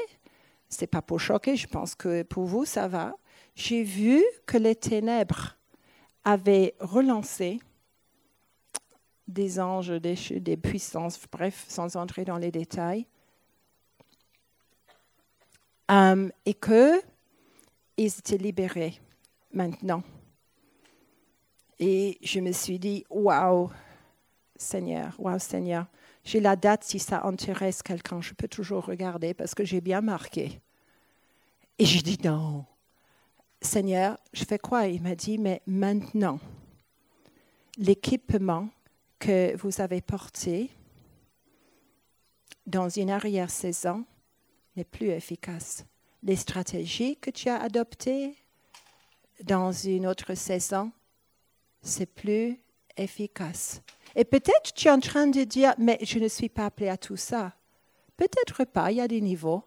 c'est 0.68 0.88
pas 0.88 1.02
pour 1.02 1.20
choquer, 1.20 1.56
je 1.56 1.68
pense 1.68 1.96
que 1.96 2.24
pour 2.24 2.46
vous, 2.46 2.66
ça 2.66 2.88
va. 2.88 3.16
J'ai 3.56 3.84
vu 3.84 4.24
que 4.46 4.58
les 4.58 4.76
ténèbres 4.76 5.58
avaient 6.24 6.76
relancé 6.80 7.60
des 9.28 9.60
anges, 9.60 9.90
des, 9.90 10.58
puissances, 10.58 11.20
bref, 11.32 11.66
sans 11.68 11.96
entrer 11.96 12.26
dans 12.26 12.38
les 12.38 12.52
détails, 12.52 13.06
euh, 15.92 16.30
et 16.46 16.54
qu'ils 16.54 17.00
étaient 17.98 18.38
libérés 18.38 19.00
maintenant. 19.54 20.04
Et 21.80 22.18
je 22.22 22.40
me 22.40 22.52
suis 22.52 22.80
dit, 22.80 23.06
waouh, 23.10 23.70
Seigneur, 24.60 25.16
waouh, 25.18 25.39
Seigneur. 25.39 25.88
J'ai 26.24 26.39
la 26.39 26.55
date 26.55 26.84
si 26.84 26.99
ça 26.99 27.26
intéresse 27.26 27.82
quelqu'un, 27.82 28.22
je 28.22 28.34
peux 28.34 28.47
toujours 28.47 28.86
regarder 28.86 29.34
parce 29.34 29.55
que 29.55 29.64
j'ai 29.64 29.82
bien 29.82 30.01
marqué. 30.01 30.60
Et 31.80 31.86
j'ai 31.86 32.01
dit 32.01 32.20
non. 32.24 32.66
Seigneur, 33.62 34.18
je 34.34 34.43
fais 34.43 34.60
quoi? 34.60 34.88
Il 34.88 35.01
m'a 35.01 35.16
dit, 35.16 35.38
mais 35.38 35.62
maintenant, 35.66 36.39
l'équipement 37.78 38.70
que 39.18 39.55
vous 39.57 39.82
avez 39.82 40.01
porté 40.01 40.70
dans 42.68 42.89
une 42.89 43.10
arrière-saison, 43.10 44.05
n'est 44.76 44.84
plus 44.84 45.10
efficace. 45.10 45.86
Les 46.22 46.36
stratégies 46.36 47.18
que 47.18 47.32
tu 47.32 47.49
as 47.49 47.60
adoptées 47.60 48.36
dans 49.43 49.72
une 49.72 50.05
autre 50.05 50.36
saison, 50.36 50.91
c'est 51.82 52.05
plus 52.05 52.60
efficace. 52.95 53.82
Et 54.16 54.26
peut-être 54.26 54.74
tu 54.74 54.88
es 54.88 54.91
en 54.91 54.99
train 54.99 55.28
de 55.28 55.43
dire, 55.43 55.74
mais 55.78 55.97
je 56.01 56.20
ne 56.20 56.28
suis 56.28 56.49
pas 56.49 56.66
appelé 56.66 56.89
à 56.89 56.97
tout 56.97 57.18
ça. 57.18 57.53
Peut-être 58.18 58.66
pas, 58.66 58.91
il 58.91 58.97
y 58.97 59.01
a 59.01 59.07
des 59.07 59.22
niveaux. 59.22 59.64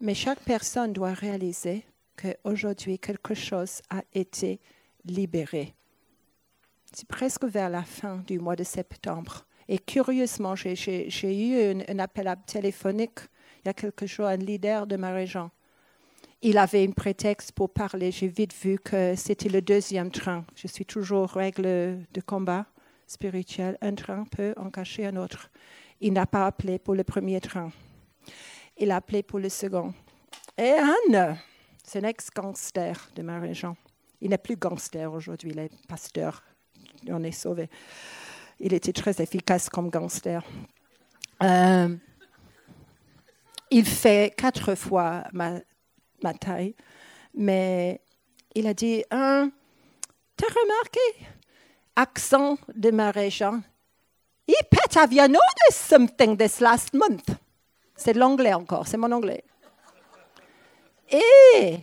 Mais 0.00 0.14
chaque 0.14 0.40
personne 0.40 0.92
doit 0.92 1.12
réaliser 1.12 1.84
qu'aujourd'hui, 2.16 2.98
quelque 2.98 3.34
chose 3.34 3.80
a 3.88 4.02
été 4.12 4.60
libéré. 5.04 5.74
C'est 6.92 7.06
presque 7.06 7.44
vers 7.44 7.70
la 7.70 7.82
fin 7.82 8.18
du 8.26 8.38
mois 8.38 8.56
de 8.56 8.64
septembre. 8.64 9.46
Et 9.68 9.78
curieusement, 9.78 10.56
j'ai 10.56 11.06
eu 11.22 11.82
un, 11.88 11.98
appel 11.98 12.34
téléphonique 12.46 13.20
il 13.64 13.68
y 13.68 13.70
a 13.70 13.74
quelque 13.74 14.06
chose, 14.06 14.26
un 14.26 14.36
leader 14.36 14.86
de 14.86 14.96
ma 14.96 15.12
région. 15.12 15.50
Il 16.42 16.58
avait 16.58 16.84
un 16.84 16.90
prétexte 16.90 17.52
pour 17.52 17.70
parler. 17.70 18.10
J'ai 18.10 18.26
vite 18.26 18.52
vu 18.52 18.76
que 18.76 19.14
c'était 19.14 19.48
le 19.48 19.62
deuxième 19.62 20.10
train. 20.10 20.44
Je 20.56 20.66
suis 20.66 20.84
toujours 20.84 21.28
règle 21.28 21.62
de 21.62 22.20
combat 22.26 22.66
spirituel. 23.12 23.78
Un 23.80 23.94
train 23.94 24.24
peut 24.24 24.54
en 24.56 24.70
cacher 24.70 25.06
un 25.06 25.16
autre. 25.16 25.50
Il 26.00 26.12
n'a 26.12 26.26
pas 26.26 26.46
appelé 26.46 26.78
pour 26.78 26.94
le 26.94 27.04
premier 27.04 27.40
train. 27.40 27.70
Il 28.78 28.90
a 28.90 28.96
appelé 28.96 29.22
pour 29.22 29.38
le 29.38 29.48
second. 29.48 29.94
Et 30.58 30.72
Anne, 30.72 31.38
c'est 31.84 32.04
un 32.04 32.08
ex-gangster 32.08 33.10
de 33.14 33.22
ma 33.22 33.38
région. 33.38 33.76
Il 34.20 34.30
n'est 34.30 34.38
plus 34.38 34.56
gangster 34.56 35.12
aujourd'hui, 35.12 35.50
il 35.50 35.58
est 35.58 35.70
pasteur. 35.86 36.42
On 37.08 37.22
est 37.22 37.32
sauvé. 37.32 37.68
Il 38.60 38.72
était 38.72 38.92
très 38.92 39.20
efficace 39.20 39.68
comme 39.68 39.90
gangster. 39.90 40.42
Euh, 41.42 41.96
il 43.70 43.86
fait 43.86 44.34
quatre 44.36 44.74
fois 44.74 45.24
ma, 45.32 45.58
ma 46.22 46.34
taille, 46.34 46.74
mais 47.34 48.00
il 48.54 48.66
a 48.66 48.74
dit, 48.74 49.02
hein, 49.10 49.50
t'as 50.36 50.46
remarqué, 50.46 51.26
accent 51.96 52.58
de 52.74 52.90
ma 52.90 53.10
région, 53.10 53.62
he 54.46 54.54
pet 54.70 54.96
have 54.96 55.12
you 55.12 55.26
noticed 55.28 55.88
something 55.88 56.36
this 56.36 56.60
last 56.60 56.94
month? 56.94 57.30
C'est 57.96 58.14
l'anglais 58.14 58.54
encore, 58.54 58.86
c'est 58.86 58.96
mon 58.96 59.12
anglais. 59.12 59.44
Et, 61.10 61.78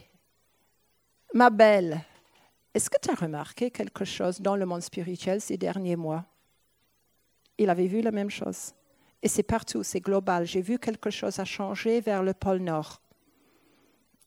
ma 1.34 1.50
belle, 1.50 2.02
est-ce 2.74 2.90
que 2.90 2.98
tu 3.02 3.12
as 3.12 3.16
remarqué 3.16 3.72
quelque 3.72 4.06
chose 4.06 4.42
dans 4.42 4.56
le 4.56 4.66
monde 4.66 4.82
spirituel 4.82 5.42
ces 5.42 5.58
derniers 5.58 5.96
mois? 5.96 6.26
Il 7.58 7.70
avait 7.70 7.88
vu 7.88 8.02
la 8.02 8.12
même 8.12 8.30
chose. 8.30 8.74
Et 9.22 9.28
c'est 9.28 9.44
partout, 9.44 9.84
c'est 9.84 10.00
global. 10.00 10.46
J'ai 10.46 10.62
vu 10.62 10.80
quelque 10.80 11.10
chose 11.10 11.40
a 11.40 11.46
changé 11.46 12.00
vers 12.00 12.24
le 12.24 12.34
pôle 12.34 12.60
Nord. 12.60 13.02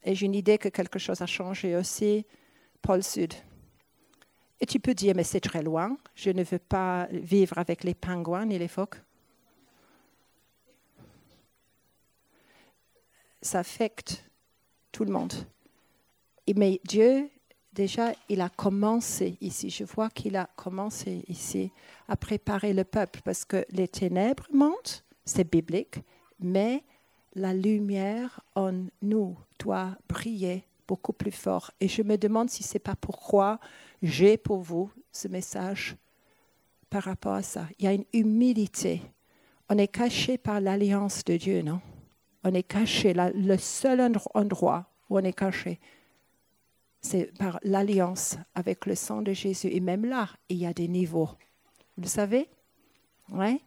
Et 0.04 0.14
j'ai 0.14 0.26
une 0.26 0.34
idée 0.34 0.58
que 0.58 0.68
quelque 0.68 0.98
chose 0.98 1.22
a 1.22 1.26
changé 1.26 1.76
aussi 1.76 2.26
pôle 2.82 3.02
Sud. 3.02 3.32
Et 4.62 4.66
tu 4.66 4.78
peux 4.78 4.94
dire, 4.94 5.14
mais 5.16 5.24
c'est 5.24 5.40
très 5.40 5.60
loin, 5.60 5.98
je 6.14 6.30
ne 6.30 6.44
veux 6.44 6.60
pas 6.60 7.08
vivre 7.10 7.58
avec 7.58 7.82
les 7.82 7.94
pingouins 7.94 8.46
ni 8.46 8.60
les 8.60 8.68
phoques. 8.68 8.94
Ça 13.42 13.58
affecte 13.58 14.24
tout 14.92 15.04
le 15.04 15.10
monde. 15.10 15.32
mais 16.54 16.80
Dieu 16.84 17.28
déjà, 17.72 18.12
il 18.28 18.40
a 18.40 18.48
commencé 18.50 19.36
ici. 19.40 19.68
Je 19.68 19.82
vois 19.82 20.10
qu'il 20.10 20.36
a 20.36 20.48
commencé 20.54 21.24
ici 21.26 21.72
à 22.06 22.16
préparer 22.16 22.72
le 22.72 22.84
peuple 22.84 23.20
parce 23.24 23.44
que 23.44 23.64
les 23.70 23.88
ténèbres 23.88 24.46
montent, 24.52 25.04
c'est 25.24 25.50
biblique, 25.50 25.96
mais 26.38 26.84
la 27.34 27.52
lumière 27.52 28.40
en 28.54 28.84
nous 29.00 29.36
doit 29.58 29.96
briller 30.08 30.64
beaucoup 30.86 31.12
plus 31.12 31.32
fort. 31.32 31.72
Et 31.80 31.88
je 31.88 32.02
me 32.02 32.16
demande 32.16 32.48
si 32.48 32.62
ce 32.62 32.74
n'est 32.74 32.80
pas 32.80 32.94
pourquoi 32.94 33.58
j'ai 34.02 34.36
pour 34.36 34.60
vous 34.60 34.90
ce 35.12 35.28
message 35.28 35.96
par 36.90 37.04
rapport 37.04 37.34
à 37.34 37.42
ça. 37.42 37.66
Il 37.78 37.84
y 37.84 37.88
a 37.88 37.92
une 37.92 38.04
humilité. 38.12 39.00
On 39.68 39.78
est 39.78 39.88
caché 39.88 40.36
par 40.36 40.60
l'alliance 40.60 41.24
de 41.24 41.36
Dieu, 41.36 41.62
non? 41.62 41.80
On 42.44 42.52
est 42.52 42.64
caché. 42.64 43.14
le 43.14 43.56
seul 43.56 44.00
endroit 44.34 44.86
où 45.08 45.16
on 45.16 45.22
est 45.22 45.32
caché, 45.32 45.78
c'est 47.00 47.36
par 47.38 47.58
l'alliance 47.62 48.36
avec 48.54 48.86
le 48.86 48.94
sang 48.94 49.22
de 49.22 49.32
Jésus. 49.32 49.68
Et 49.68 49.80
même 49.80 50.04
là, 50.04 50.28
il 50.48 50.58
y 50.58 50.66
a 50.66 50.72
des 50.72 50.88
niveaux. 50.88 51.30
Vous 51.96 52.02
le 52.02 52.08
savez? 52.08 52.48
Oui. 53.30 53.60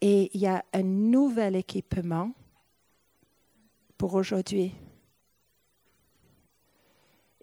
Et 0.00 0.30
il 0.34 0.40
y 0.40 0.46
a 0.46 0.64
un 0.72 0.82
nouvel 0.82 1.56
équipement 1.56 2.32
pour 3.96 4.14
aujourd'hui. 4.14 4.72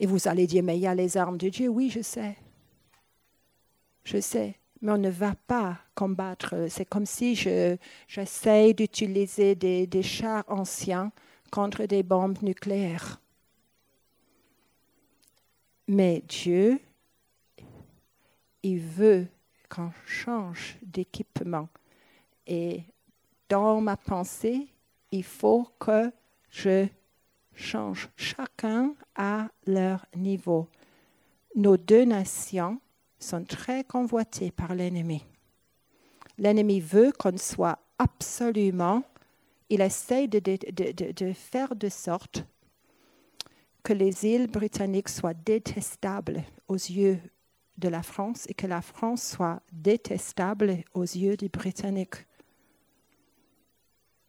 Et 0.03 0.05
vous 0.05 0.27
allez 0.27 0.47
dire, 0.47 0.63
mais 0.63 0.77
il 0.77 0.81
y 0.81 0.87
a 0.87 0.93
les 0.93 1.15
armes 1.15 1.37
de 1.37 1.47
Dieu. 1.47 1.69
Oui, 1.69 1.89
je 1.89 2.01
sais. 2.01 2.35
Je 4.03 4.19
sais. 4.19 4.59
Mais 4.81 4.91
on 4.91 4.97
ne 4.97 5.09
va 5.09 5.33
pas 5.47 5.77
combattre. 5.95 6.65
C'est 6.67 6.83
comme 6.83 7.05
si 7.05 7.35
j'essaye 8.05 8.73
d'utiliser 8.73 9.55
des, 9.55 9.87
des 9.87 10.03
chars 10.03 10.43
anciens 10.49 11.13
contre 11.53 11.85
des 11.85 12.03
bombes 12.03 12.41
nucléaires. 12.41 13.21
Mais 15.87 16.21
Dieu, 16.27 16.81
il 18.61 18.79
veut 18.81 19.27
qu'on 19.69 19.93
change 20.05 20.79
d'équipement. 20.81 21.69
Et 22.45 22.83
dans 23.47 23.79
ma 23.79 23.95
pensée, 23.95 24.67
il 25.11 25.23
faut 25.23 25.65
que 25.79 26.11
je 26.49 26.87
change. 27.55 28.09
Chacun 28.15 28.93
à 29.15 29.49
leur 29.65 30.05
niveau. 30.15 30.67
nos 31.55 31.77
deux 31.77 32.05
nations 32.05 32.79
sont 33.19 33.43
très 33.43 33.83
convoitées 33.83 34.51
par 34.51 34.73
l'ennemi. 34.75 35.23
L'ennemi 36.37 36.79
veut 36.79 37.11
qu'on 37.11 37.37
soit 37.37 37.79
absolument, 37.99 39.03
il 39.69 39.81
essaie 39.81 40.27
de, 40.27 40.39
de, 40.39 41.33
faire 41.33 41.75
de 41.75 41.89
sorte 41.89 42.45
que 43.83 43.93
les 43.93 44.25
îles 44.25 44.47
britanniques 44.47 45.09
soient 45.09 45.33
détestables 45.33 46.43
aux 46.67 46.75
yeux 46.75 47.19
de 47.77 47.89
la 47.89 48.03
France 48.03 48.45
et 48.47 48.53
que 48.53 48.67
la 48.67 48.81
France 48.81 49.23
soit 49.23 49.61
détestable 49.71 50.83
aux 50.93 51.03
yeux 51.03 51.35
des 51.37 51.49
Britanniques. 51.49 52.25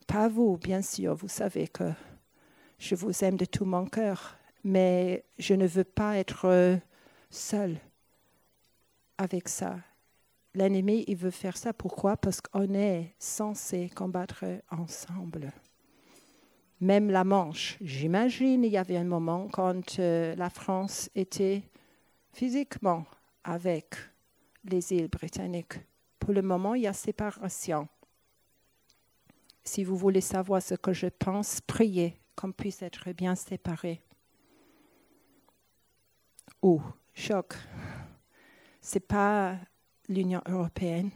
Pas 0.06 0.28
vous, 0.28 0.56
bien 0.56 0.82
sûr, 0.82 1.14
vous 1.14 1.28
savez 1.28 1.68
que 1.68 1.92
je 2.78 2.94
vous 2.94 3.24
aime 3.24 3.36
de 3.36 3.44
tout 3.44 3.64
mon 3.64 3.86
cœur, 3.86 4.36
mais 4.62 5.24
je 5.38 5.54
ne 5.54 5.66
veux 5.66 5.84
pas 5.84 6.16
être 6.16 6.78
seul 7.30 7.78
avec 9.18 9.48
ça. 9.48 9.76
L'ennemi, 10.54 11.04
il 11.08 11.16
veut 11.16 11.30
faire 11.30 11.56
ça. 11.56 11.72
Pourquoi? 11.72 12.16
Parce 12.16 12.40
qu'on 12.40 12.74
est 12.74 13.12
censé 13.18 13.90
combattre 13.94 14.44
ensemble. 14.70 15.52
Même 16.80 17.10
la 17.10 17.24
Manche. 17.24 17.76
J'imagine 17.80 18.64
il 18.64 18.72
y 18.72 18.76
avait 18.76 18.96
un 18.96 19.04
moment 19.04 19.48
quand 19.50 19.98
euh, 19.98 20.34
la 20.36 20.50
France 20.50 21.10
était 21.14 21.62
physiquement 22.32 23.04
avec 23.42 23.94
les 24.64 24.92
îles 24.92 25.08
britanniques. 25.08 25.80
Pour 26.18 26.32
le 26.32 26.42
moment, 26.42 26.74
il 26.74 26.82
y 26.82 26.86
a 26.86 26.92
séparation. 26.92 27.88
Si 29.62 29.82
vous 29.82 29.96
voulez 29.96 30.20
savoir 30.20 30.62
ce 30.62 30.74
que 30.74 30.92
je 30.92 31.06
pense, 31.06 31.60
priez 31.60 32.16
qu'on 32.36 32.52
puisse 32.52 32.82
être 32.82 33.12
bien 33.12 33.34
séparés. 33.34 34.02
Ou, 36.62 36.80
choc, 37.14 37.54
ce 38.80 38.96
n'est 38.96 39.00
pas 39.00 39.56
l'Union 40.08 40.42
européenne, 40.46 41.10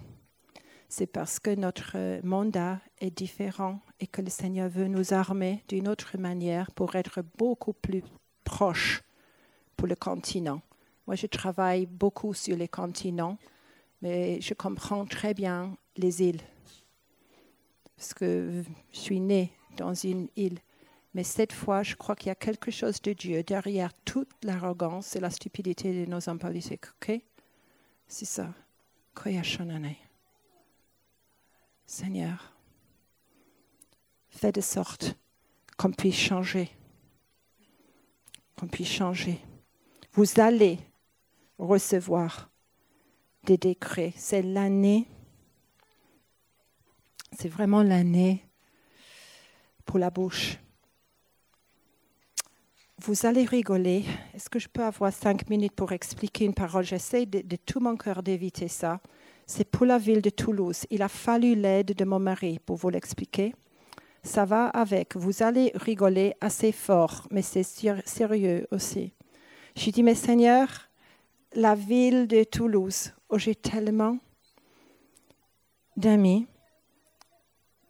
c'est 0.88 1.06
parce 1.06 1.38
que 1.38 1.54
notre 1.54 2.20
mandat 2.24 2.80
est 2.98 3.10
différent 3.10 3.80
et 4.00 4.06
que 4.06 4.22
le 4.22 4.30
Seigneur 4.30 4.68
veut 4.68 4.88
nous 4.88 5.12
armer 5.12 5.62
d'une 5.68 5.88
autre 5.88 6.16
manière 6.16 6.70
pour 6.72 6.94
être 6.96 7.22
beaucoup 7.36 7.74
plus 7.74 8.02
proches 8.44 9.02
pour 9.76 9.86
le 9.86 9.96
continent. 9.96 10.62
Moi, 11.06 11.14
je 11.14 11.26
travaille 11.26 11.86
beaucoup 11.86 12.34
sur 12.34 12.56
les 12.56 12.68
continents, 12.68 13.38
mais 14.02 14.40
je 14.40 14.54
comprends 14.54 15.04
très 15.04 15.34
bien 15.34 15.76
les 15.96 16.22
îles, 16.22 16.40
parce 17.96 18.14
que 18.14 18.62
je 18.92 18.98
suis 18.98 19.20
née 19.20 19.52
dans 19.76 19.94
une 19.94 20.28
île. 20.36 20.58
Mais 21.18 21.24
cette 21.24 21.52
fois, 21.52 21.82
je 21.82 21.96
crois 21.96 22.14
qu'il 22.14 22.28
y 22.28 22.30
a 22.30 22.36
quelque 22.36 22.70
chose 22.70 23.02
de 23.02 23.12
Dieu 23.12 23.42
derrière 23.42 23.92
toute 24.04 24.30
l'arrogance 24.44 25.16
et 25.16 25.18
la 25.18 25.30
stupidité 25.30 26.06
de 26.06 26.08
nos 26.08 26.28
hommes 26.28 26.38
politiques. 26.38 26.84
OK? 26.92 27.20
C'est 28.06 28.24
ça. 28.24 28.54
Seigneur, 31.86 32.54
fais 34.28 34.52
de 34.52 34.60
sorte 34.60 35.16
qu'on 35.76 35.90
puisse 35.90 36.14
changer. 36.14 36.70
Qu'on 38.56 38.68
puisse 38.68 38.92
changer. 38.92 39.40
Vous 40.12 40.38
allez 40.38 40.78
recevoir 41.58 42.48
des 43.42 43.56
décrets. 43.56 44.12
C'est 44.14 44.42
l'année. 44.42 45.08
C'est 47.32 47.48
vraiment 47.48 47.82
l'année 47.82 48.48
pour 49.84 49.98
la 49.98 50.10
bouche. 50.10 50.58
Vous 53.00 53.26
allez 53.26 53.44
rigoler. 53.44 54.04
Est-ce 54.34 54.50
que 54.50 54.58
je 54.58 54.68
peux 54.68 54.82
avoir 54.82 55.12
cinq 55.12 55.48
minutes 55.48 55.74
pour 55.74 55.92
expliquer 55.92 56.44
une 56.44 56.52
parole? 56.52 56.82
J'essaie 56.82 57.26
de, 57.26 57.56
tout 57.56 57.78
mon 57.78 57.96
cœur 57.96 58.24
d'éviter 58.24 58.66
ça. 58.66 58.98
C'est 59.46 59.70
pour 59.70 59.86
la 59.86 59.98
ville 59.98 60.20
de 60.20 60.30
Toulouse. 60.30 60.84
Il 60.90 61.02
a 61.02 61.08
fallu 61.08 61.54
l'aide 61.54 61.94
de 61.94 62.04
mon 62.04 62.18
mari 62.18 62.58
pour 62.58 62.74
vous 62.74 62.90
l'expliquer. 62.90 63.54
Ça 64.24 64.44
va 64.44 64.66
avec. 64.70 65.14
Vous 65.14 65.44
allez 65.44 65.70
rigoler 65.76 66.34
assez 66.40 66.72
fort, 66.72 67.28
mais 67.30 67.42
c'est 67.42 67.62
sérieux 67.62 68.66
aussi. 68.72 69.12
J'ai 69.76 69.92
dit, 69.92 70.02
mais 70.02 70.16
Seigneur, 70.16 70.68
la 71.54 71.76
ville 71.76 72.26
de 72.26 72.42
Toulouse, 72.42 73.12
où 73.30 73.38
j'ai 73.38 73.54
tellement 73.54 74.18
d'amis, 75.96 76.48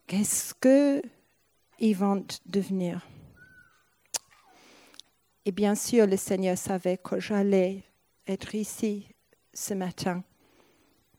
qu'est-ce 0.06 0.52
qu'ils 0.52 1.96
vont 1.96 2.26
devenir? 2.44 3.06
Et 5.48 5.50
bien 5.50 5.74
sûr, 5.74 6.06
le 6.06 6.18
Seigneur 6.18 6.58
savait 6.58 6.98
que 6.98 7.18
j'allais 7.18 7.82
être 8.26 8.54
ici 8.54 9.08
ce 9.54 9.72
matin, 9.72 10.22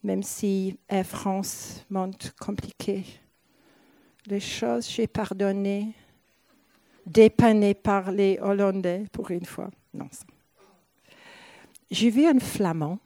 même 0.04 0.22
si 0.22 0.78
Air 0.88 1.08
France 1.08 1.84
monte 1.90 2.36
compliqué. 2.40 3.06
Les 4.28 4.40
choses, 4.40 4.88
j'ai 4.88 5.08
pardonné, 5.08 5.96
dépanné 7.08 7.74
par 7.74 8.12
les 8.12 8.38
Hollandais 8.40 9.06
pour 9.12 9.32
une 9.32 9.46
fois. 9.46 9.72
Non. 9.96 10.08
J'ai 11.90 12.12
vu 12.12 12.28
un 12.28 12.40
flamand. 12.40 13.00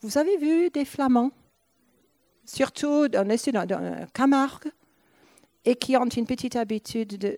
Vous 0.00 0.16
avez 0.16 0.36
vu 0.36 0.70
des 0.70 0.84
flamands? 0.84 1.32
Surtout 2.44 3.08
dans, 3.08 3.26
dans 3.26 4.06
Camargue 4.14 4.70
et 5.64 5.74
qui 5.74 5.96
ont 5.96 6.06
une 6.06 6.26
petite 6.26 6.54
habitude 6.54 7.18
de 7.18 7.36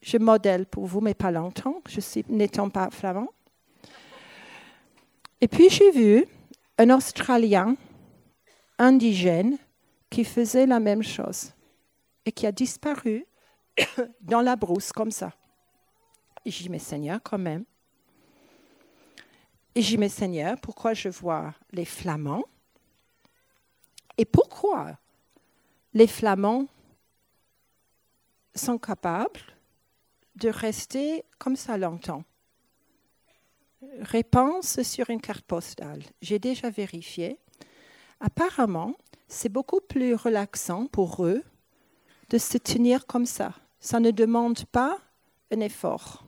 je 0.00 0.18
modèle 0.18 0.66
pour 0.66 0.86
vous, 0.86 1.00
mais 1.00 1.14
pas 1.14 1.30
longtemps, 1.30 1.82
je 1.88 2.00
suis 2.00 2.24
n'étant 2.28 2.70
pas 2.70 2.90
flamand. 2.90 3.28
Et 5.40 5.48
puis 5.48 5.68
j'ai 5.68 5.90
vu 5.90 6.24
un 6.78 6.90
Australien 6.90 7.76
indigène 8.78 9.58
qui 10.10 10.24
faisait 10.24 10.66
la 10.66 10.80
même 10.80 11.02
chose 11.02 11.52
et 12.24 12.32
qui 12.32 12.46
a 12.46 12.52
disparu 12.52 13.26
dans 14.20 14.40
la 14.40 14.56
brousse 14.56 14.92
comme 14.92 15.10
ça. 15.10 15.32
Et 16.44 16.50
j'ai 16.50 16.64
dit, 16.64 16.68
mais 16.68 16.78
Seigneur, 16.78 17.20
quand 17.22 17.38
même. 17.38 17.64
Et 19.74 19.82
j'ai 19.82 19.96
dit, 19.96 19.98
mais 19.98 20.08
Seigneur, 20.08 20.56
pourquoi 20.60 20.94
je 20.94 21.08
vois 21.08 21.54
les 21.72 21.84
Flamands? 21.84 22.44
Et 24.16 24.24
pourquoi 24.24 24.96
les 25.92 26.06
Flamands 26.06 26.66
sont 28.54 28.78
capables 28.78 29.55
de 30.36 30.48
rester 30.48 31.24
comme 31.38 31.56
ça 31.56 31.76
longtemps. 31.76 32.24
Réponse 34.00 34.82
sur 34.82 35.10
une 35.10 35.20
carte 35.20 35.44
postale. 35.44 36.02
J'ai 36.22 36.38
déjà 36.38 36.70
vérifié. 36.70 37.38
Apparemment, 38.20 38.94
c'est 39.28 39.48
beaucoup 39.48 39.80
plus 39.80 40.14
relaxant 40.14 40.86
pour 40.86 41.24
eux 41.24 41.42
de 42.30 42.38
se 42.38 42.58
tenir 42.58 43.06
comme 43.06 43.26
ça. 43.26 43.54
Ça 43.80 44.00
ne 44.00 44.10
demande 44.10 44.64
pas 44.66 44.98
un 45.52 45.60
effort. 45.60 46.24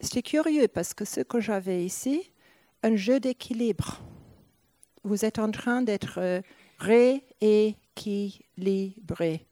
C'est 0.00 0.22
curieux 0.22 0.68
parce 0.68 0.94
que 0.94 1.04
ce 1.04 1.20
que 1.20 1.40
j'avais 1.40 1.84
ici, 1.84 2.32
un 2.82 2.96
jeu 2.96 3.20
d'équilibre. 3.20 4.00
Vous 5.04 5.24
êtes 5.24 5.38
en 5.38 5.50
train 5.50 5.82
d'être 5.82 6.42
rééquilibré. 6.78 9.46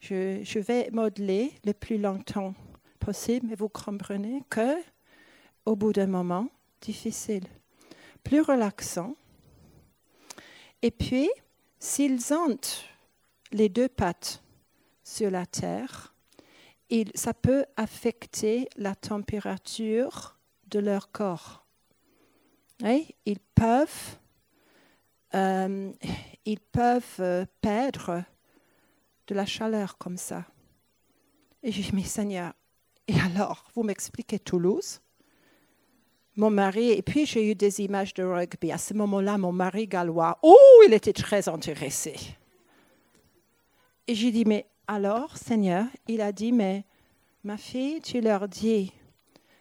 Je, 0.00 0.58
vais 0.58 0.90
modeler 0.92 1.52
le 1.64 1.72
plus 1.72 1.98
longtemps 1.98 2.54
possible, 3.00 3.46
mais 3.48 3.56
vous 3.56 3.68
comprenez 3.68 4.42
que, 4.48 4.76
au 5.64 5.76
bout 5.76 5.92
d'un 5.92 6.06
moment, 6.06 6.48
difficile, 6.80 7.44
plus 8.22 8.40
relaxant. 8.40 9.16
Et 10.82 10.90
puis, 10.90 11.28
s'ils 11.78 12.32
ont 12.32 12.58
les 13.50 13.68
deux 13.68 13.88
pattes 13.88 14.42
sur 15.02 15.30
la 15.30 15.46
terre, 15.46 16.14
ça 17.14 17.34
peut 17.34 17.64
affecter 17.76 18.68
la 18.76 18.94
température 18.94 20.38
de 20.68 20.78
leur 20.78 21.10
corps. 21.10 21.66
ils 22.80 23.40
peuvent, 23.54 24.16
euh, 25.34 25.92
ils 26.44 26.60
peuvent 26.60 27.20
euh, 27.20 27.44
perdre 27.60 28.22
de 29.28 29.34
la 29.34 29.46
chaleur 29.46 29.96
comme 29.98 30.16
ça. 30.16 30.44
Et 31.62 31.70
j'ai 31.70 31.82
dit, 31.82 31.90
mais 31.94 32.02
Seigneur, 32.02 32.52
et 33.06 33.18
alors, 33.20 33.64
vous 33.74 33.82
m'expliquez 33.82 34.38
Toulouse? 34.38 35.00
Mon 36.36 36.50
mari, 36.50 36.90
et 36.90 37.02
puis 37.02 37.26
j'ai 37.26 37.50
eu 37.50 37.54
des 37.54 37.80
images 37.80 38.14
de 38.14 38.22
rugby. 38.22 38.70
À 38.70 38.78
ce 38.78 38.94
moment-là, 38.94 39.38
mon 39.38 39.52
mari 39.52 39.86
gallois, 39.86 40.38
oh, 40.42 40.82
il 40.86 40.92
était 40.92 41.12
très 41.12 41.48
intéressé. 41.48 42.14
Et 44.06 44.14
j'ai 44.14 44.30
dit, 44.30 44.44
mais 44.44 44.66
alors, 44.86 45.36
Seigneur, 45.36 45.86
il 46.06 46.20
a 46.20 46.32
dit, 46.32 46.52
mais 46.52 46.84
ma 47.44 47.56
fille, 47.56 48.00
tu 48.00 48.20
leur 48.20 48.48
dis 48.48 48.92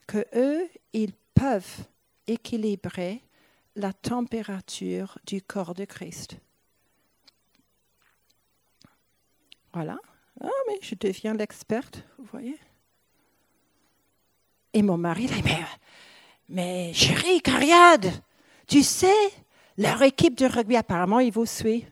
que 0.07 0.25
eux, 0.35 0.67
ils 0.93 1.13
peuvent 1.33 1.85
équilibrer 2.27 3.21
la 3.75 3.93
température 3.93 5.17
du 5.25 5.41
corps 5.41 5.73
de 5.73 5.85
Christ. 5.85 6.37
Voilà. 9.77 9.99
Ah, 10.41 10.49
mais 10.67 10.79
je 10.81 10.95
deviens 10.95 11.35
l'experte, 11.35 12.03
vous 12.17 12.25
voyez. 12.31 12.57
Et 14.73 14.81
mon 14.81 14.97
mari, 14.97 15.27
dit, 15.27 15.43
mais, 15.43 15.59
Mais 16.49 16.93
chérie, 16.95 17.41
Cariade, 17.41 18.11
tu 18.65 18.81
sais, 18.81 19.29
leur 19.77 20.01
équipe 20.01 20.35
de 20.35 20.47
rugby, 20.47 20.75
apparemment, 20.75 21.19
ils 21.19 21.31
vous 21.31 21.45
suivent. 21.45 21.91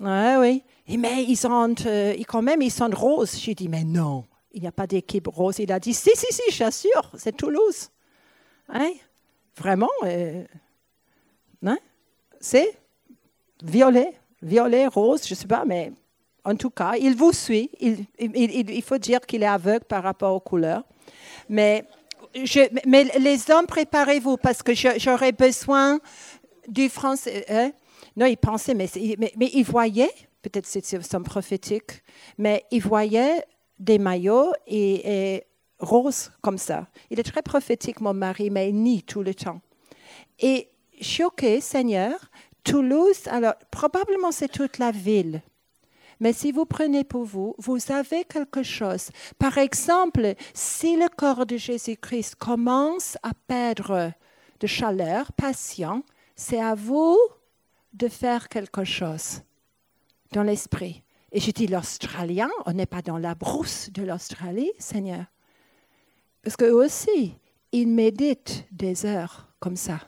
Oui, 0.00 0.62
oui. 0.88 0.96
mais 0.96 1.24
ils 1.24 1.36
sont, 1.36 1.74
euh, 1.84 2.14
quand 2.26 2.40
même, 2.40 2.62
ils 2.62 2.72
sont 2.72 2.88
roses. 2.90 3.38
J'ai 3.38 3.54
dit, 3.54 3.68
mais 3.68 3.84
non, 3.84 4.24
il 4.52 4.62
n'y 4.62 4.68
a 4.68 4.72
pas 4.72 4.86
d'équipe 4.86 5.26
rose. 5.26 5.58
Il 5.58 5.70
a 5.70 5.78
dit, 5.78 5.92
si, 5.92 6.12
si, 6.14 6.32
si, 6.32 6.50
j'assure, 6.50 7.12
c'est 7.18 7.36
Toulouse. 7.36 7.90
Hein? 8.70 8.92
Vraiment, 9.54 9.90
euh, 10.04 10.46
hein? 11.62 11.78
c'est 12.40 12.78
violet, 13.62 14.14
violet, 14.40 14.86
rose, 14.86 15.26
je 15.26 15.34
ne 15.34 15.36
sais 15.36 15.46
pas, 15.46 15.66
mais 15.66 15.92
en 16.46 16.54
tout 16.54 16.70
cas, 16.70 16.94
il 16.98 17.16
vous 17.16 17.32
suit. 17.32 17.70
Il, 17.80 18.82
faut 18.82 18.98
dire 18.98 19.20
qu'il 19.20 19.42
est 19.42 19.46
aveugle 19.46 19.84
par 19.84 20.04
rapport 20.04 20.32
aux 20.32 20.40
couleurs. 20.40 20.84
Mais, 21.48 21.84
les 22.34 23.50
hommes, 23.50 23.66
préparez-vous 23.66 24.36
parce 24.36 24.62
que 24.62 24.72
j'aurais 24.74 25.32
besoin 25.32 25.98
du 26.68 26.88
français. 26.88 27.44
Hein? 27.48 27.72
Non, 28.16 28.26
il 28.26 28.36
pensait, 28.36 28.74
mais, 28.74 28.88
il 28.94 29.64
voyait, 29.64 30.12
peut-être 30.40 30.66
c'est 30.66 31.02
son 31.02 31.22
prophétique, 31.22 32.02
mais 32.38 32.64
il 32.70 32.80
voyait 32.80 33.44
des 33.80 33.98
maillots 33.98 34.52
et 34.68 35.42
roses 35.80 36.30
comme 36.42 36.58
ça. 36.58 36.86
Il 37.10 37.18
est 37.18 37.24
très 37.24 37.42
prophétique, 37.42 38.00
mon 38.00 38.14
mari, 38.14 38.50
mais 38.50 38.68
il 38.68 38.76
nie 38.76 39.02
tout 39.02 39.22
le 39.22 39.34
temps. 39.34 39.60
Et 40.38 40.68
choqué, 41.00 41.60
Seigneur, 41.60 42.30
Toulouse, 42.62 43.26
alors 43.26 43.54
probablement 43.70 44.30
c'est 44.30 44.48
toute 44.48 44.78
la 44.78 44.92
ville. 44.92 45.42
Mais 46.20 46.32
si 46.32 46.52
vous 46.52 46.64
prenez 46.64 47.04
pour 47.04 47.24
vous, 47.24 47.54
vous 47.58 47.78
avez 47.92 48.24
quelque 48.24 48.62
chose. 48.62 49.10
Par 49.38 49.58
exemple, 49.58 50.34
si 50.54 50.96
le 50.96 51.08
corps 51.14 51.46
de 51.46 51.56
Jésus-Christ 51.56 52.36
commence 52.36 53.18
à 53.22 53.32
perdre 53.46 54.12
de 54.60 54.66
chaleur, 54.66 55.32
patient, 55.32 56.02
c'est 56.34 56.60
à 56.60 56.74
vous 56.74 57.18
de 57.92 58.08
faire 58.08 58.48
quelque 58.48 58.84
chose 58.84 59.42
dans 60.32 60.42
l'esprit. 60.42 61.02
Et 61.32 61.40
je 61.40 61.50
dis 61.50 61.66
l'Australien, 61.66 62.48
on 62.64 62.72
n'est 62.72 62.86
pas 62.86 63.02
dans 63.02 63.18
la 63.18 63.34
brousse 63.34 63.90
de 63.92 64.02
l'Australie, 64.02 64.72
Seigneur. 64.78 65.26
Parce 66.42 66.56
qu'eux 66.56 66.72
aussi, 66.72 67.34
ils 67.72 67.88
méditent 67.88 68.64
des 68.70 69.04
heures 69.04 69.48
comme 69.58 69.76
ça. 69.76 70.00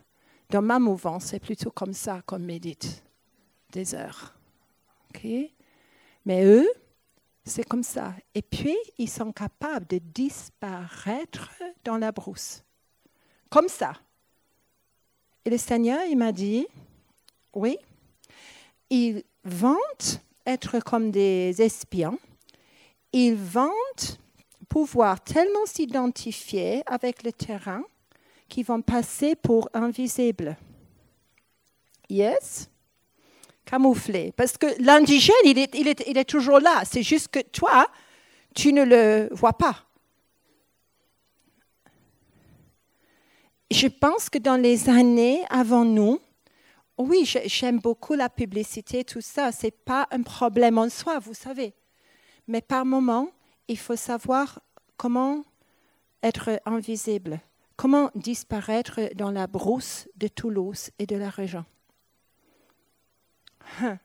Dans 0.51 0.63
ma 0.63 0.79
mouvance, 0.79 1.27
c'est 1.27 1.41
plutôt 1.41 1.71
comme 1.71 1.93
ça 1.93 2.23
qu'on 2.25 2.39
médite, 2.39 3.05
des 3.73 3.95
heures. 3.95 4.35
Mais 6.29 6.45
eux, 6.45 6.71
c'est 7.43 7.67
comme 7.67 7.83
ça. 7.83 8.13
Et 8.35 8.43
puis, 8.43 8.77
ils 8.99 9.09
sont 9.09 9.33
capables 9.33 9.87
de 9.87 9.97
disparaître 9.97 11.51
dans 11.85 11.97
la 11.97 12.13
brousse. 12.13 12.63
Comme 13.49 13.69
ça. 13.69 13.95
Et 15.47 15.49
le 15.49 15.57
Seigneur, 15.57 16.01
il 16.05 16.19
m'a 16.19 16.33
dit, 16.33 16.67
oui, 17.55 17.79
ils 18.91 19.25
vantent 19.43 20.21
être 20.45 20.81
comme 20.81 21.11
des 21.11 21.63
espions. 21.63 22.19
Ils 23.15 23.35
vantent 23.35 24.21
pouvoir 24.69 25.25
tellement 25.25 25.65
s'identifier 25.65 26.83
avec 26.85 27.23
le 27.23 27.33
terrain 27.33 27.83
qu'ils 28.51 28.67
vont 28.67 28.83
passer 28.83 29.35
pour 29.35 29.71
invisibles. 29.73 30.59
Yes? 32.11 32.69
Camouflé. 33.69 34.33
Parce 34.33 34.57
que 34.57 34.67
l'indigène, 34.83 35.35
il 35.45 35.59
est, 35.59 35.75
il, 35.75 35.89
est, 35.89 36.03
il 36.07 36.17
est 36.17 36.25
toujours 36.25 36.59
là. 36.59 36.85
C'est 36.85 37.03
juste 37.03 37.29
que 37.29 37.41
toi, 37.41 37.87
tu 38.55 38.73
ne 38.73 38.83
le 38.83 39.29
vois 39.33 39.53
pas. 39.53 39.85
Je 43.71 43.89
pense 43.89 44.31
que 44.31 44.39
dans 44.39 44.57
les 44.57 44.89
années 44.89 45.45
avant 45.51 45.85
nous, 45.85 46.19
oui, 46.97 47.31
j'aime 47.45 47.79
beaucoup 47.79 48.15
la 48.15 48.31
publicité, 48.31 49.05
tout 49.05 49.21
ça. 49.21 49.53
Ce 49.53 49.67
n'est 49.67 49.71
pas 49.71 50.09
un 50.13 50.23
problème 50.23 50.79
en 50.79 50.89
soi, 50.89 51.19
vous 51.19 51.35
savez. 51.35 51.75
Mais 52.47 52.63
par 52.63 52.87
moment, 52.87 53.29
il 53.69 53.79
faut 53.79 53.97
savoir 53.97 54.61
comment 54.97 55.45
être 56.23 56.59
invisible, 56.65 57.39
comment 57.77 58.11
disparaître 58.15 59.15
dans 59.15 59.31
la 59.31 59.47
brousse 59.47 60.09
de 60.17 60.29
Toulouse 60.29 60.89
et 60.99 61.05
de 61.05 61.17
la 61.17 61.29
région. 61.29 61.67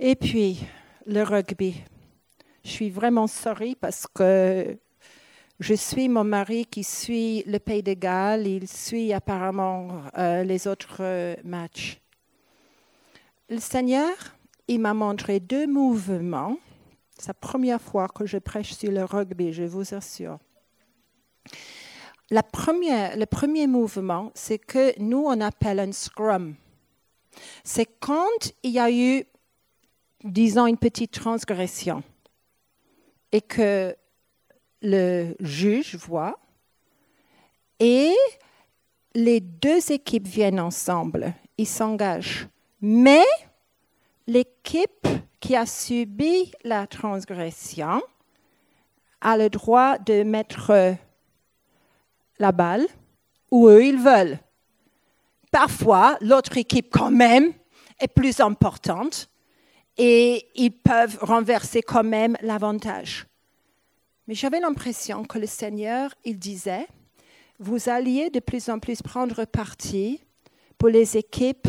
Et 0.00 0.14
puis, 0.14 0.64
le 1.06 1.22
rugby. 1.22 1.82
Je 2.64 2.70
suis 2.70 2.90
vraiment 2.90 3.26
sorry 3.26 3.74
parce 3.74 4.06
que 4.06 4.78
je 5.60 5.74
suis 5.74 6.08
mon 6.08 6.22
mari 6.22 6.66
qui 6.66 6.84
suit 6.84 7.42
le 7.46 7.58
Pays 7.58 7.82
de 7.82 7.94
Galles, 7.94 8.46
il 8.46 8.68
suit 8.68 9.12
apparemment 9.12 10.02
euh, 10.16 10.44
les 10.44 10.68
autres 10.68 10.98
euh, 11.00 11.34
matchs. 11.42 12.00
Le 13.48 13.58
Seigneur, 13.58 14.14
il 14.68 14.80
m'a 14.80 14.94
montré 14.94 15.40
deux 15.40 15.66
mouvements. 15.66 16.58
C'est 17.18 17.28
la 17.28 17.34
première 17.34 17.80
fois 17.80 18.06
que 18.06 18.26
je 18.26 18.38
prêche 18.38 18.74
sur 18.74 18.92
le 18.92 19.04
rugby, 19.04 19.52
je 19.52 19.64
vous 19.64 19.94
assure. 19.94 20.38
Le 22.30 23.24
premier 23.24 23.66
mouvement, 23.66 24.30
c'est 24.34 24.58
que 24.58 24.92
nous, 25.00 25.24
on 25.26 25.40
appelle 25.40 25.80
un 25.80 25.92
scrum. 25.92 26.54
C'est 27.64 27.86
quand 28.00 28.52
il 28.62 28.70
y 28.70 28.78
a 28.78 28.90
eu, 28.90 29.24
disons, 30.24 30.66
une 30.66 30.78
petite 30.78 31.12
transgression 31.12 32.02
et 33.32 33.40
que 33.40 33.94
le 34.82 35.34
juge 35.40 35.96
voit 35.96 36.38
et 37.80 38.14
les 39.14 39.40
deux 39.40 39.92
équipes 39.92 40.26
viennent 40.26 40.60
ensemble, 40.60 41.34
ils 41.56 41.66
s'engagent. 41.66 42.48
Mais 42.80 43.24
l'équipe 44.26 45.06
qui 45.40 45.56
a 45.56 45.66
subi 45.66 46.52
la 46.64 46.86
transgression 46.86 48.02
a 49.20 49.36
le 49.36 49.48
droit 49.50 49.98
de 49.98 50.22
mettre 50.22 50.96
la 52.38 52.52
balle 52.52 52.86
où 53.50 53.68
eux 53.68 53.84
ils 53.84 53.98
veulent. 53.98 54.38
Parfois, 55.50 56.16
l'autre 56.20 56.56
équipe 56.56 56.88
quand 56.90 57.10
même 57.10 57.52
est 58.00 58.08
plus 58.08 58.40
importante 58.40 59.28
et 59.96 60.46
ils 60.54 60.70
peuvent 60.72 61.18
renverser 61.20 61.82
quand 61.82 62.04
même 62.04 62.36
l'avantage. 62.42 63.26
Mais 64.26 64.34
j'avais 64.34 64.60
l'impression 64.60 65.24
que 65.24 65.38
le 65.38 65.46
Seigneur, 65.46 66.14
il 66.24 66.38
disait, 66.38 66.86
vous 67.58 67.88
alliez 67.88 68.30
de 68.30 68.40
plus 68.40 68.68
en 68.68 68.78
plus 68.78 69.02
prendre 69.02 69.44
parti 69.44 70.20
pour 70.76 70.88
les 70.88 71.16
équipes 71.16 71.68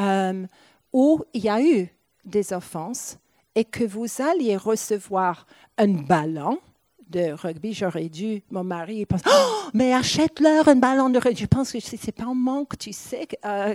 euh, 0.00 0.46
où 0.92 1.22
il 1.34 1.44
y 1.44 1.48
a 1.48 1.60
eu 1.60 1.88
des 2.24 2.52
offenses 2.52 3.18
et 3.54 3.64
que 3.64 3.84
vous 3.84 4.06
alliez 4.22 4.56
recevoir 4.56 5.46
un 5.76 5.88
ballon 5.88 6.60
de 7.08 7.32
rugby, 7.32 7.72
j'aurais 7.72 8.08
dû, 8.08 8.42
mon 8.50 8.64
mari, 8.64 8.96
il 8.96 9.06
pense, 9.06 9.22
oh, 9.26 9.68
mais 9.74 9.92
achète-leur 9.92 10.68
un 10.68 10.76
ballon 10.76 11.08
de 11.08 11.18
rugby. 11.18 11.40
Je 11.40 11.46
pense 11.46 11.72
que 11.72 11.80
ce 11.80 11.96
n'est 11.96 12.12
pas 12.12 12.24
un 12.24 12.34
manque, 12.34 12.76
tu 12.78 12.92
sais, 12.92 13.26
euh, 13.44 13.74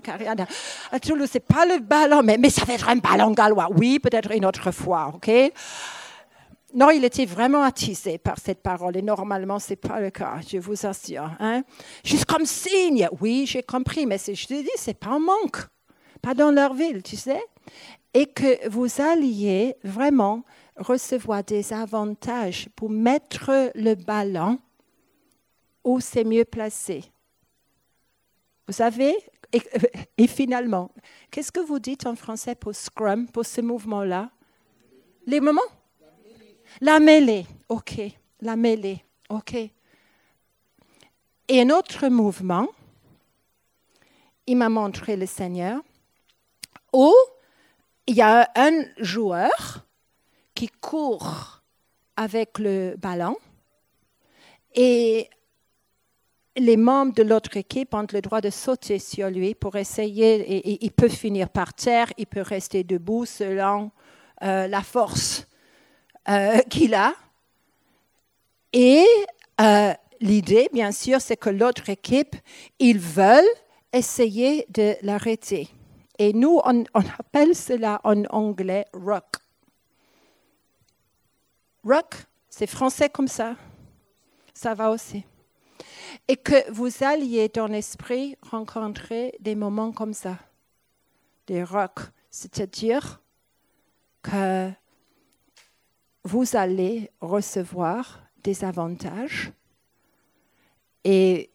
À 0.91 0.99
Toulouse, 0.99 1.29
ce 1.31 1.37
n'est 1.37 1.39
pas 1.39 1.65
le 1.65 1.79
ballon, 1.79 2.21
mais, 2.23 2.37
mais 2.37 2.49
ça 2.49 2.65
va 2.65 2.73
être 2.73 2.89
un 2.89 2.97
ballon 2.97 3.31
gallois. 3.31 3.69
Oui, 3.75 3.99
peut-être 3.99 4.31
une 4.31 4.45
autre 4.45 4.71
fois, 4.71 5.11
OK? 5.15 5.31
Non, 6.75 6.89
il 6.89 7.05
était 7.05 7.25
vraiment 7.25 7.61
attisé 7.61 8.17
par 8.17 8.39
cette 8.39 8.63
parole 8.63 8.97
et 8.97 9.03
normalement, 9.03 9.59
ce 9.59 9.71
n'est 9.71 9.75
pas 9.75 9.99
le 9.99 10.09
cas, 10.09 10.39
je 10.47 10.57
vous 10.57 10.85
assure. 10.85 11.29
Hein? 11.39 11.63
Juste 12.03 12.25
comme 12.25 12.45
signe, 12.45 13.07
oui, 13.21 13.45
j'ai 13.47 13.61
compris, 13.61 14.07
mais 14.07 14.17
je 14.17 14.47
te 14.47 14.53
dis, 14.53 14.69
ce 14.75 14.89
n'est 14.89 14.95
pas 14.95 15.11
un 15.11 15.19
manque, 15.19 15.67
pas 16.21 16.33
dans 16.33 16.49
leur 16.49 16.73
ville, 16.73 17.03
tu 17.03 17.15
sais? 17.15 17.43
Et 18.15 18.25
que 18.25 18.67
vous 18.69 18.87
alliez 19.01 19.75
vraiment 19.83 20.43
recevoir 20.77 21.43
des 21.43 21.73
avantages 21.73 22.69
pour 22.75 22.89
mettre 22.89 23.71
le 23.75 23.95
ballon 23.95 24.59
où 25.83 25.99
c'est 25.99 26.23
mieux 26.23 26.45
placé. 26.45 27.03
Vous 28.67 28.73
savez, 28.73 29.15
et, 30.17 30.27
finalement, 30.27 30.89
qu'est-ce 31.29 31.51
que 31.51 31.59
vous 31.59 31.79
dites 31.79 32.05
en 32.05 32.15
français 32.15 32.55
pour 32.55 32.73
scrum, 32.73 33.27
pour 33.27 33.45
ce 33.45 33.61
mouvement-là? 33.61 34.31
Les 35.25 35.39
moments? 35.39 35.61
La 36.81 36.99
mêlée, 36.99 37.45
ok. 37.69 38.01
La 38.41 38.55
mêlée, 38.55 39.03
ok. 39.29 39.55
Et 41.49 41.61
un 41.61 41.69
autre 41.69 42.07
mouvement, 42.07 42.67
il 44.47 44.57
m'a 44.57 44.69
montré 44.69 45.15
le 45.15 45.25
Seigneur, 45.25 45.81
où 46.91 47.13
il 48.07 48.15
y 48.15 48.21
a 48.21 48.49
un 48.55 48.83
joueur 48.97 49.85
qui 50.63 50.69
court 50.79 51.61
avec 52.15 52.57
le 52.57 52.95
ballon 52.97 53.35
et 54.73 55.29
les 56.55 56.77
membres 56.77 57.13
de 57.13 57.23
l'autre 57.23 57.57
équipe 57.57 57.93
ont 57.93 58.07
le 58.13 58.21
droit 58.21 58.39
de 58.39 58.49
sauter 58.49 58.97
sur 58.97 59.29
lui 59.29 59.55
pour 59.55 59.75
essayer, 59.75 60.35
et, 60.35 60.85
il 60.85 60.91
peut 60.91 61.09
finir 61.09 61.49
par 61.49 61.73
terre, 61.73 62.13
il 62.17 62.27
peut 62.27 62.43
rester 62.43 62.85
debout 62.85 63.25
selon 63.25 63.91
euh, 64.41 64.67
la 64.67 64.81
force 64.83 65.47
euh, 66.29 66.59
qu'il 66.69 66.93
a. 66.93 67.13
Et 68.71 69.05
euh, 69.59 69.93
l'idée, 70.21 70.69
bien 70.71 70.93
sûr, 70.93 71.19
c'est 71.19 71.35
que 71.35 71.49
l'autre 71.49 71.89
équipe, 71.89 72.37
ils 72.79 72.99
veulent 72.99 73.43
essayer 73.91 74.65
de 74.69 74.95
l'arrêter. 75.01 75.67
Et 76.19 76.31
nous, 76.31 76.61
on, 76.63 76.85
appelle 77.19 77.53
cela 77.53 77.99
en 78.05 78.23
anglais 78.29 78.85
rock. 78.93 79.43
Rock, 81.83 82.15
c'est 82.49 82.67
français 82.67 83.09
comme 83.09 83.27
ça. 83.27 83.55
Ça 84.53 84.73
va 84.73 84.91
aussi. 84.91 85.25
Et 86.27 86.37
que 86.37 86.71
vous 86.71 87.03
alliez 87.03 87.49
dans 87.49 87.67
l'esprit 87.67 88.37
rencontrer 88.41 89.35
des 89.39 89.55
moments 89.55 89.91
comme 89.91 90.13
ça, 90.13 90.37
des 91.47 91.63
rocs, 91.63 91.99
c'est-à-dire 92.29 93.21
que 94.21 94.71
vous 96.23 96.55
allez 96.55 97.11
recevoir 97.19 98.21
des 98.43 98.63
avantages 98.63 99.51
et 101.03 101.49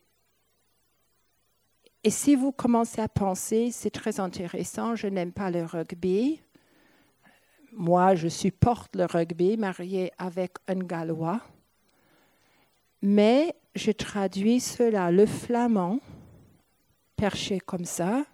et 2.04 2.10
si 2.10 2.36
vous 2.36 2.52
commencez 2.52 3.00
à 3.00 3.08
penser, 3.08 3.70
c'est 3.72 3.90
très 3.90 4.20
intéressant, 4.20 4.94
je 4.94 5.08
n'aime 5.08 5.32
pas 5.32 5.50
le 5.50 5.64
rugby, 5.64 6.40
moi 7.78 8.16
je 8.16 8.28
supporte 8.28 8.96
le 8.96 9.06
rugby, 9.06 9.56
marié 9.56 10.10
avec 10.18 10.56
un 10.66 10.80
Gallois, 10.80 11.40
mais 13.00 13.54
je 13.74 13.92
traduis 13.92 14.60
cela, 14.60 15.10
le 15.12 15.24
flamand, 15.24 16.00
perché 17.16 17.60
comme 17.60 17.84
ça, 17.84 18.24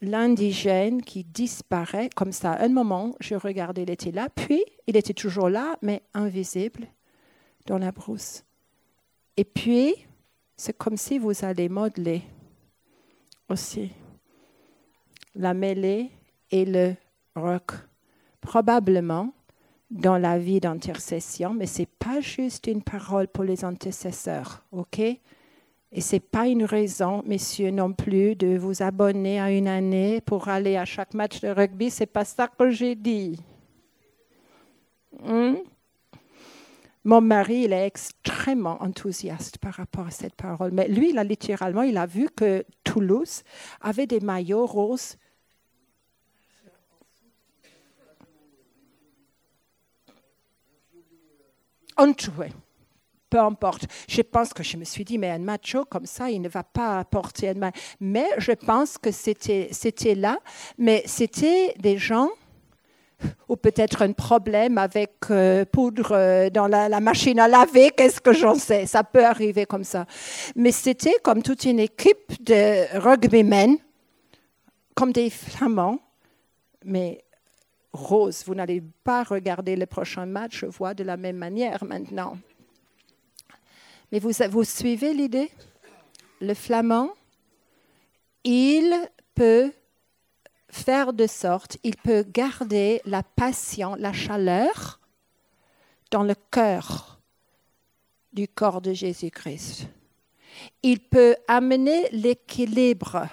l'indigène 0.00 1.00
qui 1.00 1.22
disparaît 1.22 2.10
comme 2.10 2.32
ça. 2.32 2.54
Un 2.60 2.68
moment, 2.68 3.14
je 3.20 3.36
regardais, 3.36 3.84
il 3.84 3.90
était 3.90 4.10
là, 4.10 4.28
puis 4.28 4.64
il 4.88 4.96
était 4.96 5.14
toujours 5.14 5.48
là, 5.48 5.76
mais 5.80 6.02
invisible 6.12 6.88
dans 7.66 7.78
la 7.78 7.92
brousse. 7.92 8.42
Et 9.36 9.44
puis, 9.44 9.94
c'est 10.56 10.76
comme 10.76 10.96
si 10.96 11.18
vous 11.18 11.44
allez 11.44 11.68
modeler 11.68 12.22
aussi 13.48 13.92
la 15.36 15.54
mêlée 15.54 16.10
et 16.50 16.64
le 16.64 16.96
rock. 17.34 17.72
Probablement 18.40 19.32
dans 19.90 20.16
la 20.16 20.38
vie 20.38 20.60
d'intercession, 20.60 21.54
mais 21.54 21.66
ce 21.66 21.82
n'est 21.82 21.88
pas 21.98 22.20
juste 22.20 22.66
une 22.66 22.82
parole 22.82 23.28
pour 23.28 23.44
les 23.44 23.64
intercesseurs, 23.64 24.64
ok? 24.72 24.98
Et 25.94 26.00
ce 26.00 26.16
n'est 26.16 26.20
pas 26.20 26.46
une 26.46 26.64
raison, 26.64 27.22
messieurs, 27.26 27.70
non 27.70 27.92
plus, 27.92 28.34
de 28.34 28.56
vous 28.56 28.82
abonner 28.82 29.38
à 29.38 29.50
une 29.50 29.68
année 29.68 30.22
pour 30.22 30.48
aller 30.48 30.78
à 30.78 30.86
chaque 30.86 31.12
match 31.12 31.40
de 31.40 31.48
rugby. 31.48 31.90
Ce 31.90 32.00
n'est 32.00 32.06
pas 32.06 32.24
ça 32.24 32.48
que 32.48 32.70
j'ai 32.70 32.94
dit. 32.94 33.38
Hmm? 35.22 35.56
Mon 37.04 37.20
mari, 37.20 37.64
il 37.64 37.72
est 37.74 37.86
extrêmement 37.86 38.82
enthousiaste 38.82 39.58
par 39.58 39.74
rapport 39.74 40.06
à 40.06 40.10
cette 40.10 40.34
parole. 40.34 40.70
Mais 40.72 40.88
lui, 40.88 41.16
a 41.18 41.24
littéralement, 41.24 41.82
il 41.82 41.98
a 41.98 42.06
vu 42.06 42.28
que 42.34 42.64
Toulouse 42.84 43.42
avait 43.82 44.06
des 44.06 44.20
maillots 44.20 44.66
roses. 44.66 45.16
Jouait. 51.98 52.52
Peu 53.30 53.38
importe. 53.38 53.86
Je 54.08 54.20
pense 54.20 54.52
que 54.52 54.62
je 54.62 54.76
me 54.76 54.84
suis 54.84 55.04
dit, 55.04 55.16
mais 55.16 55.30
un 55.30 55.38
macho 55.38 55.84
comme 55.86 56.06
ça, 56.06 56.30
il 56.30 56.42
ne 56.42 56.48
va 56.48 56.62
pas 56.62 57.02
porter 57.04 57.50
un 57.50 57.54
maillot. 57.54 57.72
Mais 58.00 58.26
je 58.38 58.52
pense 58.52 58.98
que 58.98 59.10
c'était 59.10 60.14
là. 60.14 60.38
Mais 60.76 61.02
c'était 61.06 61.74
des 61.78 61.96
gens 61.96 62.28
ou 63.48 63.56
peut-être 63.56 64.02
un 64.02 64.12
problème 64.12 64.78
avec 64.78 65.12
euh, 65.30 65.64
poudre 65.64 66.12
euh, 66.12 66.50
dans 66.50 66.66
la, 66.66 67.00
machine 67.00 67.38
à 67.38 67.48
laver, 67.48 67.90
qu'est-ce 67.90 68.20
que 68.20 68.32
j'en 68.32 68.54
sais, 68.54 68.86
ça 68.86 69.04
peut 69.04 69.24
arriver 69.24 69.66
comme 69.66 69.84
ça. 69.84 70.06
Mais 70.56 70.72
c'était 70.72 71.16
comme 71.22 71.42
toute 71.42 71.64
une 71.64 71.80
équipe 71.80 72.42
de 72.42 72.98
rugbymen, 72.98 73.76
comme 74.94 75.12
des 75.12 75.30
flamands, 75.30 75.98
mais 76.84 77.22
rose. 77.92 78.44
Vous 78.46 78.54
n'allez 78.54 78.82
pas 79.04 79.22
regarder 79.22 79.76
le 79.76 79.86
prochain 79.86 80.26
match, 80.26 80.60
je 80.60 80.66
vois 80.66 80.94
de 80.94 81.04
la 81.04 81.16
même 81.16 81.36
manière 81.36 81.84
maintenant. 81.84 82.38
Mais 84.10 84.18
vous, 84.18 84.32
vous 84.50 84.64
suivez 84.64 85.14
l'idée? 85.14 85.50
Le 86.40 86.54
flamand, 86.54 87.10
il 88.44 88.94
peut 89.34 89.72
faire 90.68 91.12
de 91.12 91.26
sorte, 91.26 91.78
il 91.82 91.96
peut 91.96 92.24
garder 92.26 93.00
la 93.04 93.22
passion, 93.22 93.94
la 93.94 94.12
chaleur 94.12 95.00
dans 96.10 96.22
le 96.22 96.34
cœur 96.50 97.20
du 98.32 98.48
corps 98.48 98.80
de 98.80 98.92
Jésus-Christ. 98.92 99.86
Il 100.82 101.00
peut 101.00 101.36
amener 101.48 102.08
l'équilibre. 102.10 103.28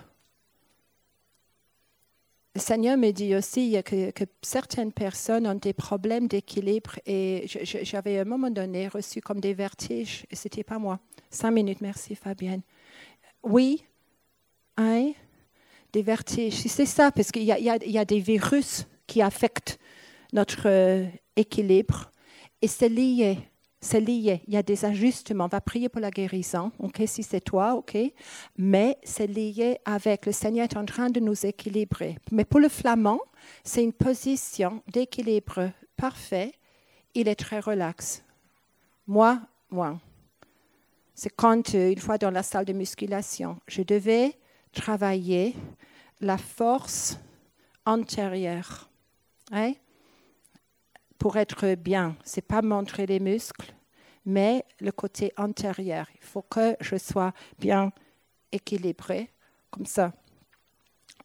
Le 2.59 2.61
Seigneur 2.61 2.97
me 2.97 3.11
dit 3.11 3.37
aussi 3.37 3.81
que, 3.85 4.11
certaines 4.41 4.91
personnes 4.91 5.47
ont 5.47 5.55
des 5.55 5.71
problèmes 5.71 6.27
d'équilibre 6.27 6.99
et 7.05 7.45
j'avais 7.47 8.17
à 8.17 8.23
un 8.23 8.25
moment 8.25 8.51
donné 8.51 8.89
reçu 8.89 9.21
comme 9.21 9.39
des 9.39 9.53
vertiges 9.53 10.25
et 10.29 10.35
ce 10.35 10.43
n'était 10.43 10.65
pas 10.65 10.77
moi. 10.77 10.99
Cinq 11.29 11.51
minutes, 11.51 11.79
merci 11.79 12.15
Fabienne. 12.15 12.61
Oui, 13.43 13.85
hein, 14.75 15.13
des 15.93 16.01
vertiges. 16.01 16.55
C'est 16.67 16.85
ça, 16.85 17.13
parce 17.13 17.31
qu'il 17.31 17.43
y, 17.43 17.45
y, 17.45 17.97
a 17.97 18.05
des 18.05 18.19
virus 18.19 18.85
qui 19.07 19.21
affectent 19.21 19.79
notre 20.33 20.67
euh, 20.67 21.05
équilibre. 21.37 22.11
Et 22.61 22.67
c'est 22.67 22.89
lié. 22.89 23.37
C'est 23.81 24.01
lié. 24.01 24.41
Il 24.47 24.53
y 24.53 24.57
a 24.57 24.63
des 24.63 24.83
ajustements. 24.83 25.45
On 25.45 25.47
va 25.47 25.61
prier 25.61 25.87
pour 25.87 26.01
la 26.01 26.11
guérison, 26.11 26.71
ok, 26.79 27.01
si 27.05 27.23
c'est 27.23 27.39
toi, 27.39 27.75
ok. 27.75 27.97
Mais 28.57 28.97
c'est 29.03 29.27
lié 29.27 29.79
avec 29.85 30.25
le 30.25 30.33
Seigneur 30.33 30.65
est 30.65 30.77
en 30.77 30.85
train 30.85 31.09
de 31.09 31.19
nous 31.19 31.45
équilibrer. 31.45 32.17
Mais 32.31 32.43
pour 32.43 32.59
le 32.59 32.67
flamand, 32.67 33.19
c'est 33.63 33.83
une 33.83 33.93
position 33.93 34.83
d'équilibre 34.91 35.71
parfait. 35.95 36.51
Il 37.15 37.27
est 37.27 37.35
très 37.35 37.59
relax. 37.59 38.23
Moi, 39.07 39.39
moi. 39.71 39.97
C'est 41.15 41.35
quand, 41.35 41.75
euh, 41.75 41.91
une 41.91 41.99
fois 41.99 42.17
dans 42.17 42.31
la 42.31 42.43
salle 42.43 42.65
de 42.65 42.73
musculation, 42.73 43.59
je 43.67 43.81
devais 43.81 44.37
travailler 44.73 45.55
la 46.21 46.37
force 46.37 47.17
antérieure. 47.85 48.89
Hein? 49.51 49.73
Pour 51.19 51.37
être 51.37 51.75
bien, 51.75 52.15
c'est 52.23 52.41
pas 52.41 52.63
montrer 52.63 53.05
les 53.05 53.19
muscles, 53.19 53.73
mais 54.25 54.65
le 54.79 54.91
côté 54.91 55.31
antérieur. 55.37 56.07
Il 56.15 56.25
faut 56.25 56.41
que 56.41 56.75
je 56.79 56.95
sois 56.95 57.33
bien 57.59 57.91
équilibré, 58.51 59.29
comme 59.69 59.85
ça. 59.85 60.11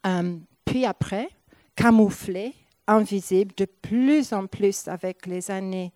Euh, 0.06 0.36
puis 0.64 0.84
après, 0.84 1.30
camouflé, 1.74 2.52
invisible, 2.86 3.54
de 3.56 3.64
plus 3.64 4.32
en 4.34 4.46
plus 4.46 4.88
avec 4.88 5.24
les 5.26 5.50
années 5.50 5.92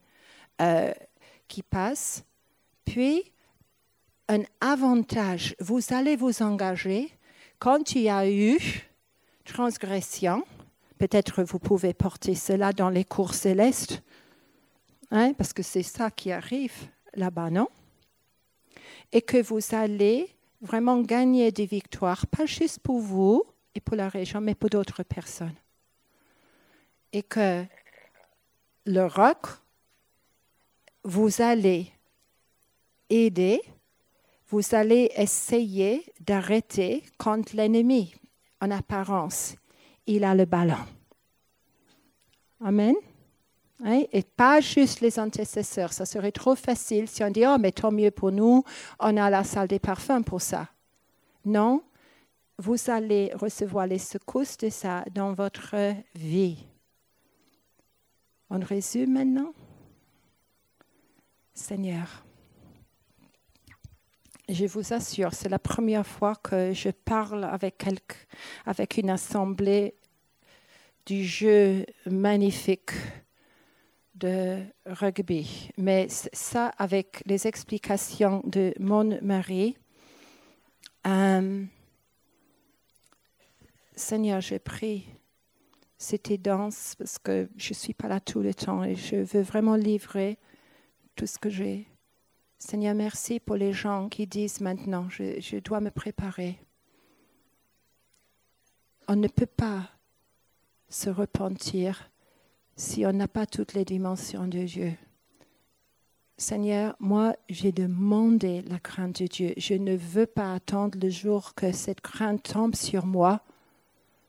euh, 0.62 0.92
qui 1.46 1.62
passent. 1.62 2.24
Puis, 2.86 3.32
un 4.28 4.42
avantage, 4.60 5.54
vous 5.60 5.80
allez 5.90 6.16
vous 6.16 6.42
engager 6.42 7.10
quand 7.58 7.92
il 7.92 8.02
y 8.02 8.08
a 8.08 8.30
eu 8.30 8.58
transgression, 9.44 10.44
peut-être 10.98 11.42
vous 11.42 11.58
pouvez 11.58 11.94
porter 11.94 12.34
cela 12.34 12.72
dans 12.72 12.90
les 12.90 13.04
cours 13.04 13.34
célestes, 13.34 14.02
hein, 15.10 15.32
parce 15.34 15.52
que 15.52 15.62
c'est 15.62 15.82
ça 15.82 16.10
qui 16.10 16.32
arrive 16.32 16.74
là-bas, 17.14 17.50
non? 17.50 17.68
Et 19.12 19.22
que 19.22 19.40
vous 19.40 19.60
allez 19.72 20.34
vraiment 20.60 21.00
gagner 21.00 21.50
des 21.52 21.66
victoires, 21.66 22.26
pas 22.26 22.46
juste 22.46 22.80
pour 22.80 23.00
vous 23.00 23.44
et 23.74 23.80
pour 23.80 23.96
la 23.96 24.08
région, 24.08 24.40
mais 24.40 24.54
pour 24.54 24.70
d'autres 24.70 25.02
personnes. 25.02 25.54
Et 27.12 27.22
que 27.22 27.64
le 28.84 29.06
roc, 29.06 29.46
vous 31.04 31.40
allez 31.40 31.90
aider, 33.08 33.62
vous 34.48 34.62
allez 34.72 35.10
essayer 35.16 36.04
d'arrêter 36.20 37.04
contre 37.16 37.56
l'ennemi, 37.56 38.14
en 38.60 38.70
apparence, 38.70 39.54
il 40.08 40.24
a 40.24 40.34
le 40.34 40.44
ballon. 40.44 40.84
Amen. 42.60 42.94
Hein? 43.84 44.02
Et 44.12 44.22
pas 44.22 44.60
juste 44.60 45.00
les 45.00 45.18
antécesseurs. 45.20 45.92
Ça 45.92 46.04
serait 46.04 46.32
trop 46.32 46.56
facile 46.56 47.08
si 47.08 47.22
on 47.22 47.30
dit, 47.30 47.44
oh, 47.46 47.56
mais 47.60 47.70
tant 47.70 47.92
mieux 47.92 48.10
pour 48.10 48.32
nous, 48.32 48.64
on 48.98 49.16
a 49.16 49.30
la 49.30 49.44
salle 49.44 49.68
des 49.68 49.78
parfums 49.78 50.22
pour 50.24 50.40
ça. 50.40 50.68
Non, 51.44 51.82
vous 52.58 52.90
allez 52.90 53.30
recevoir 53.34 53.86
les 53.86 53.98
secousses 53.98 54.56
de 54.56 54.70
ça 54.70 55.04
dans 55.14 55.32
votre 55.32 55.76
vie. 56.14 56.58
On 58.50 58.58
résume 58.58 59.12
maintenant 59.12 59.52
Seigneur, 61.52 62.24
je 64.48 64.64
vous 64.64 64.92
assure, 64.92 65.34
c'est 65.34 65.48
la 65.48 65.58
première 65.58 66.06
fois 66.06 66.34
que 66.36 66.72
je 66.72 66.88
parle 66.90 67.44
avec, 67.44 67.84
avec 68.64 68.96
une 68.96 69.10
assemblée 69.10 69.97
du 71.08 71.24
jeu 71.24 71.86
magnifique 72.04 72.90
de 74.14 74.62
rugby. 74.84 75.70
Mais 75.78 76.06
ça, 76.10 76.66
avec 76.76 77.22
les 77.24 77.46
explications 77.46 78.42
de 78.44 78.74
mon 78.78 79.18
mari, 79.22 79.78
euh, 81.06 81.64
Seigneur, 83.96 84.42
je 84.42 84.56
prie, 84.56 85.06
c'était 85.96 86.36
dense 86.36 86.94
parce 86.98 87.18
que 87.18 87.48
je 87.56 87.70
ne 87.70 87.74
suis 87.74 87.94
pas 87.94 88.08
là 88.08 88.20
tout 88.20 88.40
le 88.40 88.52
temps 88.52 88.84
et 88.84 88.94
je 88.94 89.16
veux 89.16 89.40
vraiment 89.40 89.76
livrer 89.76 90.36
tout 91.16 91.26
ce 91.26 91.38
que 91.38 91.48
j'ai. 91.48 91.88
Seigneur, 92.58 92.94
merci 92.94 93.40
pour 93.40 93.56
les 93.56 93.72
gens 93.72 94.10
qui 94.10 94.26
disent 94.26 94.60
maintenant, 94.60 95.08
je 95.08 95.58
dois 95.60 95.80
me 95.80 95.90
préparer. 95.90 96.58
On 99.08 99.16
ne 99.16 99.28
peut 99.28 99.46
pas 99.46 99.88
se 100.88 101.10
repentir 101.10 102.10
si 102.76 103.04
on 103.06 103.12
n'a 103.12 103.28
pas 103.28 103.46
toutes 103.46 103.74
les 103.74 103.84
dimensions 103.84 104.46
de 104.46 104.64
Dieu. 104.64 104.94
Seigneur, 106.36 106.94
moi, 107.00 107.34
j'ai 107.48 107.72
demandé 107.72 108.62
la 108.62 108.78
crainte 108.78 109.20
de 109.20 109.26
Dieu. 109.26 109.54
Je 109.56 109.74
ne 109.74 109.96
veux 109.96 110.26
pas 110.26 110.54
attendre 110.54 110.96
le 111.02 111.10
jour 111.10 111.54
que 111.54 111.72
cette 111.72 112.00
crainte 112.00 112.44
tombe 112.44 112.76
sur 112.76 113.06
moi. 113.06 113.42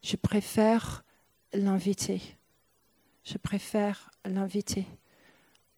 Je 0.02 0.16
préfère 0.16 1.04
l'inviter. 1.54 2.22
Je 3.24 3.38
préfère 3.38 4.10
l'inviter 4.26 4.88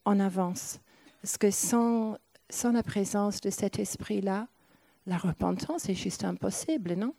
en 0.05 0.21
avance. 0.21 0.79
Parce 1.21 1.37
que 1.37 1.51
sans, 1.51 2.17
la 2.63 2.83
présence 2.83 3.41
de 3.41 3.49
cet 3.49 3.77
esprit-là, 3.77 4.47
la 5.05 5.17
repentance 5.17 5.89
est 5.89 5.95
juste 5.95 6.23
impossible, 6.23 6.93
non? 6.93 7.13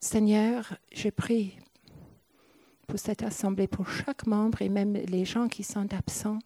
Seigneur, 0.00 0.76
je 0.92 1.08
prie 1.08 1.58
pour 2.86 2.98
cette 2.98 3.22
assemblée, 3.22 3.66
pour 3.66 3.88
chaque 3.88 4.26
membre 4.26 4.62
et 4.62 4.68
même 4.68 4.92
les 4.92 5.24
gens 5.24 5.48
qui 5.48 5.64
sont 5.64 5.92
absents 5.92 6.38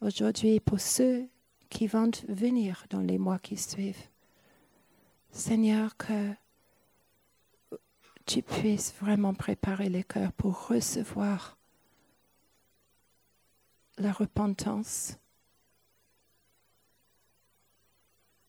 aujourd'hui, 0.00 0.60
pour 0.60 0.80
ceux 0.80 1.28
qui 1.68 1.86
vont 1.86 2.10
venir 2.28 2.86
dans 2.90 3.00
les 3.00 3.18
mois 3.18 3.38
qui 3.38 3.56
suivent. 3.56 4.08
Seigneur, 5.30 5.96
que 5.96 6.34
tu 8.26 8.42
puisses 8.42 8.94
vraiment 9.00 9.34
préparer 9.34 9.88
les 9.88 10.04
cœurs 10.04 10.32
pour 10.32 10.68
recevoir 10.68 11.56
la 13.98 14.12
repentance. 14.12 15.18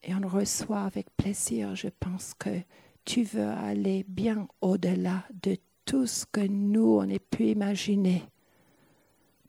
Et 0.02 0.14
on 0.14 0.26
reçoit 0.28 0.82
avec 0.82 1.14
plaisir, 1.16 1.74
je 1.74 1.88
pense 1.88 2.34
que 2.34 2.60
tu 3.04 3.22
veux 3.22 3.48
aller 3.48 4.04
bien 4.08 4.48
au-delà 4.60 5.24
de 5.42 5.56
tout 5.84 6.06
ce 6.06 6.24
que 6.24 6.40
nous, 6.40 6.98
on 6.98 7.08
ait 7.08 7.18
pu 7.18 7.46
imaginer 7.48 8.22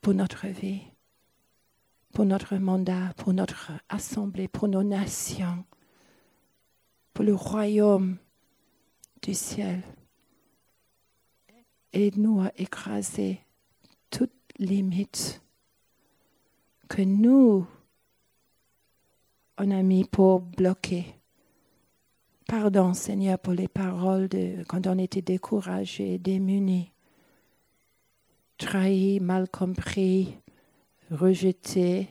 pour 0.01 0.13
notre 0.13 0.47
vie, 0.47 0.81
pour 2.13 2.25
notre 2.25 2.55
mandat, 2.57 3.13
pour 3.17 3.33
notre 3.33 3.71
assemblée, 3.89 4.47
pour 4.47 4.67
nos 4.67 4.83
nations, 4.83 5.63
pour 7.13 7.23
le 7.23 7.33
royaume 7.33 8.17
du 9.21 9.33
ciel. 9.33 9.81
Aide-nous 11.93 12.41
à 12.41 12.51
écraser 12.57 13.39
toute 14.09 14.33
limite 14.59 15.41
que 16.89 17.01
nous, 17.01 17.65
on 19.57 19.71
a 19.71 19.81
mis 19.81 20.03
pour 20.03 20.41
bloquer 20.41 21.15
Pardon, 22.47 22.93
Seigneur, 22.93 23.39
pour 23.39 23.53
les 23.53 23.67
paroles 23.67 24.27
de 24.27 24.63
quand 24.67 24.85
on 24.85 24.99
était 24.99 25.23
découragé, 25.23 26.19
démuni, 26.19 26.91
trahi, 28.57 29.19
mal 29.19 29.49
compris, 29.49 30.37
rejeté. 31.09 32.07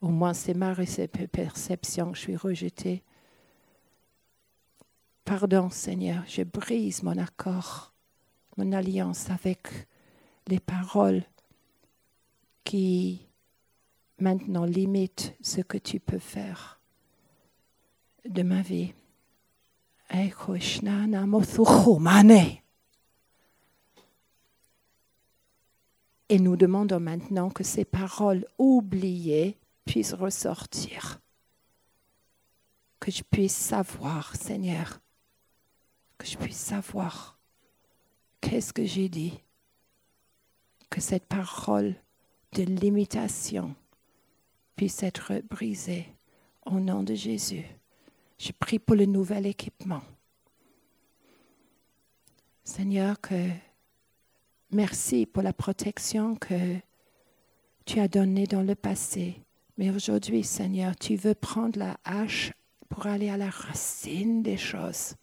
Au 0.00 0.08
moins, 0.08 0.34
c'est 0.34 0.54
ma 0.54 0.74
perception 0.74 2.10
que 2.10 2.16
je 2.16 2.22
suis 2.22 2.36
rejeté. 2.36 3.04
Pardon, 5.24 5.70
Seigneur, 5.70 6.24
je 6.26 6.42
brise 6.42 7.04
mon 7.04 7.16
accord, 7.16 7.92
mon 8.56 8.72
alliance 8.72 9.30
avec 9.30 9.68
les 10.48 10.60
paroles 10.60 11.22
qui 12.64 13.26
maintenant 14.18 14.64
limitent 14.64 15.34
ce 15.40 15.60
que 15.60 15.78
tu 15.78 16.00
peux 16.00 16.18
faire 16.18 16.80
de 18.24 18.42
ma 18.42 18.62
vie. 18.62 18.92
Et 26.28 26.38
nous 26.38 26.56
demandons 26.56 27.00
maintenant 27.00 27.50
que 27.50 27.64
ces 27.64 27.84
paroles 27.84 28.46
oubliées 28.58 29.58
puissent 29.84 30.14
ressortir. 30.14 31.20
Que 33.00 33.10
je 33.10 33.22
puisse 33.22 33.54
savoir, 33.54 34.34
Seigneur, 34.36 35.00
que 36.18 36.26
je 36.26 36.36
puisse 36.36 36.56
savoir 36.56 37.38
qu'est-ce 38.40 38.72
que 38.72 38.84
j'ai 38.84 39.08
dit. 39.08 39.40
Que 40.90 41.00
cette 41.00 41.26
parole 41.26 41.94
de 42.52 42.62
limitation 42.62 43.74
puisse 44.76 45.02
être 45.02 45.42
brisée 45.50 46.06
au 46.64 46.80
nom 46.80 47.02
de 47.02 47.14
Jésus. 47.14 47.66
Je 48.38 48.52
prie 48.52 48.78
pour 48.78 48.96
le 48.96 49.06
nouvel 49.06 49.46
équipement. 49.46 50.02
Seigneur, 52.64 53.20
que 53.20 53.48
merci 54.70 55.24
pour 55.24 55.42
la 55.42 55.52
protection 55.52 56.34
que 56.36 56.76
tu 57.84 58.00
as 58.00 58.08
donnée 58.08 58.46
dans 58.46 58.62
le 58.62 58.74
passé. 58.74 59.40
Mais 59.78 59.90
aujourd'hui, 59.90 60.42
Seigneur, 60.42 60.96
tu 60.96 61.16
veux 61.16 61.34
prendre 61.34 61.78
la 61.78 61.98
hache 62.04 62.52
pour 62.88 63.06
aller 63.06 63.30
à 63.30 63.36
la 63.36 63.50
racine 63.50 64.42
des 64.42 64.56
choses. 64.56 65.14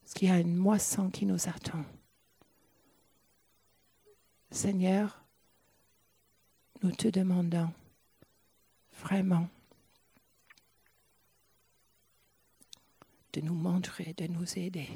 Parce 0.00 0.14
qu'il 0.14 0.28
y 0.28 0.32
a 0.32 0.38
une 0.38 0.56
moisson 0.56 1.10
qui 1.10 1.26
nous 1.26 1.48
attend. 1.48 1.84
Seigneur, 4.50 5.22
nous 6.82 6.92
te 6.92 7.08
demandons 7.08 7.70
vraiment 9.02 9.48
de 13.36 13.42
nous 13.42 13.54
montrer, 13.54 14.14
de 14.16 14.26
nous 14.26 14.58
aider. 14.58 14.88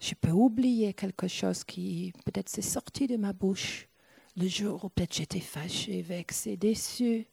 Je 0.00 0.14
peux 0.14 0.32
oublier 0.32 0.92
quelque 0.94 1.28
chose 1.28 1.62
qui 1.62 2.12
peut-être 2.24 2.48
s'est 2.48 2.60
sorti 2.60 3.06
de 3.06 3.16
ma 3.16 3.32
bouche 3.32 3.88
le 4.36 4.48
jour 4.48 4.84
où 4.84 4.88
peut-être 4.88 5.14
j'étais 5.14 5.40
fâchée, 5.40 6.02
vexée, 6.02 6.56
déçue. 6.56 7.26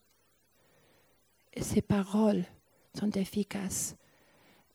Et 1.54 1.64
ces 1.64 1.82
paroles 1.82 2.46
sont 2.98 3.10
efficaces. 3.12 3.96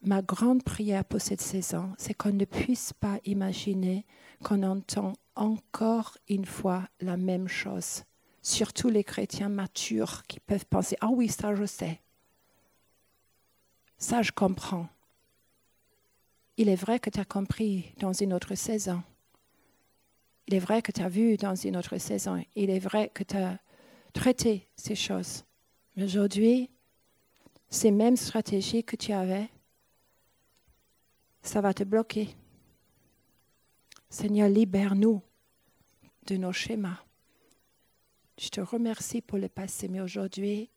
Ma 0.03 0.23
grande 0.23 0.65
prière 0.65 1.05
pour 1.05 1.21
cette 1.21 1.41
saison, 1.41 1.93
c'est 1.99 2.15
qu'on 2.15 2.33
ne 2.33 2.45
puisse 2.45 2.93
pas 2.93 3.21
imaginer 3.25 4.05
qu'on 4.43 4.65
entend 4.65 5.13
encore 5.37 6.19
une 6.29 6.47
fois 6.47 6.89
la 7.01 7.17
même 7.17 7.49
chose. 7.49 8.03
Surtout 8.43 8.89
les 8.89 9.05
chrétiens 9.05 9.49
matures 9.49 10.25
qui 10.25 10.41
peuvent 10.41 10.67
penser, 10.67 10.97
ah 11.01 11.11
oui, 11.11 11.29
ça 11.29 11.55
je 11.55 11.65
sais. 11.65 12.01
Ça, 13.99 14.23
je 14.23 14.31
comprends. 14.31 14.89
Il 16.57 16.69
est 16.69 16.77
vrai 16.77 17.01
que 17.01 17.11
tu 17.11 17.19
as 17.21 17.25
compris 17.25 17.93
dans 17.99 18.13
une 18.13 18.33
autre 18.33 18.55
saison. 18.55 19.03
Il 20.47 20.55
est 20.55 20.61
vrai 20.61 20.83
que 20.83 20.93
tu 20.93 21.03
as 21.03 21.09
vu 21.09 21.37
dans 21.37 21.55
une 21.55 21.77
autre 21.77 21.99
saison. 21.99 22.43
Il 22.55 22.71
est 22.71 22.79
vrai 22.79 23.11
que 23.13 23.23
tu 23.23 23.37
as 23.37 23.59
traité 24.13 24.69
ces 24.77 24.95
choses. 24.95 25.45
Mais 25.95 26.05
aujourd'hui, 26.05 26.71
ces 27.69 27.91
mêmes 27.91 28.17
stratégies 28.17 28.85
que 28.85 28.97
tu 28.97 29.13
avais, 29.13 29.49
ça 31.43 31.61
va 31.61 31.75
te 31.75 31.85
bloquer. 31.85 32.29
Seigneur, 34.09 34.49
libère-nous 34.49 35.23
de 36.27 36.37
nos 36.37 36.53
schémas. 36.53 37.05
Je 38.39 38.49
te 38.49 38.61
remercie 38.61 39.21
pour 39.21 39.39
le 39.39 39.49
passé, 39.49 39.89
mais 39.89 40.01
aujourd'hui, 40.01 40.71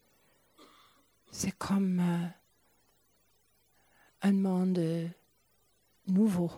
c'est 1.31 1.57
comme 1.57 1.99
euh, 1.99 2.27
un 4.21 4.33
monde 4.33 5.09
nouveau 6.07 6.51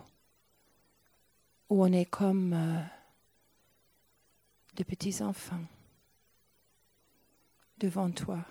où 1.70 1.82
on 1.82 1.92
est 1.92 2.04
comme 2.04 2.52
euh, 2.52 2.82
des 4.74 4.84
petits 4.84 5.22
enfants 5.22 5.64
devant 7.78 8.10
toi. 8.10 8.44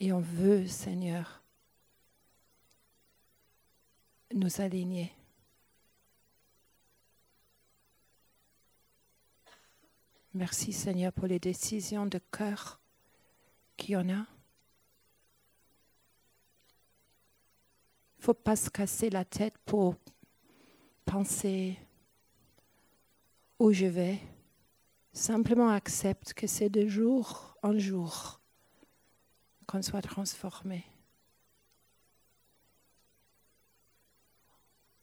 Et 0.00 0.12
on 0.12 0.20
veut, 0.20 0.66
Seigneur, 0.66 1.42
nous 4.34 4.60
aligner. 4.60 5.12
Merci 10.34 10.72
Seigneur 10.72 11.12
pour 11.12 11.26
les 11.26 11.38
décisions 11.38 12.06
de 12.06 12.18
cœur 12.30 12.80
qu'il 13.76 13.90
y 13.90 13.96
en 13.96 14.08
a. 14.08 14.26
faut 18.22 18.34
pas 18.34 18.54
se 18.54 18.70
casser 18.70 19.10
la 19.10 19.24
tête 19.24 19.58
pour 19.66 19.96
penser 21.04 21.76
où 23.58 23.72
je 23.72 23.86
vais. 23.86 24.20
Simplement 25.12 25.68
accepte 25.68 26.32
que 26.32 26.46
c'est 26.46 26.68
de 26.68 26.86
jour 26.86 27.56
en 27.64 27.76
jour 27.76 28.40
qu'on 29.66 29.82
soit 29.82 30.02
transformé. 30.02 30.84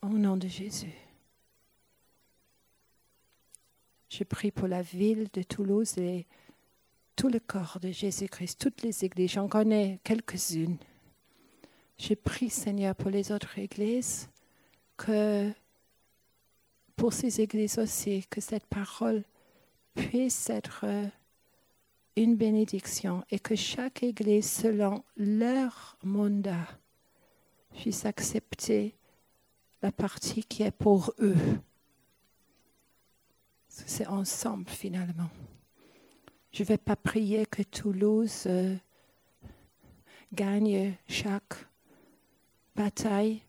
Au 0.01 0.07
nom 0.07 0.37
de 0.37 0.47
Jésus. 0.47 0.93
Je 4.07 4.23
prie 4.23 4.51
pour 4.51 4.69
la 4.69 4.81
ville 4.81 5.27
de 5.33 5.43
Toulouse 5.43 5.97
et 5.97 6.25
tout 7.17 7.27
le 7.27 7.41
corps 7.41 7.79
de 7.81 7.91
Jésus-Christ, 7.91 8.61
toutes 8.61 8.81
les 8.81 9.03
églises. 9.03 9.31
J'en 9.31 9.49
connais 9.49 9.99
quelques-unes. 10.05 10.77
Je 11.99 12.13
prie, 12.13 12.49
Seigneur, 12.49 12.95
pour 12.95 13.09
les 13.09 13.31
autres 13.33 13.59
églises, 13.59 14.29
que 14.95 15.51
pour 16.95 17.11
ces 17.11 17.41
églises 17.41 17.77
aussi, 17.77 18.25
que 18.29 18.39
cette 18.39 18.65
parole 18.65 19.23
puisse 19.93 20.49
être 20.49 20.85
une 22.15 22.37
bénédiction 22.37 23.23
et 23.29 23.39
que 23.39 23.55
chaque 23.55 24.01
église, 24.01 24.49
selon 24.49 25.03
leur 25.17 25.97
mandat, 26.03 26.67
puisse 27.73 28.05
accepter 28.05 28.95
la 29.81 29.91
partie 29.91 30.43
qui 30.45 30.63
est 30.63 30.71
pour 30.71 31.13
eux. 31.19 31.35
C'est 33.67 34.07
ensemble 34.07 34.69
finalement. 34.69 35.29
Je 36.53 36.63
ne 36.63 36.67
vais 36.67 36.77
pas 36.77 36.95
prier 36.95 37.45
que 37.45 37.61
Toulouse 37.61 38.45
euh, 38.47 38.75
gagne 40.33 40.95
chaque 41.07 41.68
bataille, 42.79 43.41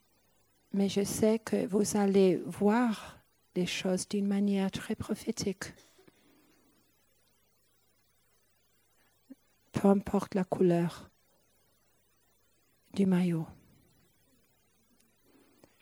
mais 0.73 0.89
je 0.89 1.05
sais 1.05 1.39
que 1.39 1.65
vous 1.67 1.97
allez 1.97 2.37
voir 2.47 3.17
les 3.55 3.65
choses 3.65 4.09
d'une 4.09 4.27
manière 4.27 4.73
très 4.73 4.97
prophétique. 4.97 5.67
Peu 9.71 9.87
importe 9.87 10.35
la 10.35 10.43
couleur 10.43 11.11
du 12.93 13.07
maillot. 13.07 13.47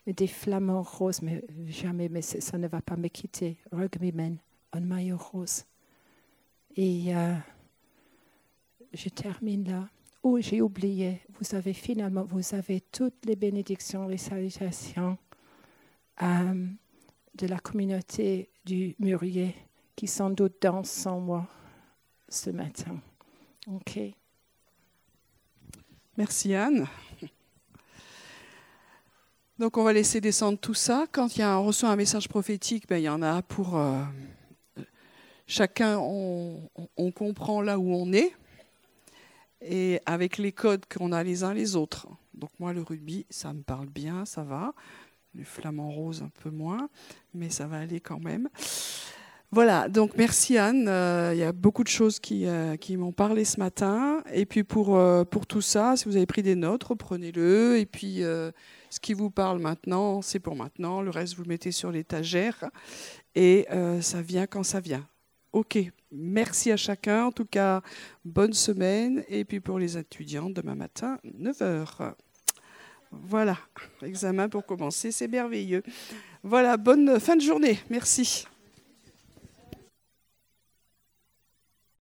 Des 0.05 0.27
flamants 0.27 0.83
roses, 0.83 1.23
mais 1.23 1.43
jamais, 1.67 2.07
mais 2.07 2.21
ça 2.21 2.57
ne 2.59 2.67
va 2.67 2.81
pas 2.81 2.97
me 2.97 3.07
quitter. 3.07 3.57
Rugbyman, 3.71 4.37
un 4.73 4.79
maillot 4.79 5.17
rose. 5.17 5.65
Et 6.75 7.15
euh, 7.15 7.35
je 8.93 9.09
termine 9.09 9.67
là. 9.67 9.89
Oh, 10.21 10.37
j'ai 10.39 10.61
oublié. 10.61 11.21
Vous 11.39 11.55
avez 11.55 11.73
finalement, 11.73 12.27
toutes 12.91 13.25
les 13.25 13.35
bénédictions, 13.35 14.07
les 14.07 14.17
salutations 14.17 15.17
euh, 16.21 16.67
de 17.35 17.47
la 17.47 17.59
communauté 17.59 18.49
du 18.65 18.95
Murier 18.99 19.55
qui 19.95 20.07
sans 20.07 20.29
doute 20.29 20.61
dansent 20.61 20.89
sans 20.89 21.19
moi 21.19 21.47
ce 22.27 22.49
matin. 22.49 22.99
OK. 23.67 23.99
Merci 26.17 26.53
Anne. 26.53 26.87
Donc 29.57 29.77
on 29.77 29.83
va 29.83 29.91
laisser 29.91 30.21
descendre 30.21 30.57
tout 30.57 30.73
ça. 30.73 31.05
Quand 31.11 31.27
on 31.39 31.65
reçoit 31.65 31.89
un 31.89 31.97
message 31.97 32.29
prophétique, 32.29 32.87
ben, 32.87 32.97
il 32.97 33.03
y 33.03 33.09
en 33.09 33.21
a 33.21 33.41
pour 33.41 33.77
euh, 33.77 34.01
chacun. 35.47 35.97
On, 35.97 37.11
comprend 37.11 37.61
là 37.61 37.77
où 37.77 37.93
on 37.93 38.13
est 38.13 38.33
et 39.61 39.99
avec 40.05 40.37
les 40.37 40.51
codes 40.51 40.85
qu'on 40.85 41.11
a 41.11 41.23
les 41.23 41.43
uns 41.43 41.53
les 41.53 41.75
autres. 41.75 42.07
Donc 42.33 42.51
moi 42.59 42.73
le 42.73 42.81
rugby, 42.81 43.25
ça 43.29 43.53
me 43.53 43.61
parle 43.61 43.87
bien, 43.87 44.25
ça 44.25 44.43
va. 44.43 44.73
Le 45.35 45.43
flamant 45.43 45.89
rose 45.89 46.23
un 46.23 46.31
peu 46.41 46.49
moins, 46.49 46.89
mais 47.33 47.49
ça 47.49 47.67
va 47.67 47.77
aller 47.77 47.99
quand 47.99 48.19
même. 48.19 48.49
Voilà, 49.51 49.89
donc 49.89 50.11
merci 50.15 50.59
Anne. 50.59 50.87
Euh, 50.87 51.31
il 51.33 51.39
y 51.39 51.43
a 51.43 51.51
beaucoup 51.51 51.83
de 51.83 51.89
choses 51.89 52.19
qui, 52.19 52.45
euh, 52.45 52.75
m'ont 52.91 53.11
parlé 53.11 53.45
ce 53.45 53.59
matin. 53.59 54.21
Et 54.31 54.45
puis 54.45 54.63
pour, 54.63 54.95
euh, 54.95 55.23
pour 55.23 55.47
tout 55.47 55.61
ça, 55.61 55.95
si 55.97 56.05
vous 56.05 56.17
avez 56.17 56.27
pris 56.27 56.43
des 56.43 56.53
notes, 56.55 56.83
reprenez-le. 56.83 57.79
Et 57.79 57.87
puis 57.87 58.19
ce 58.19 58.99
qui 59.01 59.13
vous 59.13 59.31
parle 59.31 59.59
maintenant, 59.59 60.21
c'est 60.21 60.39
pour 60.39 60.55
maintenant. 60.55 61.01
Le 61.01 61.09
reste, 61.09 61.35
vous 61.35 61.43
le 61.43 61.49
mettez 61.49 61.71
sur 61.71 61.91
l'étagère. 61.91 62.69
Et 63.35 63.67
ça 64.01 64.21
vient 64.21 64.45
quand 64.45 64.63
ça 64.63 64.79
vient. 64.79 65.07
OK, 65.51 65.79
merci 66.11 66.71
à 66.71 66.77
chacun. 66.77 67.25
En 67.25 67.31
tout 67.31 67.45
cas, 67.45 67.81
bonne 68.23 68.53
semaine. 68.53 69.23
Et 69.29 69.45
puis 69.45 69.59
pour 69.59 69.79
les 69.79 69.97
étudiants, 69.97 70.49
demain 70.49 70.75
matin, 70.75 71.17
9h. 71.25 72.13
Voilà, 73.11 73.57
examen 74.03 74.49
pour 74.49 74.65
commencer, 74.65 75.11
c'est 75.11 75.27
merveilleux. 75.27 75.81
Voilà, 76.43 76.77
bonne 76.77 77.19
fin 77.19 77.35
de 77.35 77.41
journée. 77.41 77.79
Merci. 77.89 78.45